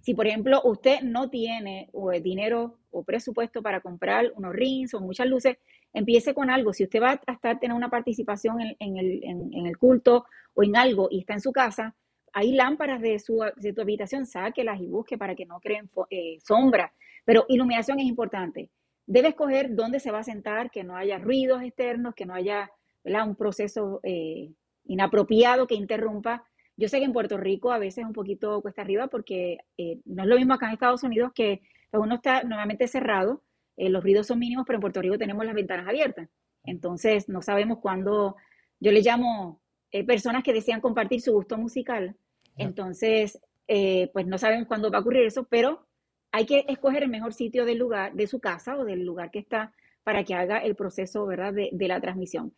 Si, 0.00 0.14
por 0.14 0.26
ejemplo, 0.26 0.60
usted 0.64 1.02
no 1.02 1.28
tiene 1.28 1.90
dinero 2.22 2.78
o 2.90 3.04
presupuesto 3.04 3.62
para 3.62 3.80
comprar 3.80 4.32
unos 4.34 4.54
rings 4.54 4.94
o 4.94 5.00
muchas 5.00 5.26
luces, 5.26 5.58
empiece 5.92 6.34
con 6.34 6.50
algo. 6.50 6.72
Si 6.72 6.84
usted 6.84 7.02
va 7.02 7.20
a 7.26 7.32
estar 7.32 7.58
tener 7.58 7.76
una 7.76 7.90
participación 7.90 8.60
en, 8.78 8.96
el, 8.96 9.76
culto 9.78 10.24
o 10.54 10.62
en 10.62 10.76
algo 10.76 11.08
y 11.10 11.20
está 11.20 11.34
en 11.34 11.40
su 11.40 11.52
casa, 11.52 11.94
hay 12.32 12.52
lámparas 12.52 13.00
de, 13.00 13.18
su, 13.18 13.44
de 13.56 13.72
tu 13.72 13.82
habitación, 13.82 14.24
sáquelas 14.26 14.80
y 14.80 14.86
busque 14.86 15.18
para 15.18 15.34
que 15.34 15.46
no 15.46 15.60
creen 15.60 15.90
eh, 16.10 16.38
sombra. 16.44 16.92
Pero 17.24 17.44
iluminación 17.48 18.00
es 18.00 18.06
importante. 18.06 18.70
Debe 19.06 19.28
escoger 19.28 19.74
dónde 19.74 20.00
se 20.00 20.12
va 20.12 20.20
a 20.20 20.24
sentar, 20.24 20.70
que 20.70 20.84
no 20.84 20.96
haya 20.96 21.18
ruidos 21.18 21.62
externos, 21.62 22.14
que 22.14 22.26
no 22.26 22.34
haya 22.34 22.70
un 23.04 23.34
proceso 23.34 24.00
eh, 24.02 24.52
inapropiado 24.84 25.66
que 25.66 25.74
interrumpa. 25.74 26.44
Yo 26.80 26.88
sé 26.88 26.98
que 26.98 27.04
en 27.04 27.12
Puerto 27.12 27.36
Rico 27.36 27.70
a 27.72 27.78
veces 27.78 27.98
es 27.98 28.06
un 28.06 28.12
poquito 28.12 28.60
cuesta 28.62 28.82
arriba 28.82 29.06
porque 29.06 29.58
eh, 29.76 30.00
no 30.04 30.22
es 30.22 30.28
lo 30.28 30.36
mismo 30.36 30.54
acá 30.54 30.66
en 30.66 30.72
Estados 30.72 31.02
Unidos 31.02 31.32
que 31.34 31.60
uno 31.92 32.16
está 32.16 32.42
nuevamente 32.42 32.88
cerrado 32.88 33.42
eh, 33.80 33.88
los 33.88 34.02
ruidos 34.02 34.26
son 34.26 34.38
mínimos, 34.38 34.66
pero 34.66 34.76
en 34.76 34.82
Puerto 34.82 35.00
Rico 35.00 35.16
tenemos 35.16 35.42
las 35.46 35.54
ventanas 35.54 35.88
abiertas. 35.88 36.28
Entonces, 36.64 37.30
no 37.30 37.40
sabemos 37.40 37.78
cuándo, 37.78 38.36
yo 38.78 38.92
le 38.92 39.00
llamo 39.00 39.62
eh, 39.90 40.04
personas 40.04 40.44
que 40.44 40.52
desean 40.52 40.82
compartir 40.82 41.22
su 41.22 41.32
gusto 41.32 41.56
musical. 41.56 42.14
Entonces, 42.58 43.40
eh, 43.68 44.10
pues 44.12 44.26
no 44.26 44.36
sabemos 44.36 44.68
cuándo 44.68 44.90
va 44.90 44.98
a 44.98 45.00
ocurrir 45.00 45.22
eso, 45.22 45.44
pero 45.44 45.86
hay 46.30 46.44
que 46.44 46.66
escoger 46.68 47.04
el 47.04 47.08
mejor 47.08 47.32
sitio 47.32 47.64
del 47.64 47.78
lugar, 47.78 48.12
de 48.12 48.26
su 48.26 48.38
casa 48.38 48.76
o 48.76 48.84
del 48.84 49.02
lugar 49.02 49.30
que 49.30 49.38
está 49.38 49.72
para 50.04 50.24
que 50.24 50.34
haga 50.34 50.58
el 50.58 50.76
proceso, 50.76 51.24
¿verdad?, 51.24 51.54
de, 51.54 51.70
de 51.72 51.88
la 51.88 52.02
transmisión. 52.02 52.52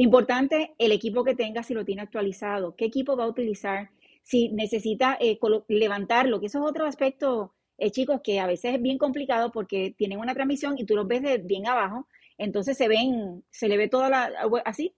Importante, 0.00 0.76
el 0.78 0.92
equipo 0.92 1.24
que 1.24 1.34
tenga, 1.34 1.64
si 1.64 1.74
lo 1.74 1.84
tiene 1.84 2.02
actualizado, 2.02 2.76
qué 2.76 2.84
equipo 2.84 3.16
va 3.16 3.24
a 3.24 3.28
utilizar, 3.28 3.90
si 4.22 4.48
necesita 4.50 5.18
levantarlo, 5.66 6.38
que 6.38 6.46
eso 6.46 6.60
es 6.60 6.70
otro 6.70 6.86
aspecto 6.86 7.52
eh, 7.78 7.90
chicos, 7.90 8.20
que 8.22 8.38
a 8.38 8.46
veces 8.46 8.76
es 8.76 8.80
bien 8.80 8.96
complicado 8.96 9.50
porque 9.50 9.92
tienen 9.98 10.20
una 10.20 10.34
transmisión 10.34 10.78
y 10.78 10.84
tú 10.84 10.94
los 10.94 11.08
ves 11.08 11.22
de 11.22 11.38
bien 11.38 11.66
abajo, 11.66 12.06
entonces 12.38 12.76
se 12.76 12.86
ven, 12.86 13.42
se 13.50 13.68
le 13.68 13.76
ve 13.76 13.88
toda 13.88 14.08
la, 14.08 14.30
así, 14.64 14.94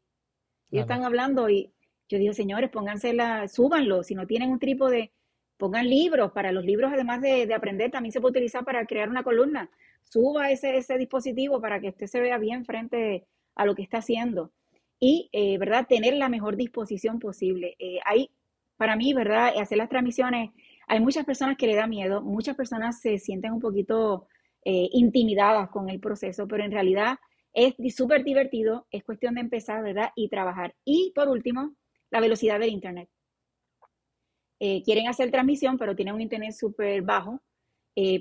y 0.71 0.79
están 0.79 1.03
hablando 1.03 1.49
y 1.49 1.73
yo 2.11 2.19
digo, 2.19 2.35
señores, 2.35 2.69
pónganse 2.69 3.15
la, 3.15 3.49
súbanlo, 3.49 4.03
si 4.03 4.15
no 4.15 4.27
tienen 4.27 4.51
un 4.51 4.59
trípode, 4.59 5.13
pongan 5.57 5.89
libros, 5.89 6.33
para 6.33 6.53
los 6.53 6.67
libros 6.67 6.93
además 6.93 7.23
de, 7.23 7.53
aprender 7.55 7.91
también 7.91 8.13
se 8.13 8.21
puede 8.21 8.33
utilizar 8.33 8.67
para 8.67 8.85
crear 8.85 9.09
una 9.09 9.23
columna, 9.23 9.71
suba 10.03 10.51
ese, 10.51 10.77
ese 10.77 10.99
dispositivo 10.99 11.59
para 11.59 11.81
que 11.81 11.89
usted 11.89 12.07
se 12.07 12.21
vea 12.21 12.37
bien 12.37 12.67
frente 12.67 13.27
a 13.55 13.65
lo 13.65 13.75
que 13.75 13.83
está 13.83 13.99
haciendo 13.99 14.53
y, 15.01 15.31
eh, 15.33 15.59
¿verdad?, 15.59 15.87
tener 15.89 16.15
la 16.15 16.29
mejor 16.29 16.57
disposición 16.57 17.19
posible. 17.19 17.75
Eh, 17.79 17.99
hay, 18.05 18.31
para 18.77 18.97
mí, 18.97 19.15
¿verdad?, 19.15 19.59
hacer 19.59 19.79
las 19.79 19.89
transmisiones 19.89 20.51
hay 20.87 20.99
muchas 20.99 21.25
personas 21.25 21.57
que 21.57 21.69
le 21.69 21.77
da 21.77 21.87
miedo, 21.87 22.21
muchas 22.21 22.57
personas 22.57 23.01
se 23.01 23.19
sienten 23.19 23.53
un 23.53 23.61
poquito 23.61 24.27
eh, 24.65 24.89
intimidadas 24.93 25.71
con 25.71 25.89
el 25.89 26.01
proceso, 26.01 26.49
pero 26.49 26.65
en 26.65 26.73
realidad 26.73 27.17
es 27.53 27.75
súper 27.95 28.25
divertido, 28.25 28.89
es 28.91 29.05
cuestión 29.05 29.37
de 29.37 29.41
empezar, 29.41 29.85
¿verdad? 29.85 30.11
Y 30.17 30.29
trabajar. 30.29 30.75
Y 30.85 31.13
por 31.15 31.29
último, 31.29 31.77
la 32.11 32.19
velocidad 32.21 32.59
del 32.59 32.71
Internet. 32.71 33.09
Quieren 34.59 35.07
hacer 35.09 35.31
transmisión, 35.31 35.79
pero 35.79 35.95
tienen 35.95 36.15
un 36.15 36.21
Internet 36.21 36.53
súper 36.53 37.03
bajo. 37.03 37.41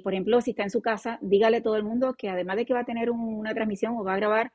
Por 0.04 0.14
ejemplo, 0.14 0.40
si 0.40 0.52
está 0.52 0.62
en 0.62 0.70
su 0.70 0.82
casa, 0.82 1.18
dígale 1.22 1.58
a 1.58 1.64
todo 1.64 1.76
el 1.76 1.84
mundo 1.84 2.14
que 2.14 2.30
además 2.30 2.56
de 2.58 2.66
que 2.68 2.74
va 2.74 2.82
a 2.82 2.86
tener 2.86 3.10
una 3.10 3.54
transmisión 3.56 3.98
o 3.98 4.04
va 4.04 4.14
a 4.14 4.18
grabar, 4.18 4.54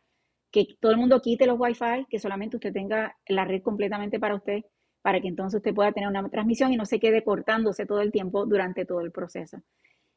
que 0.54 0.76
todo 0.78 0.92
el 0.92 0.98
mundo 0.98 1.20
quite 1.20 1.48
los 1.48 1.58
Wi-Fi, 1.58 2.06
que 2.08 2.20
solamente 2.20 2.56
usted 2.56 2.72
tenga 2.72 3.16
la 3.26 3.44
red 3.44 3.60
completamente 3.60 4.20
para 4.20 4.36
usted 4.36 4.62
para 5.02 5.20
que 5.20 5.28
entonces 5.28 5.58
usted 5.58 5.74
pueda 5.74 5.92
tener 5.92 6.08
una 6.08 6.26
transmisión 6.30 6.72
y 6.72 6.76
no 6.78 6.86
se 6.86 6.98
quede 6.98 7.22
cortándose 7.22 7.84
todo 7.84 8.00
el 8.00 8.10
tiempo 8.10 8.46
durante 8.46 8.86
todo 8.86 9.02
el 9.02 9.12
proceso. 9.12 9.58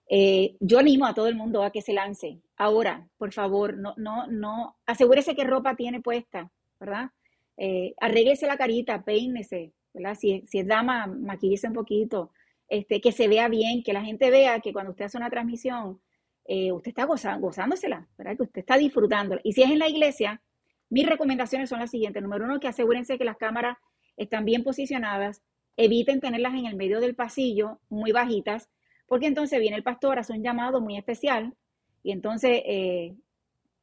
Eh, 0.09 0.55
yo 0.61 0.79
animo 0.79 1.05
a 1.05 1.13
todo 1.13 1.27
el 1.27 1.35
mundo 1.35 1.61
a 1.61 1.71
que 1.71 1.81
se 1.81 1.91
lance. 1.91 2.39
Ahora, 2.55 3.05
por 3.17 3.33
favor, 3.33 3.75
no, 3.77 3.95
no, 3.97 4.27
no, 4.27 4.77
asegúrese 4.85 5.35
qué 5.35 5.43
ropa 5.43 5.75
tiene 5.75 5.99
puesta, 5.99 6.49
¿verdad? 6.79 7.09
Eh, 7.57 7.95
arréglese 7.99 8.47
la 8.47 8.55
carita, 8.55 9.03
peínese, 9.03 9.73
¿verdad? 9.93 10.15
Si, 10.15 10.45
si 10.47 10.59
es 10.59 10.67
dama, 10.67 11.07
maquillese 11.07 11.67
un 11.67 11.73
poquito, 11.73 12.31
este, 12.69 13.01
que 13.01 13.11
se 13.11 13.27
vea 13.27 13.49
bien, 13.49 13.83
que 13.83 13.91
la 13.91 14.05
gente 14.05 14.29
vea 14.29 14.61
que 14.61 14.71
cuando 14.71 14.91
usted 14.91 15.05
hace 15.05 15.17
una 15.17 15.29
transmisión, 15.29 15.99
eh, 16.47 16.71
usted 16.71 16.89
está 16.89 17.05
gozándosela, 17.05 18.07
¿verdad? 18.17 18.37
Que 18.37 18.43
usted 18.43 18.59
está 18.59 18.77
disfrutando. 18.77 19.37
Y 19.43 19.53
si 19.53 19.63
es 19.63 19.69
en 19.69 19.79
la 19.79 19.89
iglesia, 19.89 20.41
mis 20.89 21.05
recomendaciones 21.05 21.69
son 21.69 21.79
las 21.79 21.91
siguientes. 21.91 22.23
Número 22.23 22.45
uno, 22.45 22.59
que 22.59 22.69
asegúrense 22.69 23.17
que 23.17 23.25
las 23.25 23.37
cámaras 23.37 23.77
están 24.15 24.45
bien 24.45 24.63
posicionadas, 24.63 25.43
eviten 25.75 26.21
tenerlas 26.21 26.53
en 26.55 26.65
el 26.65 26.75
medio 26.75 26.99
del 27.01 27.15
pasillo, 27.15 27.79
muy 27.89 28.11
bajitas, 28.11 28.69
porque 29.07 29.27
entonces 29.27 29.59
viene 29.59 29.75
el 29.77 29.83
pastor, 29.83 30.19
hace 30.19 30.33
un 30.33 30.43
llamado 30.43 30.81
muy 30.81 30.97
especial 30.97 31.53
y 32.01 32.11
entonces 32.11 32.61
eh, 32.65 33.15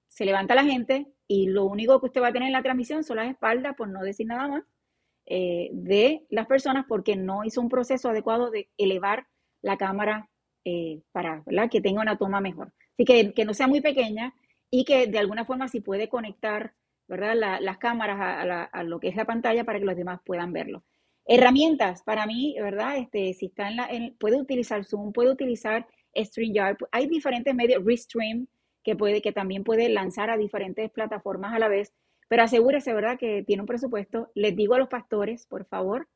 se 0.09 0.25
levanta 0.25 0.55
la 0.55 0.65
gente 0.65 1.07
y 1.29 1.47
lo 1.47 1.65
único 1.65 2.01
que 2.01 2.07
usted 2.07 2.23
va 2.23 2.29
a 2.29 2.33
tener 2.33 2.47
en 2.47 2.53
la 2.53 2.63
transmisión 2.63 3.05
son 3.05 3.17
las 3.19 3.31
espaldas, 3.31 3.77
por 3.77 3.89
no 3.89 4.01
decir 4.01 4.27
nada 4.27 4.49
más, 4.49 4.65
eh, 5.27 5.71
de 5.73 6.27
las 6.31 6.47
personas 6.47 6.85
porque 6.89 7.17
no 7.17 7.45
hizo 7.45 7.61
un 7.61 7.69
proceso 7.69 8.09
adecuado 8.11 8.51
de 8.51 8.69
elevar 8.77 9.27
la 9.63 9.79
cámara 9.79 10.29
eh, 10.65 11.03
para 11.13 11.43
que 11.71 11.81
tenga 11.81 12.03
una 12.03 12.19
toma 12.19 12.41
mejor. 12.41 12.73
Así 12.95 13.05
que, 13.05 13.33
que 13.33 13.45
no 13.45 13.55
sea 13.55 13.67
muy 13.67 13.81
pequeña 13.81 14.35
y 14.71 14.85
que 14.85 15.07
de 15.07 15.19
alguna 15.19 15.45
forma 15.45 15.69
si 15.69 15.81
puede 15.81 16.09
conectar 16.09 16.75
¿verdad? 17.07 17.59
las 17.61 17.79
cámaras 17.79 18.69
a, 18.73 18.83
lo 18.83 18.99
que 19.01 19.09
es 19.09 19.17
la 19.17 19.25
pantalla 19.25 19.65
para 19.65 19.79
que 19.79 19.85
los 19.85 19.97
demás 19.97 20.21
puedan 20.25 20.53
verlo. 20.53 20.85
Herramientas, 21.27 22.03
para 22.03 22.27
mí, 22.27 22.57
¿verdad? 22.61 22.99
Este, 22.99 23.33
si 23.35 23.47
está 23.47 23.69
en 23.69 23.77
la, 23.77 23.89
puede 24.19 24.37
utilizar 24.37 24.85
Zoom, 24.85 25.13
puede 25.13 25.31
utilizar 25.31 25.87
StreamYard, 26.17 26.77
hay 26.93 27.07
diferentes 27.07 27.55
medios, 27.55 27.85
Restream, 27.85 28.47
que, 28.83 28.95
puede, 28.95 29.23
que 29.23 29.33
también 29.33 29.65
puede 29.65 29.89
lanzar 29.89 30.31
a 30.31 30.37
diferentes 30.37 30.91
plataformas 30.91 31.55
a 31.55 31.59
la 31.59 31.69
vez, 31.69 31.93
pero 32.29 32.43
asegúrese, 32.43 32.93
¿verdad?, 32.93 33.19
que 33.19 33.43
tiene 33.43 33.63
un 33.63 33.67
presupuesto. 33.67 34.31
Les 34.35 34.55
digo 34.55 34.75
a 34.75 34.79
los 34.79 34.89
pastores, 34.89 35.47
por 35.47 35.67
favor, 35.67 36.09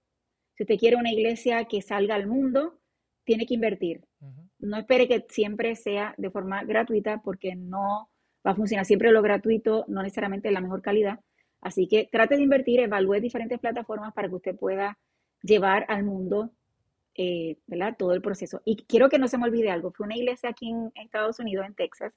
si 0.57 0.65
usted 0.65 0.77
quiere 0.77 0.97
una 0.97 1.13
iglesia 1.13 1.65
que 1.65 1.81
salga 1.83 2.15
al 2.15 2.27
mundo, 2.27 2.79
tiene 3.25 3.47
que 3.47 3.55
invertir. 3.55 4.08
No 4.59 4.77
espere 4.77 5.09
que 5.09 5.27
siempre 5.29 5.77
sea 5.77 6.15
de 6.19 6.31
forma 6.31 6.65
gratuita 6.65 7.23
porque 7.23 7.55
no 7.55 8.11
va 8.47 8.53
a 8.53 8.55
funcionar 8.55 8.85
siempre 8.85 9.13
lo 9.13 9.23
gratuito, 9.23 9.85
no 9.89 10.03
necesariamente 10.03 10.51
la 10.51 10.61
mejor 10.61 10.83
calidad. 10.83 11.21
Así 11.61 11.89
que 11.89 12.09
trate 12.11 12.37
de 12.37 12.43
invertir, 12.43 12.81
evalúe 12.81 13.21
diferentes 13.21 13.59
plataformas 13.59 14.13
para 14.15 14.29
que 14.29 14.35
usted 14.35 14.57
pueda 14.57 14.99
llevar 15.43 15.85
al 15.89 16.05
mundo 16.05 16.53
eh, 17.15 17.59
¿verdad? 17.67 17.97
todo 17.99 18.13
el 18.13 18.23
proceso. 18.23 18.63
Y 18.65 18.85
quiero 18.85 19.09
que 19.09 19.19
no 19.19 19.29
se 19.29 19.39
me 19.39 19.45
olvide 19.45 19.71
algo. 19.71 19.93
Fue 19.93 20.07
una 20.07 20.17
iglesia 20.17 20.51
aquí 20.51 20.71
en 20.71 20.93
Estados 20.95 21.41
Unidos, 21.41 21.67
en 21.67 21.75
Texas, 21.75 22.13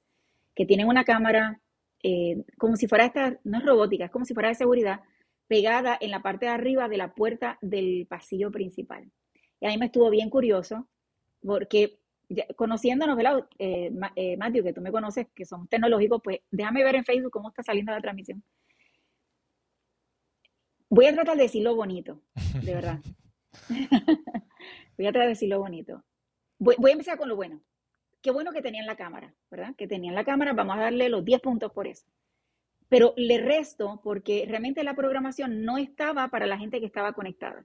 que 0.54 0.64
tiene 0.64 0.84
una 0.84 1.04
cámara 1.04 1.60
eh, 2.02 2.44
como 2.58 2.76
si 2.76 2.88
fuera 2.88 3.06
esta, 3.06 3.38
no 3.44 3.58
es 3.58 3.64
robótica, 3.64 4.06
es 4.06 4.10
como 4.10 4.24
si 4.24 4.34
fuera 4.34 4.48
de 4.48 4.54
seguridad, 4.56 5.00
pegada 5.46 5.96
en 6.00 6.10
la 6.10 6.22
parte 6.22 6.46
de 6.46 6.52
arriba 6.52 6.88
de 6.88 6.96
la 6.96 7.14
puerta 7.14 7.58
del 7.60 8.06
pasillo 8.08 8.50
principal. 8.50 9.10
Y 9.60 9.66
a 9.66 9.70
mí 9.70 9.78
me 9.78 9.86
estuvo 9.86 10.10
bien 10.10 10.30
curioso, 10.30 10.88
porque 11.42 12.00
conociéndonos, 12.56 13.16
¿verdad? 13.16 13.46
Eh, 13.58 13.92
eh, 14.16 14.36
Matthew, 14.36 14.64
que 14.64 14.72
tú 14.72 14.80
me 14.80 14.92
conoces, 14.92 15.26
que 15.34 15.44
somos 15.44 15.68
tecnológicos, 15.68 16.20
pues 16.22 16.40
déjame 16.50 16.84
ver 16.84 16.96
en 16.96 17.04
Facebook 17.04 17.32
cómo 17.32 17.48
está 17.48 17.62
saliendo 17.62 17.92
la 17.92 18.00
transmisión. 18.00 18.42
Voy 20.88 21.06
a 21.06 21.14
tratar 21.14 21.36
de 21.36 21.44
decirlo 21.44 21.74
bonito, 21.74 22.22
de 22.62 22.74
verdad. 22.74 23.00
voy 24.98 25.06
a 25.06 25.12
tratar 25.12 25.22
de 25.22 25.28
decirlo 25.28 25.58
bonito. 25.58 26.04
Voy, 26.58 26.76
voy, 26.78 26.90
a 26.90 26.92
empezar 26.92 27.18
con 27.18 27.28
lo 27.28 27.36
bueno. 27.36 27.62
Qué 28.20 28.30
bueno 28.30 28.52
que 28.52 28.62
tenían 28.62 28.86
la 28.86 28.96
cámara, 28.96 29.34
¿verdad? 29.50 29.74
Que 29.76 29.88
tenían 29.88 30.14
la 30.14 30.24
cámara, 30.24 30.52
vamos 30.52 30.76
a 30.76 30.82
darle 30.82 31.08
los 31.08 31.24
10 31.24 31.40
puntos 31.40 31.72
por 31.72 31.86
eso. 31.86 32.06
Pero 32.88 33.14
le 33.16 33.38
resto 33.38 34.00
porque 34.04 34.44
realmente 34.46 34.84
la 34.84 34.94
programación 34.94 35.64
no 35.64 35.78
estaba 35.78 36.28
para 36.28 36.46
la 36.46 36.58
gente 36.58 36.78
que 36.78 36.86
estaba 36.86 37.14
conectada. 37.14 37.64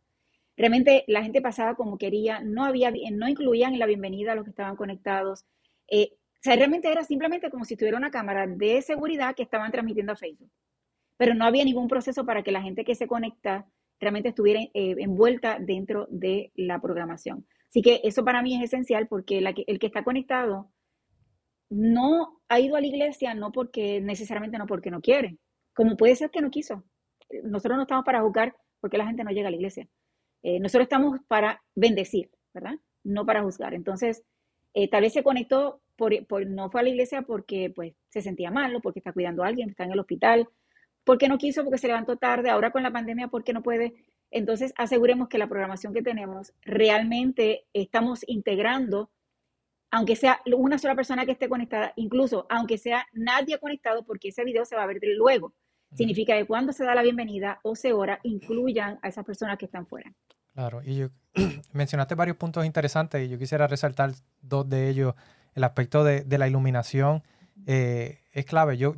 Realmente 0.57 1.03
la 1.07 1.23
gente 1.23 1.41
pasaba 1.41 1.75
como 1.75 1.97
quería, 1.97 2.41
no, 2.41 2.65
había, 2.65 2.91
no 3.11 3.29
incluían 3.29 3.73
en 3.73 3.79
la 3.79 3.85
bienvenida 3.85 4.31
a 4.31 4.35
los 4.35 4.43
que 4.43 4.49
estaban 4.49 4.75
conectados. 4.75 5.45
Eh, 5.87 6.09
o 6.13 6.39
sea, 6.41 6.55
realmente 6.55 6.91
era 6.91 7.03
simplemente 7.03 7.51
como 7.51 7.63
si 7.63 7.77
tuviera 7.77 7.97
una 7.97 8.11
cámara 8.11 8.47
de 8.47 8.81
seguridad 8.81 9.35
que 9.35 9.43
estaban 9.43 9.71
transmitiendo 9.71 10.13
a 10.13 10.15
Facebook. 10.15 10.51
Pero 11.17 11.35
no 11.35 11.45
había 11.45 11.63
ningún 11.63 11.87
proceso 11.87 12.25
para 12.25 12.43
que 12.43 12.51
la 12.51 12.61
gente 12.61 12.83
que 12.83 12.95
se 12.95 13.07
conecta 13.07 13.67
realmente 13.99 14.29
estuviera 14.29 14.61
eh, 14.61 14.71
envuelta 14.73 15.57
dentro 15.59 16.07
de 16.09 16.51
la 16.55 16.79
programación. 16.81 17.45
Así 17.69 17.81
que 17.81 18.01
eso 18.03 18.23
para 18.25 18.41
mí 18.41 18.55
es 18.55 18.63
esencial 18.63 19.07
porque 19.07 19.39
el 19.39 19.79
que 19.79 19.87
está 19.87 20.03
conectado 20.03 20.71
no 21.69 22.41
ha 22.47 22.59
ido 22.59 22.75
a 22.75 22.81
la 22.81 22.87
iglesia 22.87 23.33
no 23.33 23.51
porque 23.51 23.99
necesariamente 24.01 24.57
no 24.57 24.67
porque 24.67 24.91
no 24.91 25.01
quiere, 25.01 25.37
como 25.73 25.97
puede 25.97 26.15
ser 26.15 26.31
que 26.31 26.41
no 26.41 26.49
quiso. 26.49 26.83
Nosotros 27.43 27.77
no 27.77 27.83
estamos 27.83 28.05
para 28.05 28.21
juzgar 28.21 28.55
porque 28.79 28.97
la 28.97 29.05
gente 29.05 29.23
no 29.23 29.31
llega 29.31 29.47
a 29.47 29.51
la 29.51 29.57
iglesia. 29.57 29.87
Eh, 30.43 30.59
nosotros 30.59 30.83
estamos 30.83 31.19
para 31.27 31.61
bendecir, 31.75 32.31
¿verdad? 32.53 32.75
No 33.03 33.25
para 33.25 33.43
juzgar. 33.43 33.73
Entonces, 33.73 34.23
eh, 34.73 34.89
tal 34.89 35.01
vez 35.01 35.13
se 35.13 35.23
conectó, 35.23 35.81
por, 35.95 36.13
no 36.45 36.69
fue 36.69 36.81
a 36.81 36.83
la 36.83 36.89
iglesia 36.89 37.23
porque 37.23 37.71
pues, 37.75 37.93
se 38.09 38.21
sentía 38.21 38.51
mal, 38.51 38.79
porque 38.81 38.99
está 38.99 39.11
cuidando 39.11 39.43
a 39.43 39.47
alguien, 39.47 39.69
está 39.69 39.83
en 39.83 39.91
el 39.91 39.99
hospital, 39.99 40.47
porque 41.03 41.27
no 41.27 41.37
quiso, 41.37 41.63
porque 41.63 41.79
se 41.79 41.87
levantó 41.87 42.17
tarde, 42.17 42.49
ahora 42.49 42.71
con 42.71 42.83
la 42.83 42.91
pandemia, 42.91 43.29
porque 43.29 43.53
no 43.53 43.63
puede. 43.63 43.93
Entonces, 44.29 44.73
aseguremos 44.77 45.29
que 45.29 45.37
la 45.37 45.47
programación 45.47 45.93
que 45.93 46.03
tenemos 46.03 46.53
realmente 46.61 47.65
estamos 47.73 48.23
integrando, 48.27 49.09
aunque 49.89 50.15
sea 50.15 50.41
una 50.45 50.77
sola 50.77 50.95
persona 50.95 51.25
que 51.25 51.31
esté 51.31 51.47
conectada, 51.49 51.93
incluso 51.95 52.45
aunque 52.49 52.77
sea 52.77 53.07
nadie 53.13 53.57
conectado, 53.57 54.05
porque 54.05 54.29
ese 54.29 54.43
video 54.43 54.65
se 54.65 54.75
va 54.75 54.83
a 54.83 54.87
ver 54.87 54.99
luego. 55.01 55.53
Significa 55.93 56.37
que 56.37 56.45
cuando 56.45 56.73
se 56.73 56.83
da 56.83 56.93
la 56.93 57.01
bienvenida 57.01 57.61
o 57.63 57.75
se 57.75 57.93
ora, 57.93 58.19
incluyan 58.23 58.99
a 59.01 59.07
esas 59.07 59.25
personas 59.25 59.57
que 59.57 59.65
están 59.65 59.87
fuera. 59.87 60.13
Claro, 60.57 60.81
y 60.83 60.95
yo, 60.95 61.09
mencionaste 61.73 62.15
varios 62.15 62.35
puntos 62.35 62.65
interesantes 62.65 63.23
y 63.23 63.29
yo 63.29 63.37
quisiera 63.37 63.67
resaltar 63.67 64.13
dos 64.41 64.67
de 64.67 64.89
ellos. 64.89 65.13
El 65.53 65.63
aspecto 65.63 66.03
de, 66.03 66.25
la 66.35 66.47
iluminación 66.47 67.21
eh, 67.67 68.23
es 68.31 68.45
clave. 68.45 68.75
Yo, 68.75 68.95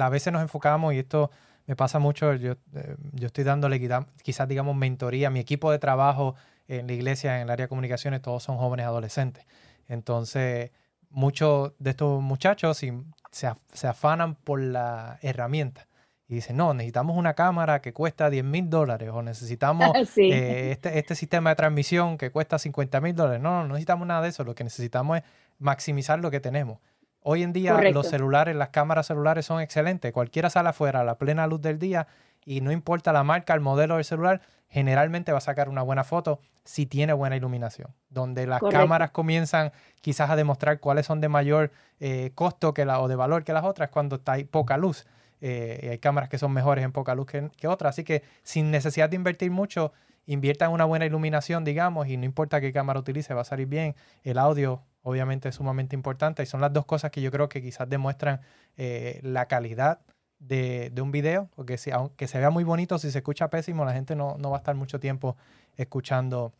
a 0.00 0.08
veces 0.08 0.32
nos 0.32 0.40
enfocamos, 0.40 0.94
y 0.94 1.00
esto 1.00 1.30
me 1.66 1.76
pasa 1.76 1.98
mucho, 1.98 2.32
yo, 2.36 2.52
eh, 2.72 2.96
yo 3.12 3.26
estoy 3.26 3.44
dándole 3.44 3.78
quizás, 4.22 4.48
digamos, 4.48 4.74
mentoría. 4.76 5.28
Mi 5.28 5.40
equipo 5.40 5.70
de 5.70 5.78
trabajo 5.78 6.36
en 6.68 6.86
la 6.86 6.94
iglesia, 6.94 7.36
en 7.36 7.42
el 7.42 7.50
área 7.50 7.64
de 7.64 7.68
comunicaciones, 7.68 8.22
todos 8.22 8.42
son 8.42 8.56
jóvenes 8.56 8.86
adolescentes. 8.86 9.44
Entonces, 9.88 10.70
muchos 11.10 11.74
de 11.78 11.90
estos 11.90 12.22
muchachos 12.22 12.78
se, 12.78 12.94
se 13.30 13.86
afanan 13.86 14.36
por 14.36 14.58
la 14.58 15.18
herramienta 15.20 15.86
y 16.26 16.36
dice, 16.36 16.54
no, 16.54 16.72
necesitamos 16.72 17.16
una 17.16 17.34
cámara 17.34 17.80
que 17.80 17.92
cuesta 17.92 18.30
10 18.30 18.44
mil 18.44 18.70
dólares 18.70 19.10
o 19.12 19.22
necesitamos 19.22 19.90
eh, 20.16 20.70
este, 20.72 20.98
este, 20.98 21.14
sistema 21.14 21.50
de 21.50 21.56
transmisión 21.56 22.16
que 22.16 22.30
cuesta 22.30 22.58
50 22.58 23.00
mil 23.00 23.14
dólares. 23.14 23.42
No, 23.42 23.62
no 23.62 23.68
necesitamos 23.68 24.06
nada 24.06 24.22
de 24.22 24.30
eso, 24.30 24.44
lo 24.44 24.54
que 24.54 24.64
necesitamos 24.64 25.18
es 25.18 25.24
maximizar 25.58 26.18
lo 26.20 26.30
que 26.30 26.40
tenemos. 26.40 26.78
Hoy 27.20 27.42
en 27.42 27.52
día 27.52 27.80
los 27.90 28.08
celulares, 28.08 28.54
las 28.54 28.68
cámaras 28.68 29.06
celulares 29.06 29.46
son 29.46 29.60
excelentes. 29.60 30.12
Cualquiera 30.12 30.50
sale 30.50 30.68
afuera 30.68 31.00
a 31.00 31.04
la 31.04 31.16
plena 31.16 31.46
luz 31.46 31.60
del 31.62 31.78
día 31.78 32.06
y 32.44 32.60
no 32.60 32.70
importa 32.70 33.12
la 33.14 33.24
marca, 33.24 33.54
el 33.54 33.60
modelo 33.60 33.94
del 33.94 34.04
celular, 34.04 34.42
generalmente 34.68 35.32
va 35.32 35.38
a 35.38 35.40
sacar 35.40 35.68
una 35.70 35.80
buena 35.80 36.04
foto 36.04 36.40
si 36.64 36.84
tiene 36.84 37.12
buena 37.12 37.36
iluminación. 37.36 37.94
Donde 38.10 38.46
las 38.46 38.60
cámaras 38.60 39.10
comienzan 39.10 39.72
quizás 40.02 40.30
a 40.30 40.36
demostrar 40.36 40.80
cuáles 40.80 41.06
son 41.06 41.20
de 41.20 41.28
mayor 41.28 41.70
eh, 42.00 42.32
costo 42.34 42.74
que 42.74 42.84
la, 42.84 43.00
o 43.00 43.08
de 43.08 43.16
valor 43.16 43.44
que 43.44 43.52
las 43.52 43.64
otras 43.64 43.88
cuando 43.88 44.16
está 44.16 44.32
hay 44.32 44.44
poca 44.44 44.76
luz. 44.76 45.06
Eh, 45.46 45.88
hay 45.90 45.98
cámaras 45.98 46.30
que 46.30 46.38
son 46.38 46.52
mejores 46.52 46.82
en 46.86 46.90
poca 46.90 47.14
luz 47.14 47.26
que, 47.26 47.68
otras. 47.68 47.90
Así 47.90 48.02
que 48.02 48.22
sin 48.42 48.70
necesidad 48.70 49.10
de 49.10 49.16
invertir 49.16 49.50
mucho, 49.50 49.92
invierta 50.24 50.64
en 50.64 50.70
una 50.70 50.86
buena 50.86 51.04
iluminación, 51.04 51.64
digamos, 51.64 52.08
y 52.08 52.16
no 52.16 52.24
importa 52.24 52.62
qué 52.62 52.72
cámara 52.72 52.98
utilice, 52.98 53.34
va 53.34 53.42
a 53.42 53.44
salir 53.44 53.66
bien. 53.66 53.94
El 54.22 54.38
audio, 54.38 54.80
obviamente, 55.02 55.50
es 55.50 55.56
sumamente 55.56 55.94
importante 55.94 56.42
y 56.42 56.46
son 56.46 56.62
las 56.62 56.72
dos 56.72 56.86
cosas 56.86 57.10
que 57.10 57.20
yo 57.20 57.30
creo 57.30 57.50
que 57.50 57.60
quizás 57.60 57.86
demuestran 57.90 58.40
eh, 58.78 59.20
la 59.22 59.44
calidad 59.44 60.00
de, 60.38 60.90
un 61.02 61.12
video, 61.12 61.50
porque 61.54 61.76
si, 61.76 61.90
aunque 61.90 62.26
se 62.26 62.38
vea 62.38 62.48
muy 62.48 62.64
bonito, 62.64 62.98
si 62.98 63.10
se 63.10 63.18
escucha 63.18 63.50
pésimo, 63.50 63.84
la 63.84 63.92
gente 63.92 64.16
no, 64.16 64.38
va 64.38 64.56
a 64.56 64.60
estar 64.60 64.74
mucho 64.74 64.98
tiempo 64.98 65.36
escuchando 65.76 66.54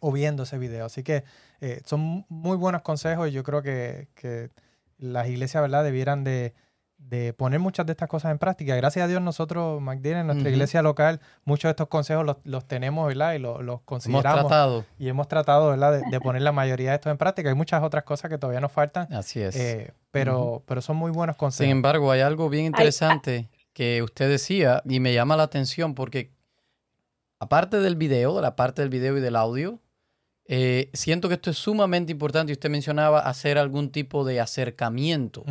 o 0.00 0.10
viendo 0.12 0.44
ese 0.44 0.56
video. 0.56 0.86
Así 0.86 1.02
que 1.02 1.24
eh, 1.60 1.82
son 1.84 2.24
muy 2.30 2.56
buenos 2.56 2.80
consejos 2.80 3.28
y 3.28 3.32
yo 3.32 3.42
creo 3.42 3.60
que, 3.60 4.08
que 4.14 4.48
las 4.96 5.28
iglesias, 5.28 5.62
¿verdad?, 5.62 5.84
debieran 5.84 6.24
de 6.24 6.54
de 7.08 7.32
poner 7.32 7.60
muchas 7.60 7.86
de 7.86 7.92
estas 7.92 8.08
cosas 8.08 8.32
en 8.32 8.38
práctica. 8.38 8.74
Gracias 8.76 9.04
a 9.04 9.08
Dios 9.08 9.20
nosotros, 9.20 9.80
McDean, 9.80 10.20
en 10.20 10.26
nuestra 10.26 10.50
iglesia 10.50 10.82
local, 10.82 11.20
muchos 11.44 11.68
de 11.68 11.70
estos 11.70 11.88
consejos 11.88 12.36
los, 12.44 12.64
tenemos, 12.66 13.06
¿verdad? 13.06 13.34
Y 13.34 13.38
los, 13.38 13.82
consideramos. 13.82 14.40
Hemos 14.40 14.48
tratado. 14.48 14.84
Y 14.98 15.08
hemos 15.08 15.28
tratado, 15.28 15.70
¿verdad? 15.70 16.00
De, 16.10 16.20
poner 16.20 16.42
la 16.42 16.52
mayoría 16.52 16.90
de 16.90 16.96
estos 16.96 17.10
en 17.10 17.18
práctica. 17.18 17.48
Hay 17.48 17.54
muchas 17.54 17.82
otras 17.82 18.04
cosas 18.04 18.30
que 18.30 18.38
todavía 18.38 18.60
nos 18.60 18.72
faltan. 18.72 19.12
Así 19.12 19.40
es. 19.40 19.54
Eh, 19.56 19.92
pero, 20.10 20.62
pero 20.66 20.80
son 20.80 20.96
muy 20.96 21.10
buenos 21.10 21.36
consejos. 21.36 21.66
Sin 21.66 21.70
embargo, 21.70 22.10
hay 22.10 22.20
algo 22.20 22.48
bien 22.48 22.64
interesante 22.64 23.48
que 23.72 24.02
usted 24.02 24.28
decía 24.28 24.82
y 24.88 25.00
me 25.00 25.12
llama 25.12 25.36
la 25.36 25.42
atención 25.42 25.94
porque 25.94 26.30
aparte 27.38 27.80
del 27.80 27.96
video, 27.96 28.40
la 28.40 28.56
parte 28.56 28.82
del 28.82 28.88
video 28.88 29.18
y 29.18 29.20
del 29.20 29.36
audio, 29.36 29.80
eh, 30.46 30.90
siento 30.92 31.28
que 31.28 31.34
esto 31.34 31.50
es 31.50 31.58
sumamente 31.58 32.12
importante. 32.12 32.52
Usted 32.52 32.70
mencionaba 32.70 33.20
hacer 33.20 33.58
algún 33.58 33.90
tipo 33.90 34.24
de 34.24 34.40
acercamiento 34.40 35.44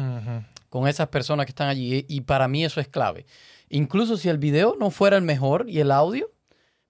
con 0.74 0.88
esas 0.88 1.10
personas 1.10 1.46
que 1.46 1.52
están 1.52 1.70
allí. 1.70 2.04
Y 2.10 2.22
para 2.22 2.48
mí 2.48 2.66
eso 2.66 2.82
es 2.82 2.88
clave. 2.88 3.28
Incluso 3.70 4.18
si 4.18 4.28
el 4.28 4.40
video 4.40 4.76
no 4.80 4.90
fuera 4.90 5.18
el 5.18 5.22
mejor 5.22 5.70
y 5.70 5.80
el 5.80 5.92
audio, 5.92 6.32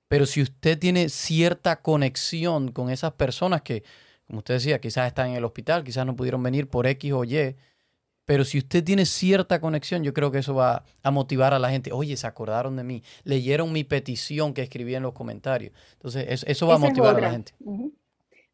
Pero 0.08 0.26
si 0.26 0.42
usted 0.42 0.80
tiene 0.80 1.10
cierta 1.10 1.82
conexión 1.82 2.72
con 2.72 2.90
esas 2.90 3.14
personas 3.14 3.62
que, 3.62 3.84
como 4.26 4.40
usted 4.40 4.54
decía, 4.54 4.80
quizás 4.80 5.08
están 5.08 5.32
en 5.32 5.36
el 5.36 5.44
hospital, 5.44 5.84
quizás 5.84 6.06
no 6.06 6.16
pudieron 6.16 6.42
venir 6.42 6.70
por 6.70 6.88
X 6.88 7.12
o 7.12 7.26
Y, 7.26 7.58
pero 8.24 8.46
si 8.46 8.60
usted 8.60 8.86
tiene 8.86 9.06
cierta 9.06 9.60
conexión, 9.60 10.02
yo 10.04 10.14
creo 10.14 10.32
que 10.32 10.38
eso 10.38 10.54
va 10.56 10.86
a 11.02 11.12
motivar 11.12 11.54
a 11.54 11.60
la 11.60 11.70
gente. 11.70 11.92
Oye, 11.92 12.16
se 12.16 12.28
acordaron 12.28 12.78
de 12.78 12.84
mí, 12.86 13.04
leyeron 13.26 13.74
mi 13.74 13.84
petición 13.84 14.54
que 14.54 14.62
escribí 14.62 14.96
en 14.96 15.04
los 15.04 15.14
comentarios. 15.14 15.74
Entonces, 15.94 16.44
eso, 16.48 16.68
va 16.68 16.76
a 16.76 16.78
motivar 16.78 17.18
a 17.18 17.20
la 17.20 17.32
gente. 17.32 17.54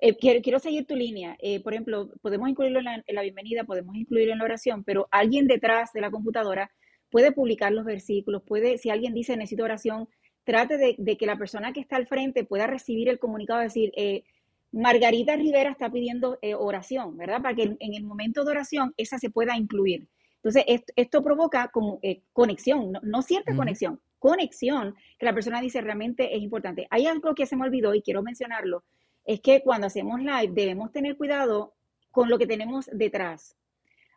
Eh, 0.01 0.15
quiero, 0.15 0.59
seguir 0.59 0.85
tu 0.85 0.95
línea. 0.95 1.35
Eh, 1.39 1.61
por 1.61 1.73
ejemplo, 1.73 2.09
podemos 2.21 2.47
incluirlo 2.47 2.79
en 2.79 3.03
la, 3.15 3.21
bienvenida, 3.21 3.65
podemos 3.65 3.95
incluirlo 3.97 4.31
en 4.31 4.39
la 4.39 4.45
oración, 4.45 4.83
pero 4.85 5.09
alguien 5.11 5.45
detrás 5.45 5.91
de 5.91 5.99
la 5.99 6.09
computadora 6.09 6.71
puede 7.09 7.33
publicar 7.33 7.73
los 7.73 7.83
versículos, 7.83 8.43
puede, 8.43 8.77
si 8.77 8.89
alguien 8.89 9.13
dice 9.13 9.35
necesito 9.35 9.65
oración, 9.65 10.07
trate 10.45 10.95
de, 10.97 11.17
que 11.17 11.25
la 11.25 11.37
persona 11.37 11.73
que 11.73 11.81
está 11.81 11.97
al 11.97 12.07
frente 12.07 12.45
pueda 12.45 12.65
recibir 12.65 13.09
el 13.09 13.19
comunicado, 13.19 13.59
decir, 13.59 13.91
eh, 13.97 14.23
Margarita 14.71 15.35
Rivera 15.35 15.71
está 15.71 15.91
pidiendo 15.91 16.37
oración, 16.59 17.17
¿verdad? 17.17 17.41
Para 17.41 17.55
que 17.55 17.63
en, 17.63 17.93
el 17.93 18.03
momento 18.03 18.45
de 18.45 18.51
oración 18.51 18.93
esa 18.97 19.17
se 19.17 19.31
pueda 19.31 19.57
incluir. 19.57 20.07
Entonces, 20.35 20.63
esto, 20.95 21.23
provoca 21.23 21.69
como, 21.69 21.99
conexión, 22.31 22.93
no, 23.01 23.21
cierta 23.23 23.55
conexión, 23.55 23.99
conexión, 24.19 24.95
que 25.17 25.25
la 25.25 25.33
persona 25.33 25.59
dice 25.59 25.81
realmente 25.81 26.35
es 26.35 26.41
importante. 26.41 26.87
Hay 26.91 27.07
algo 27.07 27.33
que 27.33 27.47
se 27.47 27.55
me 27.55 27.65
olvidó 27.65 27.95
y 27.95 28.03
quiero 28.03 28.21
mencionarlo, 28.21 28.83
es 29.29 29.41
que 29.41 29.61
cuando 29.61 29.85
hacemos 29.85 30.19
live 30.19 30.53
debemos 30.53 30.91
tener 30.91 31.15
cuidado 31.15 31.75
con 32.09 32.31
lo 32.31 32.39
que 32.39 32.47
tenemos 32.47 32.89
detrás. 32.91 33.55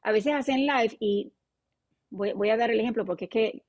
A 0.02 0.10
veces 0.10 0.32
hacen 0.32 0.66
live 0.66 0.96
y 1.00 1.34
voy, 2.08 2.48
a 2.48 2.56
dar 2.56 2.70
el 2.70 2.80
ejemplo 2.80 3.04
porque 3.04 3.26
es 3.26 3.30
que, 3.30 3.62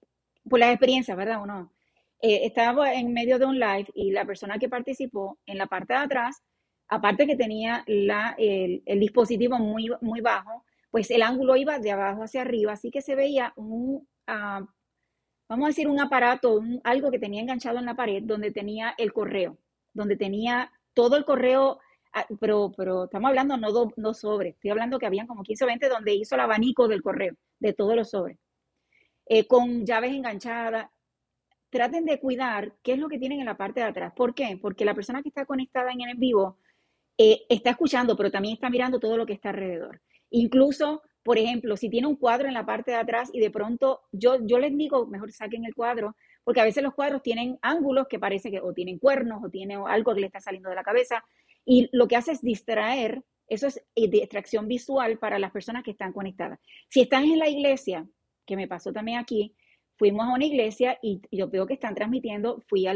por 0.50 0.60
la 0.60 0.72
experiencia, 0.72 1.16
¿verdad 1.16 1.42
o 1.42 1.46
no? 1.46 1.74
Eh, 2.22 2.46
estaba 2.46 2.94
en 2.94 3.12
medio 3.12 3.40
de 3.40 3.46
un 3.46 3.60
live 3.60 3.88
y 3.94 4.12
la 4.12 4.24
persona 4.24 4.58
que 4.58 4.70
participó 4.70 5.38
en 5.46 5.58
la 5.58 5.68
parte 5.68 5.92
de 5.92 6.00
atrás, 6.00 6.42
aparte 6.88 7.28
que 7.28 7.36
tenía 7.36 7.84
la, 7.88 8.36
el, 8.38 8.82
dispositivo 9.02 9.60
muy, 9.60 9.92
muy 10.00 10.22
bajo, 10.22 10.64
pues 10.92 11.12
el 11.12 11.24
ángulo 11.24 11.58
iba 11.58 11.78
de 11.78 11.92
abajo 11.92 12.24
hacia 12.24 12.40
arriba, 12.40 12.72
así 12.72 12.90
que 12.90 13.02
se 13.02 13.16
veía 13.16 13.52
un, 13.58 14.08
ah, 14.28 14.66
vamos 15.50 15.66
a 15.66 15.68
decir, 15.72 15.90
un 15.90 16.00
aparato, 16.00 16.62
algo 16.86 17.12
que 17.12 17.20
tenía 17.20 17.42
enganchado 17.42 17.80
en 17.80 17.86
la 17.86 17.98
pared 17.98 18.24
donde 18.24 18.52
tenía 18.52 18.96
el 18.98 19.12
correo, 19.12 19.58
donde 19.94 20.16
tenía 20.16 20.72
todo 20.94 21.18
el 21.18 21.26
correo, 21.26 21.80
ah, 22.14 22.26
pero, 22.40 22.72
pero 22.76 23.06
estamos 23.06 23.30
hablando 23.30 23.58
no, 23.58 23.72
do, 23.72 23.92
no 23.98 24.14
sobres, 24.14 24.56
estoy 24.56 24.72
hablando 24.72 25.00
que 25.00 25.06
habían 25.06 25.28
como 25.28 25.44
15 25.44 25.64
o 25.64 25.68
20 25.68 25.90
donde 25.90 26.14
hizo 26.14 26.36
el 26.36 26.42
abanico 26.42 26.88
del 26.88 27.02
correo, 27.02 27.36
de 27.60 27.74
todos 27.74 27.96
los 27.96 28.10
sobres, 28.10 28.38
eh, 29.26 29.48
con 29.48 29.86
llaves 29.86 30.12
enganchadas. 30.12 30.90
Traten 31.70 32.06
de 32.06 32.20
cuidar 32.20 32.76
qué 32.84 32.94
es 32.94 33.00
lo 33.00 33.10
que 33.10 33.18
tienen 33.18 33.40
en 33.40 33.48
la 33.48 33.58
parte 33.58 33.80
de 33.80 33.88
atrás. 33.88 34.14
¿Por 34.16 34.36
qué? 34.36 34.60
Porque 34.62 34.86
la 34.86 34.94
persona 34.94 35.24
que 35.24 35.30
está 35.30 35.46
conectada 35.46 35.92
en 35.92 36.02
el 36.02 36.18
vivo 36.18 36.60
eh, 37.18 37.46
está 37.50 37.72
escuchando, 37.72 38.16
pero 38.16 38.30
también 38.32 38.54
está 38.56 38.70
mirando 38.70 39.00
todo 39.00 39.18
lo 39.18 39.26
que 39.26 39.34
está 39.34 39.50
alrededor. 39.50 40.02
Incluso, 40.30 41.02
por 41.24 41.38
ejemplo, 41.38 41.78
si 41.78 41.90
tiene 41.90 42.08
un 42.08 42.16
cuadro 42.16 42.48
en 42.48 42.54
la 42.54 42.66
parte 42.66 42.92
de 42.92 42.98
atrás 42.98 43.30
y 43.34 43.40
de 43.40 43.52
pronto 43.52 44.02
yo, 44.12 44.38
yo 44.46 44.60
les 44.60 44.76
digo, 44.78 45.08
mejor 45.08 45.32
saquen 45.32 45.66
el 45.66 45.74
cuadro, 45.74 46.16
porque 46.44 46.62
a 46.62 46.66
veces 46.66 46.84
los 46.84 46.94
cuadros 46.94 47.22
tienen 47.22 47.58
ángulos 47.62 48.08
que 48.08 48.20
parece 48.20 48.52
que 48.52 48.60
o 48.60 48.74
tienen 48.74 49.00
cuernos 49.00 49.44
o 49.44 49.50
tiene 49.50 49.76
algo 49.88 50.14
que 50.14 50.22
le 50.22 50.28
está 50.28 50.40
saliendo 50.40 50.70
de 50.70 50.76
la 50.76 50.84
cabeza 50.84 51.24
y 51.66 51.90
lo 51.92 52.08
que 52.08 52.16
hace 52.16 52.34
es 52.34 52.42
distraer, 52.42 53.24
eso 53.48 53.68
es 53.68 53.84
eh, 53.96 54.10
distracción 54.10 54.68
visual 54.68 55.18
para 55.18 55.40
las 55.40 55.52
personas 55.52 55.84
que 55.84 55.92
están 55.92 56.12
conectadas. 56.12 56.60
Si 56.90 57.02
están 57.02 57.24
en 57.24 57.40
la 57.40 57.48
iglesia, 57.48 58.06
que 58.46 58.56
me 58.56 58.68
pasó 58.68 58.92
también 58.92 59.20
aquí, 59.20 59.56
fuimos 59.96 60.26
a 60.26 60.34
una 60.34 60.46
iglesia 60.46 60.98
y 61.02 61.22
yo 61.32 61.50
veo 61.50 61.66
que 61.66 61.76
están 61.76 61.96
transmitiendo, 61.96 62.62
fui 62.68 62.88
a, 62.88 62.96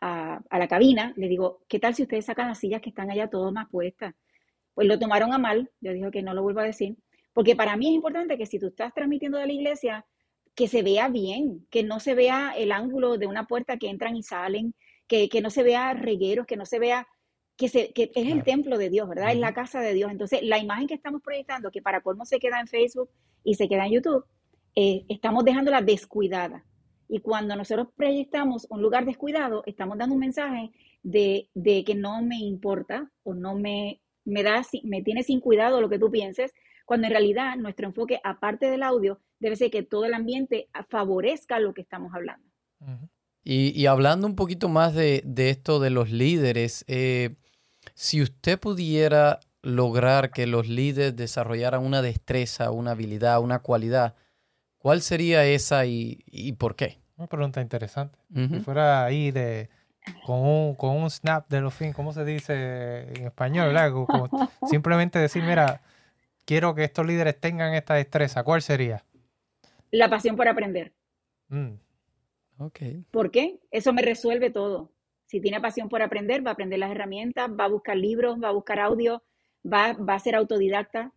a, 0.00 0.58
la 0.58 0.68
cabina, 0.68 1.12
le 1.16 1.28
digo, 1.28 1.60
¿qué 1.68 1.78
tal 1.78 1.94
si 1.94 2.02
ustedes 2.02 2.24
sacan 2.24 2.48
las 2.48 2.58
sillas 2.58 2.80
que 2.80 2.90
están 2.90 3.10
allá 3.10 3.28
todas 3.28 3.52
más 3.52 3.68
puestas? 3.68 4.14
Pues 4.74 4.88
lo 4.88 4.98
tomaron 4.98 5.32
a 5.32 5.38
mal, 5.38 5.70
yo 5.80 5.92
dije 5.92 6.10
que 6.10 6.22
no 6.22 6.34
lo 6.34 6.42
vuelvo 6.42 6.60
a 6.60 6.64
decir, 6.64 6.96
porque 7.32 7.54
para 7.54 7.76
mí 7.76 7.88
es 7.88 7.94
importante 7.94 8.38
que 8.38 8.46
si 8.46 8.58
tú 8.58 8.68
estás 8.68 8.94
transmitiendo 8.94 9.38
de 9.38 9.46
la 9.46 9.52
iglesia, 9.52 10.06
que 10.58 10.66
se 10.66 10.82
vea 10.82 11.08
bien, 11.08 11.64
que 11.70 11.84
no 11.84 12.00
se 12.00 12.16
vea 12.16 12.52
el 12.56 12.72
ángulo 12.72 13.16
de 13.16 13.28
una 13.28 13.46
puerta 13.46 13.76
que 13.76 13.88
entran 13.88 14.16
y 14.16 14.24
salen, 14.24 14.74
que, 15.06 15.30
no 15.40 15.50
se 15.50 15.62
vea 15.62 15.94
regueros, 15.94 16.48
que 16.48 16.56
no 16.56 16.66
se 16.66 16.80
vea 16.80 17.06
que, 17.56 17.68
se, 17.68 17.92
que 17.92 18.10
es 18.12 18.32
el 18.32 18.42
templo 18.42 18.76
de 18.76 18.90
Dios, 18.90 19.08
¿verdad? 19.08 19.30
Es 19.30 19.38
la 19.38 19.54
casa 19.54 19.80
de 19.80 19.94
Dios. 19.94 20.10
Entonces, 20.10 20.40
la 20.42 20.58
imagen 20.58 20.88
que 20.88 20.94
estamos 20.94 21.22
proyectando, 21.22 21.70
que 21.70 21.80
para 21.80 22.00
colmo 22.00 22.24
se 22.24 22.40
queda 22.40 22.58
en 22.58 22.66
Facebook 22.66 23.08
y 23.44 23.54
se 23.54 23.68
queda 23.68 23.86
en 23.86 23.92
YouTube, 23.92 24.24
eh, 24.74 25.04
estamos 25.08 25.44
dejándola 25.44 25.80
descuidada. 25.80 26.64
Y 27.08 27.20
cuando 27.20 27.54
nosotros 27.54 27.90
proyectamos 27.94 28.66
un 28.68 28.82
lugar 28.82 29.04
descuidado, 29.04 29.62
estamos 29.64 29.96
dando 29.96 30.16
un 30.16 30.20
mensaje 30.20 30.72
de, 31.04 31.50
de 31.54 31.84
que 31.84 31.94
no 31.94 32.20
me 32.20 32.40
importa 32.40 33.12
o 33.22 33.32
no 33.32 33.54
me, 33.54 34.00
me, 34.24 34.42
da, 34.42 34.60
me 34.82 35.02
tiene 35.02 35.22
sin 35.22 35.38
cuidado 35.38 35.80
lo 35.80 35.88
que 35.88 36.00
tú 36.00 36.10
pienses, 36.10 36.52
cuando 36.84 37.06
en 37.06 37.12
realidad 37.12 37.56
nuestro 37.58 37.86
enfoque, 37.86 38.20
aparte 38.24 38.68
del 38.68 38.82
audio, 38.82 39.20
debe 39.40 39.56
ser 39.56 39.70
que 39.70 39.82
todo 39.82 40.04
el 40.04 40.14
ambiente 40.14 40.68
favorezca 40.88 41.60
lo 41.60 41.74
que 41.74 41.82
estamos 41.82 42.12
hablando. 42.14 42.46
y, 43.44 43.86
hablando 43.86 44.26
un 44.26 44.36
poquito 44.36 44.68
más 44.68 44.94
de, 44.94 45.22
esto 45.36 45.80
de 45.80 45.90
los 45.90 46.10
líderes, 46.10 46.84
eh, 46.88 47.36
si 47.94 48.22
usted 48.22 48.58
pudiera 48.58 49.40
lograr 49.62 50.30
que 50.30 50.46
los 50.46 50.68
líderes 50.68 51.16
desarrollaran 51.16 51.84
una 51.84 52.02
destreza, 52.02 52.70
una 52.70 52.92
habilidad, 52.92 53.40
una 53.40 53.60
cualidad, 53.60 54.14
¿cuál 54.78 55.02
sería 55.02 55.44
esa 55.44 55.86
y, 55.86 56.54
por 56.58 56.76
qué? 56.76 56.98
Una 57.16 57.26
pregunta 57.26 57.60
interesante. 57.60 58.18
Si 58.32 58.60
fuera 58.60 59.04
ahí 59.04 59.30
de 59.30 59.70
con 60.24 60.40
un, 60.40 60.74
con 60.74 60.96
un 60.96 61.10
snap 61.10 61.48
de 61.48 61.60
los 61.60 61.74
fin, 61.74 61.92
¿cómo 61.92 62.12
se 62.12 62.24
dice 62.24 63.12
en 63.14 63.26
español? 63.26 63.74
simplemente 64.68 65.18
decir, 65.18 65.42
mira, 65.42 65.82
quiero 66.44 66.74
que 66.74 66.84
estos 66.84 67.06
líderes 67.06 67.38
tengan 67.38 67.74
esta 67.74 67.94
destreza, 67.94 68.42
¿cuál 68.42 68.62
sería? 68.62 69.04
La 69.90 70.08
pasión 70.10 70.36
por 70.36 70.48
aprender. 70.48 70.92
Mm. 71.48 71.74
Okay. 72.58 73.04
¿Por 73.10 73.30
qué? 73.30 73.60
Eso 73.70 73.92
me 73.92 74.02
resuelve 74.02 74.50
todo. 74.50 74.92
Si 75.26 75.40
tiene 75.40 75.60
pasión 75.60 75.88
por 75.88 76.02
aprender, 76.02 76.44
va 76.44 76.50
a 76.50 76.52
aprender 76.54 76.78
las 76.78 76.90
herramientas, 76.90 77.50
va 77.50 77.64
a 77.64 77.68
buscar 77.68 77.96
libros, 77.96 78.38
va 78.42 78.48
a 78.48 78.52
buscar 78.52 78.80
audio, 78.80 79.22
va, 79.64 79.92
va 79.92 80.14
a 80.14 80.18
ser 80.18 80.34
autodidacta, 80.34 81.12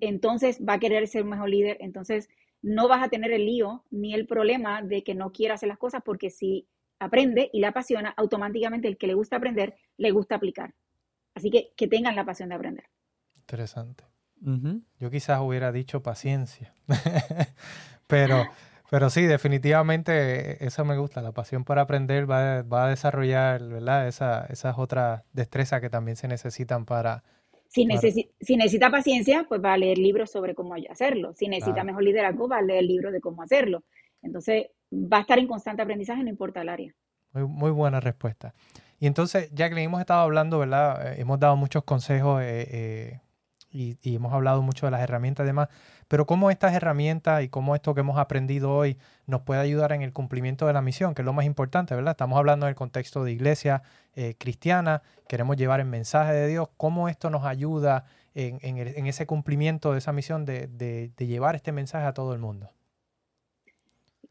entonces 0.00 0.60
va 0.66 0.74
a 0.74 0.78
querer 0.78 1.06
ser 1.06 1.22
un 1.22 1.30
mejor 1.30 1.50
líder, 1.50 1.76
entonces 1.80 2.28
no 2.62 2.88
vas 2.88 3.02
a 3.02 3.08
tener 3.08 3.32
el 3.32 3.44
lío 3.44 3.84
ni 3.90 4.14
el 4.14 4.26
problema 4.26 4.82
de 4.82 5.02
que 5.02 5.14
no 5.14 5.32
quiera 5.32 5.54
hacer 5.54 5.68
las 5.68 5.78
cosas 5.78 6.02
porque 6.04 6.30
si 6.30 6.66
aprende 6.98 7.50
y 7.52 7.60
le 7.60 7.66
apasiona, 7.66 8.14
automáticamente 8.16 8.88
el 8.88 8.96
que 8.96 9.08
le 9.08 9.14
gusta 9.14 9.36
aprender, 9.36 9.76
le 9.96 10.10
gusta 10.12 10.36
aplicar. 10.36 10.74
Así 11.34 11.50
que 11.50 11.72
que 11.76 11.88
tengan 11.88 12.14
la 12.14 12.24
pasión 12.24 12.48
de 12.48 12.54
aprender. 12.54 12.84
Interesante. 13.36 14.04
Yo 14.98 15.10
quizás 15.10 15.40
hubiera 15.40 15.70
dicho 15.70 16.02
paciencia, 16.02 16.74
pero, 18.12 18.44
pero 18.90 19.10
sí, 19.10 19.22
definitivamente 19.22 20.64
eso 20.64 20.84
me 20.84 20.96
gusta. 20.96 21.22
La 21.22 21.32
pasión 21.32 21.64
por 21.64 21.78
aprender 21.78 22.30
va, 22.30 22.58
a 22.58 22.88
desarrollar 22.88 23.62
¿verdad? 23.66 24.06
Esa, 24.06 24.46
esas 24.46 24.78
otras 24.78 25.22
destrezas 25.32 25.80
que 25.80 25.90
también 25.90 26.16
se 26.16 26.28
necesitan 26.28 26.84
para... 26.84 27.22
Si, 27.68 27.86
si 28.40 28.56
necesita 28.56 28.90
paciencia, 28.90 29.46
pues 29.48 29.62
va 29.64 29.72
a 29.72 29.78
leer 29.78 29.96
libros 29.96 30.30
sobre 30.30 30.54
cómo 30.54 30.74
hacerlo. 30.90 31.32
Si 31.34 31.48
necesita 31.48 31.84
mejor 31.84 32.02
liderazgo, 32.02 32.46
va 32.46 32.58
a 32.58 32.62
leer 32.62 32.84
libros 32.84 33.14
de 33.14 33.20
cómo 33.22 33.42
hacerlo. 33.42 33.82
Entonces, 34.20 34.66
va 34.92 35.18
a 35.18 35.20
estar 35.22 35.38
en 35.38 35.46
constante 35.46 35.80
aprendizaje, 35.80 36.22
no 36.22 36.28
importa 36.28 36.60
el 36.60 36.68
área. 36.68 36.94
Muy, 37.32 37.46
muy 37.46 37.70
buena 37.70 37.98
respuesta. 37.98 38.52
Y 39.02 39.06
entonces, 39.06 39.50
ya 39.52 39.68
que 39.68 39.82
hemos 39.82 40.00
estado 40.00 40.20
hablando, 40.20 40.58
¿verdad? 40.58 41.14
Eh, 41.14 41.20
hemos 41.22 41.40
dado 41.40 41.56
muchos 41.56 41.82
consejos 41.82 42.42
eh, 42.42 42.68
eh, 42.70 43.20
y, 43.72 44.14
hemos 44.14 44.32
hablado 44.32 44.62
mucho 44.62 44.86
de 44.86 44.92
las 44.92 45.00
herramientas 45.00 45.44
y 45.44 45.48
demás, 45.48 45.70
pero 46.12 46.26
cómo 46.26 46.50
estas 46.50 46.74
herramientas 46.74 47.42
y 47.42 47.48
cómo 47.48 47.74
esto 47.74 47.94
que 47.94 48.00
hemos 48.00 48.18
aprendido 48.18 48.70
hoy 48.70 48.98
nos 49.26 49.40
puede 49.40 49.62
ayudar 49.62 49.92
en 49.92 50.02
el 50.02 50.12
cumplimiento 50.12 50.66
de 50.66 50.74
la 50.74 50.82
misión, 50.82 51.14
que 51.14 51.22
es 51.22 51.24
lo 51.24 51.32
más 51.32 51.46
importante, 51.46 51.94
¿verdad? 51.94 52.10
Estamos 52.10 52.38
hablando 52.38 52.66
en 52.66 52.68
el 52.68 52.74
contexto 52.74 53.24
de 53.24 53.32
iglesia 53.32 53.82
eh, 54.14 54.34
cristiana, 54.36 55.00
queremos 55.26 55.56
llevar 55.56 55.80
el 55.80 55.86
mensaje 55.86 56.34
de 56.34 56.48
Dios, 56.48 56.68
cómo 56.76 57.08
esto 57.08 57.30
nos 57.30 57.46
ayuda 57.46 58.04
en, 58.34 59.06
ese 59.06 59.26
cumplimiento 59.26 59.92
de 59.92 60.00
esa 60.00 60.12
misión 60.12 60.44
de, 60.44 60.66
de, 60.66 61.26
llevar 61.26 61.54
este 61.54 61.72
mensaje 61.72 62.04
a 62.04 62.12
todo 62.12 62.34
el 62.34 62.40
mundo. 62.40 62.68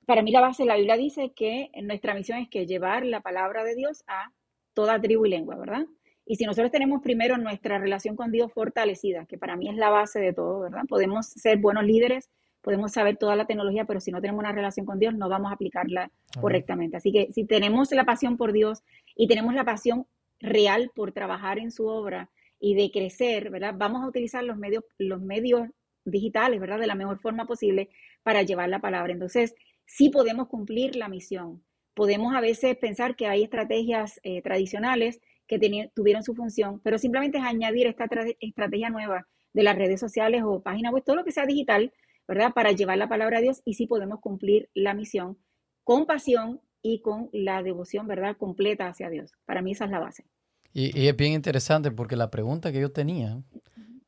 Para 0.05 0.21
mí 0.21 0.29
la 0.29 0.41
base, 0.41 0.65
la 0.65 0.75
Biblia 0.75 0.97
dice 0.97 1.31
que 1.35 1.71
nuestra 1.81 2.13
misión 2.13 2.37
es 2.37 2.47
que 2.47 2.67
llevar 2.67 3.07
la 3.07 3.21
palabra 3.21 3.63
de 3.63 3.73
Dios 3.73 4.03
a 4.05 4.31
toda 4.75 5.01
tribu 5.01 5.25
y 5.25 5.31
lengua, 5.31 5.55
¿verdad? 5.55 5.87
Y 6.25 6.35
si 6.35 6.45
nosotros 6.45 6.71
tenemos 6.71 7.01
primero 7.01 7.37
nuestra 7.37 7.79
relación 7.79 8.15
con 8.15 8.31
Dios 8.31 8.51
fortalecida, 8.53 9.25
que 9.25 9.37
para 9.37 9.55
mí 9.55 9.69
es 9.69 9.75
la 9.75 9.89
base 9.89 10.19
de 10.19 10.33
todo, 10.33 10.61
¿verdad? 10.61 10.83
Podemos 10.87 11.27
ser 11.27 11.57
buenos 11.57 11.83
líderes, 11.83 12.29
podemos 12.61 12.91
saber 12.91 13.17
toda 13.17 13.35
la 13.35 13.45
tecnología, 13.45 13.85
pero 13.85 13.99
si 13.99 14.11
no 14.11 14.21
tenemos 14.21 14.39
una 14.39 14.51
relación 14.51 14.85
con 14.85 14.99
Dios, 14.99 15.15
no 15.15 15.29
vamos 15.29 15.51
a 15.51 15.55
aplicarla 15.55 16.11
correctamente. 16.39 16.97
Así 16.97 17.11
que 17.11 17.31
si 17.31 17.45
tenemos 17.45 17.91
la 17.91 18.05
pasión 18.05 18.37
por 18.37 18.53
Dios 18.53 18.83
y 19.15 19.27
tenemos 19.27 19.53
la 19.53 19.65
pasión 19.65 20.05
real 20.39 20.91
por 20.95 21.11
trabajar 21.11 21.59
en 21.59 21.71
su 21.71 21.87
obra 21.87 22.29
y 22.59 22.75
de 22.75 22.91
crecer, 22.91 23.49
¿verdad? 23.49 23.73
Vamos 23.75 24.03
a 24.03 24.07
utilizar 24.07 24.43
los 24.43 24.57
medios, 24.57 24.83
los 24.99 25.21
medios 25.21 25.67
digitales, 26.05 26.59
¿verdad? 26.59 26.79
De 26.79 26.87
la 26.87 26.95
mejor 26.95 27.19
forma 27.19 27.45
posible 27.45 27.89
para 28.23 28.43
llevar 28.43 28.69
la 28.69 28.79
palabra. 28.79 29.11
Entonces, 29.11 29.55
sí 29.85 30.09
podemos 30.09 30.47
cumplir 30.47 30.95
la 30.95 31.09
misión, 31.09 31.63
podemos 31.93 32.33
a 32.33 32.41
veces 32.41 32.77
pensar 32.77 33.15
que 33.15 33.27
hay 33.27 33.43
estrategias 33.43 34.19
eh, 34.23 34.41
tradicionales 34.41 35.19
que 35.59 35.91
tuvieron 35.93 36.23
su 36.23 36.33
función, 36.33 36.79
pero 36.81 36.97
simplemente 36.97 37.37
es 37.37 37.43
añadir 37.43 37.87
esta 37.87 38.07
estrategia 38.39 38.89
nueva 38.89 39.27
de 39.53 39.63
las 39.63 39.75
redes 39.75 39.99
sociales 39.99 40.43
o 40.45 40.61
páginas 40.61 40.93
web, 40.93 41.03
todo 41.05 41.17
lo 41.17 41.25
que 41.25 41.33
sea 41.33 41.45
digital, 41.45 41.91
¿verdad? 42.25 42.53
Para 42.53 42.71
llevar 42.71 42.97
la 42.97 43.09
palabra 43.09 43.39
a 43.39 43.41
Dios 43.41 43.61
y 43.65 43.73
sí 43.73 43.85
podemos 43.85 44.21
cumplir 44.21 44.69
la 44.73 44.93
misión 44.93 45.37
con 45.83 46.05
pasión 46.05 46.61
y 46.81 47.01
con 47.01 47.29
la 47.33 47.63
devoción, 47.63 48.07
¿verdad? 48.07 48.37
Completa 48.37 48.87
hacia 48.87 49.09
Dios. 49.09 49.33
Para 49.45 49.61
mí 49.61 49.73
esa 49.73 49.85
es 49.85 49.91
la 49.91 49.99
base. 49.99 50.23
Y, 50.71 51.07
es 51.07 51.17
bien 51.17 51.33
interesante 51.33 51.91
porque 51.91 52.15
la 52.15 52.31
pregunta 52.31 52.71
que 52.71 52.79
yo 52.79 52.93
tenía 52.93 53.43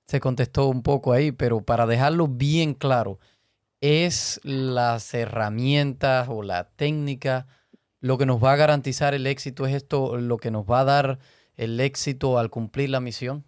se 0.06 0.22
contestó 0.22 0.70
un 0.70 0.82
poco 0.82 1.12
ahí, 1.12 1.34
pero 1.34 1.62
para 1.62 1.86
dejarlo 1.86 2.30
bien 2.30 2.74
claro, 2.74 3.20
¿es 3.82 4.40
las 4.44 5.14
herramientas 5.14 6.30
o 6.30 6.42
la 6.42 6.70
técnica 6.70 7.48
lo 8.04 8.18
que 8.18 8.26
nos 8.26 8.44
va 8.44 8.52
a 8.52 8.58
garantizar 8.58 9.14
el 9.14 9.26
éxito? 9.26 9.66
¿Es 9.66 9.74
esto 9.74 10.18
lo 10.18 10.38
que 10.38 10.52
nos 10.52 10.66
va 10.66 10.82
a 10.82 10.84
dar 10.84 11.20
el 11.56 11.80
éxito 11.80 12.38
al 12.38 12.50
cumplir 12.50 12.90
la 12.90 13.00
misión? 13.00 13.46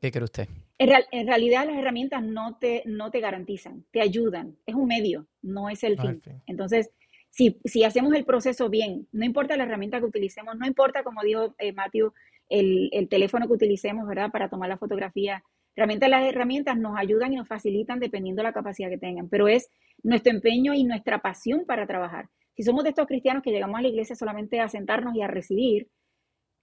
¿Qué 0.00 0.10
cree 0.10 0.24
usted? 0.24 0.48
En, 0.78 1.26
realidad 1.26 1.66
las 1.66 1.78
herramientas 1.78 2.20
no 2.20 2.58
te, 2.58 2.82
no 2.84 3.12
te 3.12 3.20
garantizan, 3.20 3.84
te 3.92 4.00
ayudan. 4.00 4.56
Es 4.66 4.74
un 4.74 4.88
medio, 4.88 5.28
no 5.40 5.70
es 5.70 5.84
el 5.84 5.98
fin. 6.00 6.20
Entonces, 6.46 6.90
si, 7.30 7.60
si, 7.64 7.84
hacemos 7.84 8.12
el 8.14 8.24
proceso 8.24 8.68
bien, 8.68 9.06
no 9.12 9.24
importa 9.24 9.56
la 9.56 9.62
herramienta 9.62 10.00
que 10.00 10.06
utilicemos, 10.06 10.56
no 10.56 10.66
importa, 10.66 11.04
como 11.04 11.22
dijo 11.22 11.54
eh, 11.58 11.72
Matthew, 11.72 12.12
el, 12.48 12.90
el, 12.92 13.08
teléfono 13.08 13.46
que 13.46 13.52
utilicemos, 13.52 14.06
¿verdad? 14.08 14.32
Para 14.32 14.48
tomar 14.48 14.68
la 14.68 14.78
fotografía. 14.78 15.44
Realmente 15.76 16.08
las 16.08 16.26
herramientas 16.26 16.76
nos 16.76 16.98
ayudan 16.98 17.32
y 17.32 17.36
nos 17.36 17.46
facilitan 17.46 18.00
dependiendo 18.00 18.40
de 18.40 18.48
la 18.48 18.52
capacidad 18.52 18.90
que 18.90 18.98
tengan, 18.98 19.28
pero 19.28 19.46
es 19.46 19.70
nuestro 20.02 20.32
empeño 20.32 20.74
y 20.74 20.82
nuestra 20.82 21.22
pasión 21.22 21.64
para 21.66 21.86
trabajar. 21.86 22.28
Si 22.56 22.62
somos 22.62 22.84
de 22.84 22.90
estos 22.90 23.06
cristianos 23.06 23.42
que 23.42 23.50
llegamos 23.50 23.78
a 23.78 23.82
la 23.82 23.88
iglesia 23.88 24.16
solamente 24.16 24.60
a 24.60 24.68
sentarnos 24.68 25.14
y 25.14 25.22
a 25.22 25.28
recibir, 25.28 25.88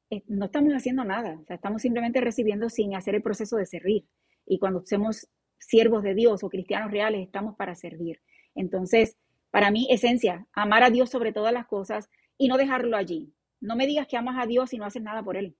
eh, 0.10 0.24
no 0.28 0.46
estamos 0.46 0.74
haciendo 0.74 1.04
nada, 1.04 1.40
o 1.40 1.46
sea, 1.46 1.56
estamos 1.56 1.82
simplemente 1.82 2.20
recibiendo 2.20 2.70
sin 2.70 2.96
hacer 2.96 3.16
el 3.16 3.22
proceso 3.22 3.58
de 3.58 3.66
servir. 3.66 4.06
Y 4.46 4.60
cuando 4.60 4.84
somos 4.86 5.30
siervos 5.60 6.04
de 6.04 6.16
Dios 6.16 6.44
o 6.44 6.50
cristianos 6.50 6.92
reales, 6.92 7.22
estamos 7.22 7.56
para 7.56 7.76
servir. 7.76 8.22
Entonces, 8.56 9.18
para 9.52 9.70
mí, 9.72 9.88
esencia, 9.90 10.48
amar 10.54 10.84
a 10.84 10.90
Dios 10.90 11.10
sobre 11.12 11.32
todas 11.32 11.54
las 11.54 11.68
cosas 11.68 12.10
y 12.38 12.48
no 12.48 12.58
dejarlo 12.58 12.98
allí. 12.98 13.34
No 13.62 13.76
me 13.76 13.86
digas 13.86 14.08
que 14.08 14.18
amas 14.18 14.44
a 14.44 14.48
Dios 14.48 14.74
y 14.74 14.78
no 14.78 14.86
haces 14.86 15.02
nada 15.02 15.24
por 15.24 15.38
Él. 15.38 15.56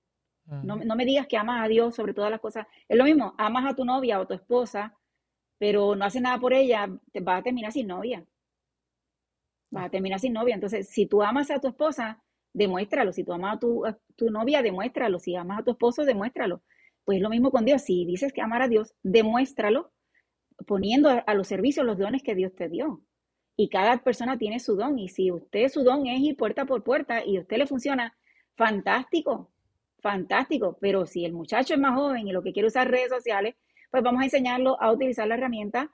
No, 0.46 0.76
no, 0.76 0.96
me 0.96 1.06
digas 1.06 1.28
que 1.28 1.38
amas 1.38 1.64
a 1.64 1.70
Dios 1.70 1.96
sobre 1.96 2.14
todas 2.14 2.30
las 2.30 2.42
cosas. 2.42 2.68
Es 2.90 2.98
lo 2.98 3.06
mismo, 3.06 3.34
amas 3.38 3.72
a 3.72 3.76
tu 3.76 3.86
novia 3.86 4.20
o 4.20 4.28
tu 4.28 4.34
esposa, 4.34 4.94
pero 5.58 5.96
no 5.96 6.04
haces 6.04 6.22
nada 6.22 6.38
por 6.38 6.54
ella, 6.54 6.90
te 7.14 7.22
vas 7.22 7.40
a 7.40 7.44
terminar 7.44 7.72
sin 7.72 7.88
novia. 7.88 8.26
Vas 9.74 9.88
a 9.88 9.90
terminar 9.90 10.20
sin 10.20 10.34
novia. 10.34 10.54
Entonces, 10.54 10.88
si 10.88 11.08
tú 11.08 11.24
amas 11.24 11.50
a 11.50 11.60
tu 11.60 11.68
esposa, 11.68 12.22
demuéstralo. 12.54 13.12
Si 13.12 13.24
tú 13.24 13.34
amas 13.34 13.56
a 13.56 13.60
tu, 13.60 13.84
tu 14.16 14.30
novia, 14.30 14.62
demuéstralo. 14.62 15.18
Si 15.18 15.36
amas 15.36 15.62
a 15.62 15.64
tu 15.64 15.72
esposo, 15.72 16.06
demuéstralo. 16.06 16.62
Pues 17.04 17.20
lo 17.20 17.30
mismo 17.32 17.50
con 17.50 17.66
Dios. 17.66 17.82
Si 17.82 18.06
dices 18.06 18.32
que 18.32 18.42
amar 18.42 18.62
a 18.62 18.68
Dios, 18.68 18.94
demuéstralo 19.02 19.92
poniendo 20.68 21.10
a, 21.10 21.34
los 21.34 21.48
servicios 21.48 21.88
los 21.88 21.98
dones 21.98 22.22
que 22.22 22.36
Dios 22.36 22.54
te 22.54 22.70
dio. 22.70 23.02
Y 23.56 23.70
cada 23.70 23.98
persona 24.04 24.38
tiene 24.38 24.60
su 24.60 24.76
don. 24.76 25.00
Y 25.00 25.10
si 25.10 25.32
usted 25.32 25.70
su 25.70 25.84
don 25.84 26.06
es 26.06 26.20
ir 26.20 26.38
puerta 26.38 26.66
por 26.66 26.84
puerta 26.84 27.26
y 27.26 27.38
a 27.38 27.42
usted 27.42 27.58
le 27.58 27.66
funciona, 27.66 28.16
fantástico, 28.56 29.52
fantástico. 30.04 30.78
Pero 30.82 31.08
si 31.08 31.26
el 31.26 31.34
muchacho 31.34 31.74
es 31.74 31.80
más 31.80 31.96
joven 31.96 32.28
y 32.28 32.32
lo 32.32 32.44
que 32.44 32.54
quiere 32.54 32.68
usar 32.68 32.92
redes 32.92 33.10
sociales, 33.10 33.56
pues 33.90 34.04
vamos 34.04 34.22
a 34.22 34.26
enseñarlo 34.26 34.80
a 34.80 34.92
utilizar 34.92 35.28
la 35.28 35.34
herramienta, 35.34 35.90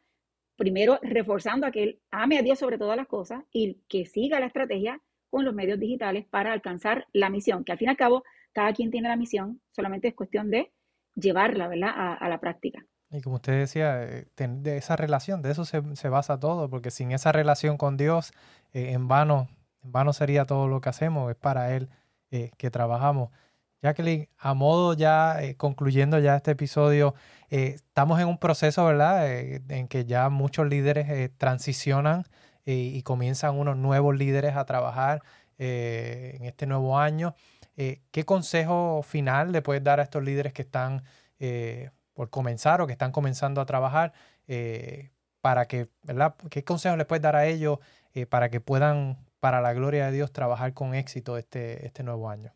primero 0.59 0.99
reforzando 1.01 1.65
a 1.65 1.71
que 1.71 1.83
él 1.83 1.99
ame 2.11 2.37
a 2.37 2.43
Dios 2.43 2.59
sobre 2.59 2.77
todas 2.77 2.97
las 2.97 3.07
cosas 3.07 3.43
y 3.51 3.79
que 3.87 4.05
siga 4.05 4.39
la 4.39 4.45
estrategia 4.45 5.01
con 5.31 5.45
los 5.45 5.55
medios 5.55 5.79
digitales 5.79 6.25
para 6.29 6.53
alcanzar 6.53 7.07
la 7.13 7.29
misión, 7.29 7.63
que 7.63 7.71
al 7.71 7.77
fin 7.77 7.87
y 7.87 7.91
al 7.91 7.97
cabo 7.97 8.23
cada 8.53 8.73
quien 8.73 8.91
tiene 8.91 9.09
la 9.09 9.15
misión, 9.15 9.61
solamente 9.71 10.09
es 10.09 10.13
cuestión 10.13 10.51
de 10.51 10.71
llevarla 11.15 11.67
¿verdad? 11.67 12.17
A, 12.19 12.29
la 12.29 12.39
práctica. 12.39 12.85
Y 13.09 13.21
como 13.21 13.37
usted 13.37 13.53
decía, 13.59 14.03
eh, 14.03 14.27
de 14.37 14.77
esa 14.77 14.95
relación, 14.95 15.41
de 15.41 15.51
eso 15.51 15.65
se, 15.65 16.09
basa 16.09 16.39
todo, 16.39 16.69
porque 16.69 16.91
sin 16.91 17.11
esa 17.11 17.31
relación 17.31 17.77
con 17.77 17.97
Dios, 17.97 18.33
eh, 18.73 18.91
en 18.91 19.07
vano, 19.07 19.47
en 19.83 19.91
vano 19.91 20.13
sería 20.13 20.45
todo 20.45 20.67
lo 20.67 20.81
que 20.81 20.89
hacemos, 20.89 21.31
es 21.31 21.37
para 21.37 21.75
Él 21.75 21.89
eh, 22.31 22.51
que 22.57 22.69
trabajamos. 22.69 23.31
Jacqueline, 23.81 24.29
a 24.37 24.53
modo 24.53 24.93
ya, 24.93 25.39
concluyendo 25.57 26.19
ya 26.19 26.35
este 26.35 26.51
episodio, 26.51 27.15
estamos 27.49 28.19
en 28.19 28.27
un 28.27 28.37
proceso, 28.37 28.85
¿verdad?, 28.85 29.29
en 29.31 29.87
que 29.87 30.05
ya 30.05 30.29
muchos 30.29 30.67
líderes 30.67 31.31
transicionan 31.37 32.25
y 32.65 33.01
comienzan 33.03 33.57
unos 33.57 33.77
nuevos 33.77 34.17
líderes 34.17 34.55
a 34.55 34.65
trabajar 34.65 35.23
en 35.57 36.45
este 36.45 36.65
nuevo 36.65 36.97
año. 36.99 37.35
Eh, 37.81 38.01
¿Qué 38.11 38.25
consejo 38.25 39.03
final 39.03 39.53
le 39.53 39.61
puedes 39.61 39.81
dar 39.81 40.01
a 40.01 40.03
estos 40.03 40.21
líderes 40.21 40.51
que 40.51 40.63
están 40.63 41.03
eh, 41.39 41.91
por 42.13 42.29
comenzar 42.29 42.81
o 42.81 42.87
que 42.87 42.91
están 42.91 43.13
comenzando 43.13 43.61
a 43.61 43.65
trabajar 43.65 44.11
eh, 44.47 45.11
para 45.39 45.65
que, 45.65 45.87
¿verdad? 46.03 46.35
¿Qué 46.49 46.65
consejo 46.65 46.97
le 46.97 47.05
puedes 47.05 47.21
dar 47.21 47.37
a 47.37 47.45
ellos 47.45 47.79
para 48.29 48.49
que 48.49 48.59
puedan, 48.59 49.25
para 49.39 49.61
la 49.61 49.71
gloria 49.71 50.07
de 50.07 50.11
Dios, 50.11 50.33
trabajar 50.33 50.73
con 50.73 50.93
éxito 50.93 51.37
este, 51.37 51.85
este 51.85 52.03
nuevo 52.03 52.29
año? 52.29 52.53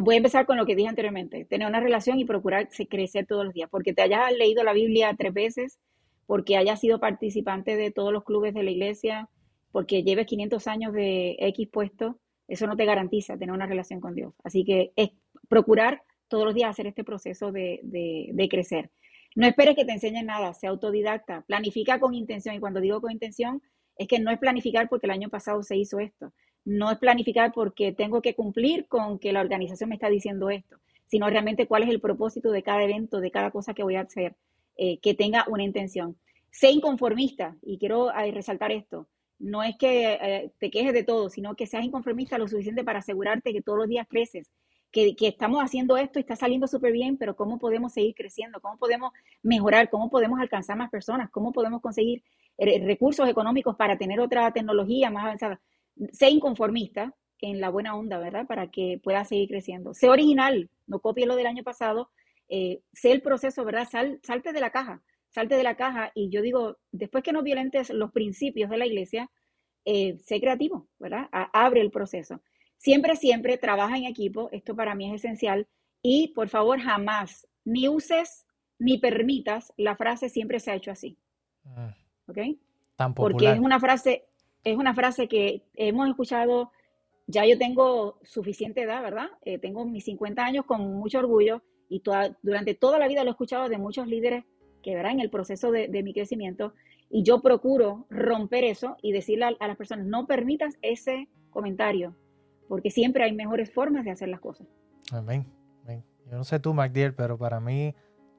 Voy 0.00 0.14
a 0.14 0.18
empezar 0.18 0.46
con 0.46 0.56
lo 0.56 0.66
que 0.66 0.76
dije 0.76 0.88
anteriormente, 0.88 1.44
tener 1.46 1.66
una 1.66 1.80
relación 1.80 2.18
y 2.18 2.24
procurar 2.24 2.68
crecer 2.88 3.26
todos 3.26 3.44
los 3.44 3.54
días, 3.54 3.68
porque 3.70 3.92
te 3.92 4.02
hayas 4.02 4.32
leído 4.32 4.62
la 4.62 4.72
Biblia 4.72 5.14
tres 5.18 5.34
veces, 5.34 5.78
porque 6.26 6.56
hayas 6.56 6.78
sido 6.80 7.00
participante 7.00 7.76
de 7.76 7.90
todos 7.90 8.12
los 8.12 8.22
clubes 8.22 8.54
de 8.54 8.62
la 8.62 8.70
iglesia, 8.70 9.28
porque 9.72 10.04
lleves 10.04 10.26
500 10.26 10.66
años 10.68 10.92
de 10.92 11.36
X 11.40 11.68
puesto, 11.72 12.20
eso 12.46 12.66
no 12.66 12.76
te 12.76 12.84
garantiza 12.84 13.36
tener 13.36 13.52
una 13.52 13.66
relación 13.66 14.00
con 14.00 14.14
Dios. 14.14 14.34
Así 14.44 14.64
que 14.64 14.92
es 14.96 15.10
procurar 15.48 16.02
todos 16.28 16.44
los 16.44 16.54
días 16.54 16.70
hacer 16.70 16.86
este 16.86 17.04
proceso 17.04 17.52
de, 17.52 17.80
de, 17.82 18.48
crecer. 18.48 18.90
No 19.36 19.46
esperes 19.46 19.76
que 19.76 19.84
te 19.84 19.92
enseñen 19.92 20.26
nada, 20.26 20.54
sea 20.54 20.70
autodidacta, 20.70 21.42
planifica 21.42 21.98
con 22.00 22.14
intención. 22.14 22.54
Y 22.54 22.60
cuando 22.60 22.80
digo 22.80 23.00
con 23.00 23.12
intención, 23.12 23.62
es 23.96 24.08
que 24.08 24.18
no 24.18 24.30
es 24.30 24.38
planificar 24.38 24.88
porque 24.88 25.06
el 25.06 25.12
año 25.12 25.28
pasado 25.28 25.62
se 25.62 25.76
hizo 25.76 25.98
esto, 25.98 26.32
no 26.64 26.90
es 26.90 26.98
planificar 26.98 27.52
porque 27.52 27.92
tengo 27.92 28.20
que 28.22 28.34
cumplir 28.34 28.86
con 28.86 29.18
que 29.18 29.32
la 29.32 29.40
organización 29.40 29.90
me 29.90 29.96
está 29.96 30.08
diciendo 30.08 30.50
esto, 30.50 30.78
sino 31.06 31.28
realmente 31.28 31.66
cuál 31.66 31.82
es 31.82 31.88
el 31.88 32.00
propósito 32.00 32.50
de 32.52 32.62
cada 32.62 32.82
evento, 32.84 33.20
de 33.20 33.30
cada 33.30 33.50
cosa 33.50 33.74
que 33.74 33.82
voy 33.82 33.96
a 33.96 34.02
hacer, 34.02 34.36
eh, 34.76 34.98
que 34.98 35.14
tenga 35.14 35.44
una 35.48 35.64
intención. 35.64 36.16
Sé 36.50 36.70
inconformista, 36.70 37.56
y 37.62 37.78
quiero 37.78 38.10
eh, 38.12 38.30
resaltar 38.32 38.72
esto, 38.72 39.08
no 39.38 39.62
es 39.62 39.76
que 39.76 40.12
eh, 40.14 40.52
te 40.58 40.70
quejes 40.70 40.92
de 40.92 41.02
todo, 41.02 41.30
sino 41.30 41.54
que 41.54 41.66
seas 41.66 41.84
inconformista 41.84 42.38
lo 42.38 42.46
suficiente 42.46 42.84
para 42.84 42.98
asegurarte 42.98 43.52
que 43.52 43.62
todos 43.62 43.78
los 43.78 43.88
días 43.88 44.06
creces, 44.08 44.50
que, 44.92 45.14
estamos 45.20 45.62
haciendo 45.62 45.96
esto 45.96 46.18
y 46.18 46.22
está 46.22 46.36
saliendo 46.36 46.66
súper 46.66 46.92
bien, 46.92 47.16
pero 47.16 47.36
cómo 47.36 47.58
podemos 47.58 47.92
seguir 47.92 48.14
creciendo, 48.14 48.60
cómo 48.60 48.76
podemos 48.76 49.12
mejorar, 49.42 49.88
cómo 49.88 50.10
podemos 50.10 50.40
alcanzar 50.40 50.76
más 50.76 50.90
personas, 50.90 51.30
cómo 51.30 51.52
podemos 51.52 51.80
conseguir 51.80 52.22
recursos 52.58 53.28
económicos 53.28 53.76
para 53.76 53.96
tener 53.96 54.20
otra 54.20 54.52
tecnología 54.52 55.10
más 55.10 55.24
avanzada. 55.24 55.60
Sé 56.12 56.30
inconformista 56.30 57.14
en 57.40 57.60
la 57.60 57.70
buena 57.70 57.94
onda, 57.96 58.18
¿verdad? 58.18 58.46
Para 58.46 58.70
que 58.70 59.00
puedas 59.02 59.28
seguir 59.28 59.48
creciendo. 59.48 59.94
Sé 59.94 60.08
original, 60.08 60.70
no 60.86 61.00
copie 61.00 61.26
lo 61.26 61.36
del 61.36 61.46
año 61.46 61.62
pasado, 61.62 62.10
eh, 62.48 62.80
sé 62.92 63.12
el 63.12 63.22
proceso, 63.22 63.64
¿verdad? 63.64 63.88
salte 64.22 64.52
de 64.52 64.60
la 64.60 64.70
caja 64.70 65.02
salte 65.30 65.56
de 65.56 65.62
la 65.62 65.76
caja 65.76 66.10
y 66.14 66.28
yo 66.28 66.42
digo, 66.42 66.76
después 66.92 67.24
que 67.24 67.32
no 67.32 67.42
violentes 67.42 67.90
los 67.90 68.12
principios 68.12 68.68
de 68.68 68.78
la 68.78 68.86
iglesia, 68.86 69.30
eh, 69.84 70.18
sé 70.18 70.40
creativo, 70.40 70.88
¿verdad? 70.98 71.28
abre 71.32 71.80
el 71.80 71.90
proceso. 71.90 72.42
Siempre, 72.76 73.16
siempre 73.16 73.56
trabaja 73.56 73.96
en 73.96 74.04
equipo, 74.04 74.48
esto 74.52 74.74
para 74.74 74.94
mí 74.94 75.08
es 75.08 75.24
esencial, 75.24 75.68
y 76.02 76.28
por 76.28 76.48
favor 76.48 76.80
jamás 76.80 77.46
ni 77.64 77.88
uses 77.88 78.46
ni 78.78 78.98
permitas 78.98 79.72
la 79.76 79.96
frase 79.96 80.28
siempre 80.28 80.60
se 80.60 80.70
ha 80.70 80.74
hecho 80.74 80.90
así. 80.90 81.18
Mm. 81.64 82.30
¿Ok? 82.30 82.38
Porque 83.14 83.50
es 83.50 83.58
una 83.58 83.80
frase, 83.80 84.26
es 84.64 84.76
una 84.76 84.94
frase 84.94 85.28
que 85.28 85.62
hemos 85.74 86.08
escuchado, 86.08 86.70
ya 87.26 87.46
yo 87.46 87.58
tengo 87.58 88.18
suficiente 88.22 88.82
edad, 88.82 89.02
¿verdad? 89.02 89.28
Eh, 89.44 89.58
tengo 89.58 89.84
mis 89.84 90.04
50 90.04 90.44
años 90.44 90.64
con 90.66 90.94
mucho 90.94 91.18
orgullo 91.18 91.62
y 91.88 92.02
durante 92.42 92.74
toda 92.74 92.98
la 92.98 93.08
vida 93.08 93.24
lo 93.24 93.30
he 93.30 93.32
escuchado 93.32 93.68
de 93.68 93.78
muchos 93.78 94.06
líderes 94.06 94.44
que 94.82 94.94
verá 94.94 95.10
en 95.10 95.20
el 95.20 95.30
proceso 95.30 95.70
de, 95.70 95.88
mi 96.02 96.14
crecimiento 96.14 96.74
y 97.10 97.22
yo 97.22 97.42
procuro 97.42 98.06
romper 98.08 98.64
eso 98.64 98.96
y 99.02 99.12
decirle 99.12 99.56
a, 99.58 99.66
las 99.66 99.76
personas, 99.76 100.06
no 100.06 100.26
permitas 100.26 100.78
ese 100.80 101.28
comentario, 101.50 102.14
porque 102.68 102.90
siempre 102.90 103.24
hay 103.24 103.32
mejores 103.32 103.72
formas 103.72 104.04
de 104.04 104.12
hacer 104.12 104.28
las 104.28 104.40
cosas. 104.40 104.66
Amén. 105.12 105.44
Yo 106.30 106.36
no 106.36 106.44
sé 106.44 106.60
tú, 106.60 106.72
MacDiel, 106.72 107.12
pero 107.12 107.36
para 107.36 107.58
mí 107.58 107.92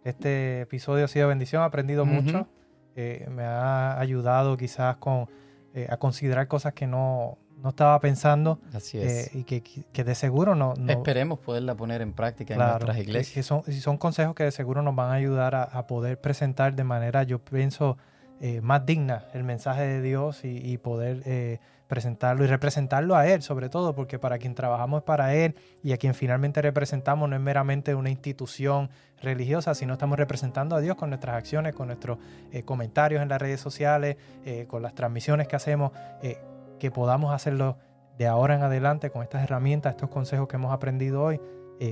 este 0.06 0.62
episodio 0.62 1.04
ha 1.06 1.08
sido 1.10 1.28
bendición, 1.28 1.62
he 1.62 1.66
aprendido 1.66 2.06
mucho, 2.06 2.48
eh, 2.96 3.28
me 3.30 3.44
ha 3.44 4.00
ayudado 4.00 4.56
quizás 4.56 4.96
con, 4.96 5.28
eh, 5.74 5.88
a 5.90 5.98
considerar 5.98 6.48
cosas 6.48 6.74
que 6.74 6.88
no, 6.88 7.38
no 7.62 7.70
estaba 7.70 8.00
pensando. 8.00 8.60
Así 8.74 8.98
es. 8.98 9.28
Eh, 9.28 9.32
y 9.34 9.44
que, 9.44 10.04
de 10.04 10.16
seguro 10.16 10.56
no, 10.56 10.74
Esperemos 10.88 11.40
poderla 11.40 11.76
poner 11.76 12.02
en 12.02 12.14
práctica 12.14 12.54
en 12.54 12.60
nuestras 12.60 12.98
iglesias. 12.98 13.34
Que 13.34 13.44
son, 13.44 13.64
son 13.64 13.98
consejos 13.98 14.36
que 14.36 14.44
de 14.44 14.52
seguro 14.52 14.82
nos 14.82 14.96
van 14.96 15.12
a 15.12 15.14
ayudar 15.14 15.56
a, 15.56 15.88
poder 15.88 16.20
presentar 16.20 16.76
de 16.76 16.84
manera, 16.84 17.24
yo 17.24 17.40
pienso, 17.40 17.98
eh, 18.40 18.62
más 18.62 18.86
digna 18.86 19.26
el 19.34 19.44
mensaje 19.44 19.84
de 19.84 20.02
Dios 20.02 20.42
y, 20.44 20.78
poder 20.78 21.22
eh, 21.26 21.60
presentarlo 21.92 22.46
y 22.46 22.48
representarlo 22.48 23.18
a 23.18 23.28
Él, 23.28 23.42
sobre 23.42 23.68
todo, 23.68 23.94
porque 23.94 24.18
para 24.18 24.38
quien 24.38 24.56
trabajamos 24.56 25.00
es 25.00 25.04
para 25.04 25.36
Él 25.36 25.56
y 25.84 25.92
a 25.92 25.98
quien 25.98 26.14
finalmente 26.14 26.62
representamos 26.62 27.28
no 27.30 27.36
es 27.36 27.42
meramente 27.42 27.96
una 27.96 28.10
institución 28.10 28.90
religiosa, 29.22 29.76
sino 29.76 29.92
estamos 29.92 30.18
representando 30.18 30.78
a 30.78 30.80
Dios 30.80 30.96
con 30.96 31.10
nuestras 31.10 31.36
acciones, 31.36 31.76
con 31.76 31.88
nuestros 31.88 32.18
eh, 32.54 32.64
comentarios 32.64 33.22
en 33.22 33.28
las 33.28 33.42
redes 33.42 33.60
sociales, 33.60 34.16
eh, 34.46 34.68
con 34.70 34.82
las 34.82 34.96
transmisiones 34.96 35.50
que 35.50 35.58
hacemos, 35.58 35.92
eh, 36.24 36.38
que 36.80 36.92
podamos 36.92 37.36
hacerlo 37.36 37.76
de 38.18 38.26
ahora 38.26 38.56
en 38.56 38.64
adelante 38.64 39.10
con 39.10 39.22
estas 39.22 39.44
herramientas, 39.44 39.92
estos 39.92 40.10
consejos 40.10 40.48
que 40.48 40.56
hemos 40.56 40.72
aprendido 40.72 41.22
hoy, 41.22 41.42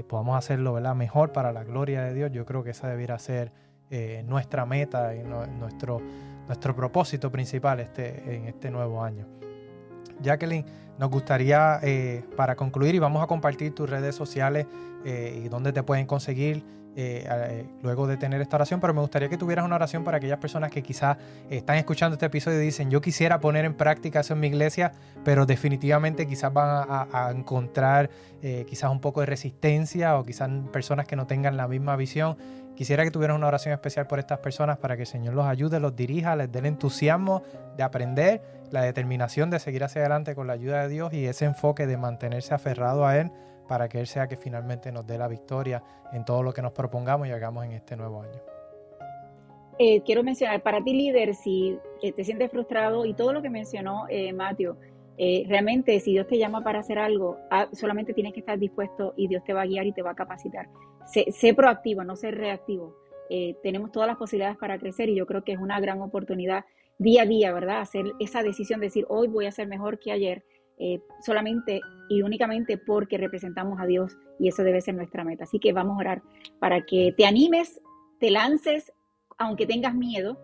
podamos 0.07 0.37
hacerlo 0.37 0.71
¿verdad? 0.71 0.95
mejor 0.95 1.33
para 1.33 1.51
la 1.51 1.65
gloria 1.65 2.03
de 2.03 2.13
Dios. 2.13 2.31
Yo 2.31 2.45
creo 2.45 2.63
que 2.63 2.69
esa 2.69 2.87
debiera 2.87 3.17
ser 3.19 3.51
nuestra 4.23 4.65
meta 4.65 5.15
y 5.15 5.23
nuestro, 5.23 5.99
nuestro 6.47 6.75
propósito 6.75 7.31
principal 7.31 7.79
este, 7.79 8.35
en 8.35 8.45
este 8.45 8.69
nuevo 8.69 9.03
año. 9.03 9.25
Jacqueline, 10.21 10.65
nos 10.99 11.09
gustaría, 11.09 11.79
eh, 11.81 12.23
para 12.35 12.55
concluir, 12.55 12.93
y 12.93 12.99
vamos 12.99 13.23
a 13.23 13.27
compartir 13.27 13.73
tus 13.73 13.89
redes 13.89 14.15
sociales 14.15 14.67
eh, 15.05 15.43
y 15.45 15.47
dónde 15.47 15.71
te 15.71 15.81
pueden 15.81 16.05
conseguir 16.05 16.63
eh, 16.97 17.65
luego 17.81 18.05
de 18.07 18.17
tener 18.17 18.41
esta 18.41 18.57
oración, 18.57 18.81
pero 18.81 18.93
me 18.93 18.99
gustaría 18.99 19.29
que 19.29 19.37
tuvieras 19.37 19.63
una 19.63 19.75
oración 19.75 20.03
para 20.03 20.17
aquellas 20.17 20.39
personas 20.39 20.69
que 20.69 20.83
quizás 20.83 21.17
están 21.49 21.77
escuchando 21.77 22.15
este 22.15 22.25
episodio 22.25 22.61
y 22.61 22.65
dicen, 22.65 22.91
yo 22.91 22.99
quisiera 22.99 23.39
poner 23.39 23.63
en 23.63 23.75
práctica 23.75 24.19
eso 24.19 24.33
en 24.33 24.41
mi 24.41 24.47
iglesia, 24.47 24.91
pero 25.23 25.45
definitivamente 25.45 26.27
quizás 26.27 26.51
van 26.51 26.85
a, 26.89 27.31
encontrar 27.33 28.09
quizás 28.41 28.91
un 28.91 28.99
poco 28.99 29.21
de 29.21 29.27
resistencia 29.27 30.17
o 30.17 30.25
quizás 30.25 30.49
personas 30.73 31.07
que 31.07 31.15
no 31.15 31.25
tengan 31.25 31.55
la 31.55 31.69
misma 31.69 31.95
visión. 31.95 32.35
Quisiera 32.79 33.03
que 33.03 33.11
tuvieras 33.11 33.35
una 33.35 33.47
oración 33.47 33.73
especial 33.73 34.07
por 34.07 34.19
estas 34.19 34.39
personas 34.39 34.77
para 34.77 34.95
que 34.95 35.01
el 35.01 35.05
Señor 35.05 35.33
los 35.33 35.45
ayude, 35.45 35.81
los 35.81 35.97
dirija, 35.97 36.37
les 36.37 36.49
dé 36.49 36.59
el 36.59 36.65
entusiasmo 36.65 37.43
de 37.75 37.83
aprender 37.83 38.41
la 38.71 38.83
determinación 38.83 39.49
de 39.49 39.59
seguir 39.59 39.83
hacia 39.83 39.99
adelante 39.99 40.33
con 40.33 40.47
la 40.47 40.53
ayuda 40.53 40.83
de 40.83 40.87
Dios 40.87 41.11
y 41.11 41.25
ese 41.25 41.43
enfoque 41.43 41.87
de 41.87 41.97
mantenerse 41.97 42.53
aferrado 42.53 43.05
a 43.05 43.17
Él 43.17 43.31
para 43.67 43.89
que 43.89 43.99
Él 43.99 44.07
sea 44.07 44.29
que 44.29 44.37
finalmente 44.37 44.93
nos 44.93 45.05
dé 45.05 45.17
la 45.17 45.27
victoria 45.27 45.83
en 46.13 46.23
todo 46.23 46.41
lo 46.41 46.53
que 46.53 46.61
nos 46.61 46.71
propongamos 46.71 47.27
y 47.27 47.31
hagamos 47.31 47.65
en 47.65 47.73
este 47.73 47.97
nuevo 47.97 48.21
año. 48.21 48.39
Eh, 49.77 50.01
quiero 50.03 50.23
mencionar, 50.23 50.61
para 50.61 50.81
ti 50.81 50.93
líder, 50.93 51.35
si 51.35 51.77
eh, 52.01 52.13
te 52.13 52.23
sientes 52.23 52.49
frustrado 52.49 53.05
y 53.05 53.13
todo 53.13 53.33
lo 53.33 53.41
que 53.41 53.49
mencionó 53.49 54.05
eh, 54.07 54.31
Mateo, 54.31 54.77
eh, 55.19 55.45
realmente 55.47 55.99
si 55.99 56.13
Dios 56.13 56.27
te 56.27 56.37
llama 56.37 56.63
para 56.63 56.79
hacer 56.79 56.97
algo, 56.97 57.37
ah, 57.51 57.67
solamente 57.73 58.13
tienes 58.13 58.33
que 58.33 58.39
estar 58.39 58.57
dispuesto 58.57 59.13
y 59.17 59.27
Dios 59.27 59.43
te 59.43 59.53
va 59.53 59.63
a 59.63 59.65
guiar 59.65 59.85
y 59.85 59.91
te 59.91 60.01
va 60.01 60.11
a 60.11 60.15
capacitar. 60.15 60.69
Sé, 61.05 61.53
proactivo, 61.53 62.03
no 62.03 62.15
ser 62.15 62.37
reactivo. 62.37 62.95
tenemos 63.61 63.91
todas 63.91 64.07
las 64.07 64.17
posibilidades 64.17 64.57
para 64.57 64.79
crecer 64.79 65.09
y 65.09 65.15
yo 65.15 65.27
creo 65.27 65.43
que 65.43 65.51
es 65.51 65.59
una 65.59 65.79
gran 65.79 66.01
oportunidad 66.01 66.65
día 66.97 67.23
a 67.23 67.25
día, 67.25 67.53
¿verdad? 67.53 67.81
Hacer 67.81 68.13
esa 68.19 68.43
decisión 68.43 68.79
de 68.79 68.87
decir, 68.87 69.05
hoy 69.09 69.27
voy 69.27 69.45
a 69.45 69.51
ser 69.51 69.67
mejor 69.67 69.99
que 69.99 70.11
ayer, 70.11 70.43
eh, 70.81 71.01
solamente 71.21 71.81
y 72.09 72.21
únicamente 72.21 72.77
porque 72.77 73.17
representamos 73.17 73.81
a 73.81 73.85
Dios 73.85 74.17
y 74.39 74.47
eso 74.47 74.63
debe 74.63 74.79
ser 74.79 74.95
nuestra 74.95 75.25
meta. 75.25 75.43
Así 75.43 75.59
que 75.59 75.73
vamos 75.73 75.97
a 75.97 75.99
orar 75.99 76.21
para 76.59 76.85
que 76.85 77.13
te 77.17 77.25
animes, 77.25 77.81
te 78.19 78.31
lances, 78.31 78.93
aunque 79.37 79.65
tengas 79.65 79.93
miedo, 79.93 80.39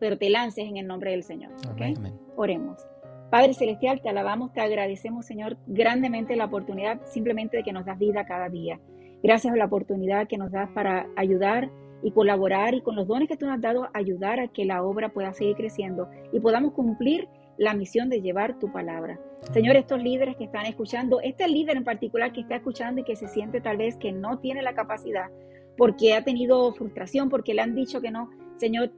pero 0.00 0.16
te 0.16 0.30
lances 0.30 0.64
en 0.64 0.78
el 0.78 0.86
nombre 0.86 1.10
del 1.10 1.22
Señor. 1.22 1.52
¿okay? 1.70 1.94
Oremos. 2.36 2.91
Padre 3.32 3.54
Celestial, 3.54 4.02
te 4.02 4.10
alabamos, 4.10 4.52
te 4.52 4.60
agradecemos, 4.60 5.24
Señor, 5.24 5.56
grandemente 5.66 6.36
la 6.36 6.44
oportunidad 6.44 7.00
simplemente 7.06 7.56
de 7.56 7.62
que 7.62 7.72
nos 7.72 7.86
das 7.86 7.98
vida 7.98 8.26
cada 8.26 8.50
día. 8.50 8.78
Gracias 9.22 9.50
por 9.50 9.56
la 9.56 9.64
oportunidad 9.64 10.28
que 10.28 10.36
nos 10.36 10.52
das 10.52 10.68
para 10.72 11.08
ayudar 11.16 11.70
y 12.02 12.10
colaborar 12.10 12.74
y 12.74 12.82
con 12.82 12.94
los 12.94 13.08
dones 13.08 13.28
que 13.28 13.38
tú 13.38 13.46
nos 13.46 13.54
has 13.54 13.62
dado 13.62 13.88
ayudar 13.94 14.38
a 14.38 14.48
que 14.48 14.66
la 14.66 14.84
obra 14.84 15.14
pueda 15.14 15.32
seguir 15.32 15.56
creciendo 15.56 16.10
y 16.30 16.40
podamos 16.40 16.74
cumplir 16.74 17.26
la 17.56 17.72
misión 17.72 18.10
de 18.10 18.20
llevar 18.20 18.58
tu 18.58 18.70
palabra. 18.70 19.18
Señor, 19.50 19.76
estos 19.76 20.02
líderes 20.02 20.36
que 20.36 20.44
están 20.44 20.66
escuchando, 20.66 21.22
este 21.22 21.48
líder 21.48 21.78
en 21.78 21.84
particular 21.84 22.34
que 22.34 22.42
está 22.42 22.56
escuchando 22.56 23.00
y 23.00 23.04
que 23.04 23.16
se 23.16 23.28
siente 23.28 23.62
tal 23.62 23.78
vez 23.78 23.96
que 23.96 24.12
no 24.12 24.40
tiene 24.40 24.60
la 24.60 24.74
capacidad 24.74 25.30
porque 25.78 26.12
ha 26.12 26.22
tenido 26.22 26.74
frustración, 26.74 27.30
porque 27.30 27.54
le 27.54 27.62
han 27.62 27.74
dicho 27.74 28.02
que 28.02 28.10
no, 28.10 28.28
Señor, 28.58 28.92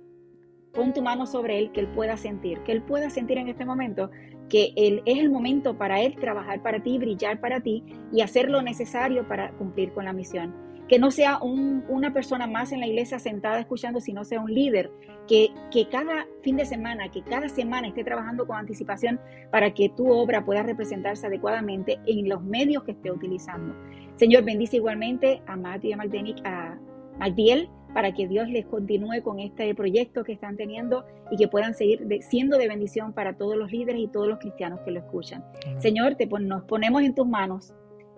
pon 0.74 0.92
tu 0.92 1.02
mano 1.02 1.26
sobre 1.26 1.58
él, 1.58 1.72
que 1.72 1.80
él 1.80 1.88
pueda 1.88 2.16
sentir, 2.16 2.60
que 2.60 2.72
él 2.72 2.82
pueda 2.82 3.10
sentir 3.10 3.38
en 3.38 3.48
este 3.48 3.64
momento 3.64 4.10
que 4.48 4.72
él, 4.76 5.02
es 5.06 5.18
el 5.18 5.30
momento 5.30 5.78
para 5.78 6.00
él 6.00 6.16
trabajar 6.16 6.62
para 6.62 6.82
ti, 6.82 6.98
brillar 6.98 7.40
para 7.40 7.60
ti 7.60 7.82
y 8.12 8.20
hacer 8.20 8.50
lo 8.50 8.60
necesario 8.60 9.26
para 9.26 9.52
cumplir 9.52 9.92
con 9.92 10.04
la 10.04 10.12
misión 10.12 10.64
que 10.88 10.98
no 10.98 11.10
sea 11.10 11.38
una 11.40 12.12
persona 12.12 12.46
más 12.46 12.72
en 12.72 12.80
la 12.80 12.86
iglesia 12.86 13.18
sentada 13.18 13.58
escuchando, 13.58 14.00
sino 14.00 14.24
sea 14.24 14.40
un 14.40 14.52
líder, 14.52 14.90
que, 15.26 15.50
que 15.72 15.88
cada 15.88 16.26
fin 16.42 16.56
de 16.56 16.66
semana, 16.66 17.10
que 17.10 17.22
cada 17.22 17.48
semana 17.48 17.88
esté 17.88 18.04
trabajando 18.04 18.46
con 18.46 18.56
anticipación 18.56 19.18
para 19.50 19.72
que 19.72 19.88
tu 19.88 20.10
obra 20.10 20.44
pueda 20.44 20.62
representarse 20.62 21.26
adecuadamente 21.26 21.98
en 22.06 22.28
los 22.28 22.42
medios 22.42 22.84
que 22.84 22.92
esté 22.92 23.10
utilizando. 23.10 23.74
Señor, 24.16 24.44
bendice 24.44 24.76
igualmente 24.76 25.42
a 25.46 25.56
Mati 25.56 25.88
y 25.88 25.92
a 25.92 25.96
Magdenic, 25.96 26.44
a 26.44 26.78
Magdiel, 27.18 27.70
para 27.94 28.12
que 28.12 28.28
Dios 28.28 28.48
les 28.48 28.66
continúe 28.66 29.22
con 29.22 29.40
este 29.40 29.74
proyecto 29.74 30.24
que 30.24 30.32
están 30.32 30.56
teniendo 30.56 31.06
y 31.30 31.36
que 31.36 31.48
puedan 31.48 31.74
seguir 31.74 32.06
siendo 32.20 32.58
de 32.58 32.68
bendición 32.68 33.14
para 33.14 33.38
todos 33.38 33.56
los 33.56 33.72
líderes 33.72 34.02
y 34.02 34.08
todos 34.08 34.28
los 34.28 34.38
cristianos 34.38 34.80
que 34.84 34.90
lo 34.90 34.98
escuchan. 34.98 35.44
Señor, 35.78 36.16
te 36.16 36.26
nos 36.26 36.64
ponemos 36.64 37.02
en 37.02 37.14
tus 37.14 37.26
manos 37.26 37.72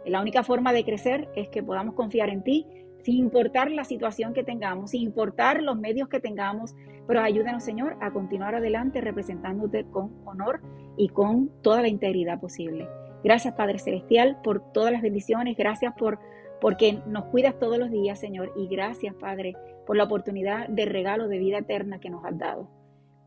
la 0.07 0.21
única 0.21 0.45
forma 0.45 0.73
de 0.73 0.85
crecer 0.85 1.29
es 1.35 1.49
que 1.49 1.65
podamos 1.65 1.95
confiar 1.95 2.29
en 2.29 2.43
ti, 2.45 2.67
sin 3.03 3.17
importar 3.17 3.71
la 3.73 3.85
situación 3.85 4.35
que 4.35 4.45
tengamos, 4.45 4.93
sin 4.93 5.03
importar 5.03 5.63
los 5.63 5.77
medios 5.77 6.09
que 6.09 6.21
tengamos, 6.21 6.77
pero 7.09 7.21
ayúdanos, 7.21 7.65
Señor, 7.65 7.97
a 8.01 8.13
continuar 8.13 8.55
adelante 8.55 9.01
representándote 9.01 9.85
con 9.87 10.13
honor 10.25 10.61
y 10.97 11.09
con 11.09 11.51
toda 11.61 11.83
la 11.83 11.89
integridad 11.89 12.41
posible. 12.41 12.89
Gracias, 13.25 13.55
Padre 13.55 13.81
Celestial, 13.81 14.39
por 14.45 14.73
todas 14.73 14.93
las 14.93 15.03
bendiciones. 15.03 15.57
Gracias 15.57 15.93
por 15.99 16.21
porque 16.61 17.01
nos 17.07 17.25
cuidas 17.27 17.59
todos 17.59 17.79
los 17.79 17.91
días, 17.91 18.19
Señor. 18.19 18.53
Y 18.57 18.67
gracias, 18.69 19.15
Padre, 19.15 19.55
por 19.87 19.97
la 19.97 20.05
oportunidad 20.05 20.69
de 20.69 20.85
regalo 20.85 21.29
de 21.29 21.39
vida 21.39 21.59
eterna 21.59 21.99
que 21.99 22.11
nos 22.11 22.25
has 22.25 22.39
dado. 22.39 22.69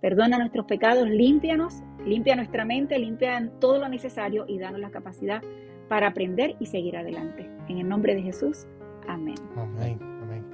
Perdona 0.01 0.37
nuestros 0.37 0.65
pecados, 0.65 1.09
límpianos, 1.09 1.83
limpia 2.05 2.35
nuestra 2.35 2.63
mente, 2.63 2.97
limpia 2.97 3.51
todo 3.59 3.79
lo 3.79 3.89
necesario 3.89 4.45
y 4.47 4.57
danos 4.57 4.79
la 4.79 4.91
capacidad 4.91 5.41
para 5.89 6.07
aprender 6.07 6.55
y 6.59 6.67
seguir 6.67 6.95
adelante. 6.95 7.49
En 7.67 7.79
el 7.79 7.89
nombre 7.89 8.15
de 8.15 8.21
Jesús, 8.21 8.65
amén. 9.07 9.35
Amén, 9.57 9.99
amén. 10.21 10.45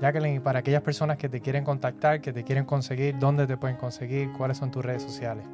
Jacqueline, 0.00 0.36
y 0.36 0.40
para 0.40 0.60
aquellas 0.60 0.82
personas 0.82 1.18
que 1.18 1.28
te 1.28 1.40
quieren 1.40 1.64
contactar, 1.64 2.20
que 2.20 2.32
te 2.32 2.42
quieren 2.42 2.64
conseguir, 2.64 3.18
¿dónde 3.18 3.46
te 3.46 3.56
pueden 3.56 3.76
conseguir? 3.76 4.32
¿Cuáles 4.32 4.56
son 4.56 4.70
tus 4.70 4.84
redes 4.84 5.02
sociales? 5.02 5.46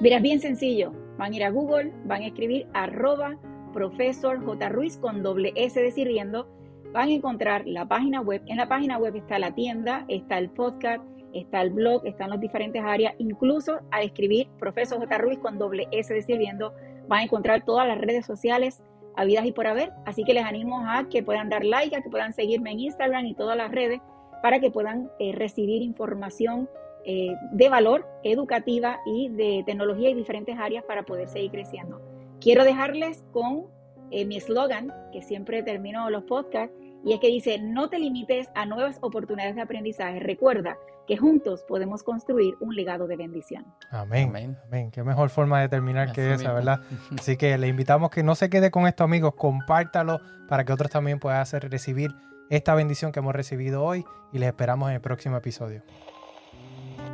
Mira, 0.00 0.16
es 0.16 0.22
bien 0.22 0.40
sencillo. 0.40 0.92
Van 1.16 1.32
a 1.32 1.36
ir 1.36 1.44
a 1.44 1.50
Google, 1.50 1.92
van 2.04 2.22
a 2.22 2.26
escribir 2.26 2.66
arroba 2.74 3.38
profesor 3.76 4.42
J. 4.42 4.70
Ruiz 4.70 4.96
con 4.96 5.22
doble 5.22 5.52
S 5.54 5.78
de 5.78 5.90
sirviendo. 5.90 6.48
Van 6.94 7.10
a 7.10 7.12
encontrar 7.12 7.66
la 7.66 7.86
página 7.86 8.22
web. 8.22 8.40
En 8.46 8.56
la 8.56 8.68
página 8.68 8.96
web 8.96 9.14
está 9.14 9.38
la 9.38 9.54
tienda, 9.54 10.06
está 10.08 10.38
el 10.38 10.48
podcast, 10.48 11.04
está 11.34 11.60
el 11.60 11.74
blog, 11.74 12.06
están 12.06 12.30
las 12.30 12.40
diferentes 12.40 12.82
áreas. 12.82 13.14
Incluso 13.18 13.80
a 13.90 14.00
escribir 14.00 14.48
profesor 14.58 14.98
J. 14.98 15.18
Ruiz 15.18 15.38
con 15.40 15.58
doble 15.58 15.88
S 15.90 16.12
de 16.14 16.22
sirviendo 16.22 16.72
van 17.06 17.18
a 17.20 17.22
encontrar 17.24 17.66
todas 17.66 17.86
las 17.86 17.98
redes 17.98 18.24
sociales 18.24 18.82
habidas 19.14 19.44
y 19.44 19.52
por 19.52 19.66
haber. 19.66 19.92
Así 20.06 20.24
que 20.24 20.32
les 20.32 20.46
animo 20.46 20.80
a 20.88 21.06
que 21.10 21.22
puedan 21.22 21.50
dar 21.50 21.62
like, 21.62 21.94
a 21.94 22.00
que 22.00 22.08
puedan 22.08 22.32
seguirme 22.32 22.70
en 22.70 22.80
Instagram 22.80 23.26
y 23.26 23.34
todas 23.34 23.58
las 23.58 23.70
redes 23.70 24.00
para 24.42 24.58
que 24.58 24.70
puedan 24.70 25.10
eh, 25.18 25.32
recibir 25.34 25.82
información 25.82 26.66
eh, 27.04 27.34
de 27.52 27.68
valor 27.68 28.06
educativa 28.22 29.00
y 29.04 29.28
de 29.28 29.64
tecnología 29.66 30.08
y 30.08 30.14
diferentes 30.14 30.58
áreas 30.58 30.82
para 30.84 31.02
poder 31.02 31.28
seguir 31.28 31.50
creciendo. 31.50 32.15
Quiero 32.46 32.62
dejarles 32.62 33.24
con 33.32 33.64
eh, 34.12 34.24
mi 34.24 34.36
eslogan, 34.36 34.94
que 35.12 35.20
siempre 35.20 35.64
termino 35.64 36.08
los 36.10 36.22
podcasts, 36.22 36.72
y 37.04 37.12
es 37.12 37.18
que 37.18 37.26
dice, 37.26 37.58
no 37.58 37.88
te 37.88 37.98
limites 37.98 38.46
a 38.54 38.66
nuevas 38.66 38.98
oportunidades 39.00 39.56
de 39.56 39.62
aprendizaje. 39.62 40.20
Recuerda 40.20 40.78
que 41.08 41.16
juntos 41.16 41.64
podemos 41.66 42.04
construir 42.04 42.54
un 42.60 42.76
legado 42.76 43.08
de 43.08 43.16
bendición. 43.16 43.66
Amén. 43.90 44.56
Amén. 44.68 44.92
Qué 44.92 45.02
mejor 45.02 45.30
forma 45.30 45.60
de 45.60 45.68
terminar 45.68 46.12
que 46.12 46.34
esa, 46.34 46.52
¿verdad? 46.52 46.82
Así 47.18 47.36
que 47.36 47.58
le 47.58 47.66
invitamos 47.66 48.10
que 48.10 48.22
no 48.22 48.36
se 48.36 48.48
quede 48.48 48.70
con 48.70 48.86
esto, 48.86 49.02
amigos. 49.02 49.34
Compártalo 49.34 50.20
para 50.48 50.64
que 50.64 50.72
otros 50.72 50.92
también 50.92 51.18
puedan 51.18 51.40
hacer 51.40 51.68
recibir 51.68 52.12
esta 52.48 52.76
bendición 52.76 53.10
que 53.10 53.18
hemos 53.18 53.34
recibido 53.34 53.82
hoy 53.82 54.04
y 54.32 54.38
les 54.38 54.46
esperamos 54.46 54.88
en 54.90 54.94
el 54.94 55.00
próximo 55.00 55.36
episodio. 55.36 55.82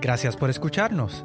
Gracias 0.03 0.37
por 0.37 0.51
escucharnos. 0.51 1.25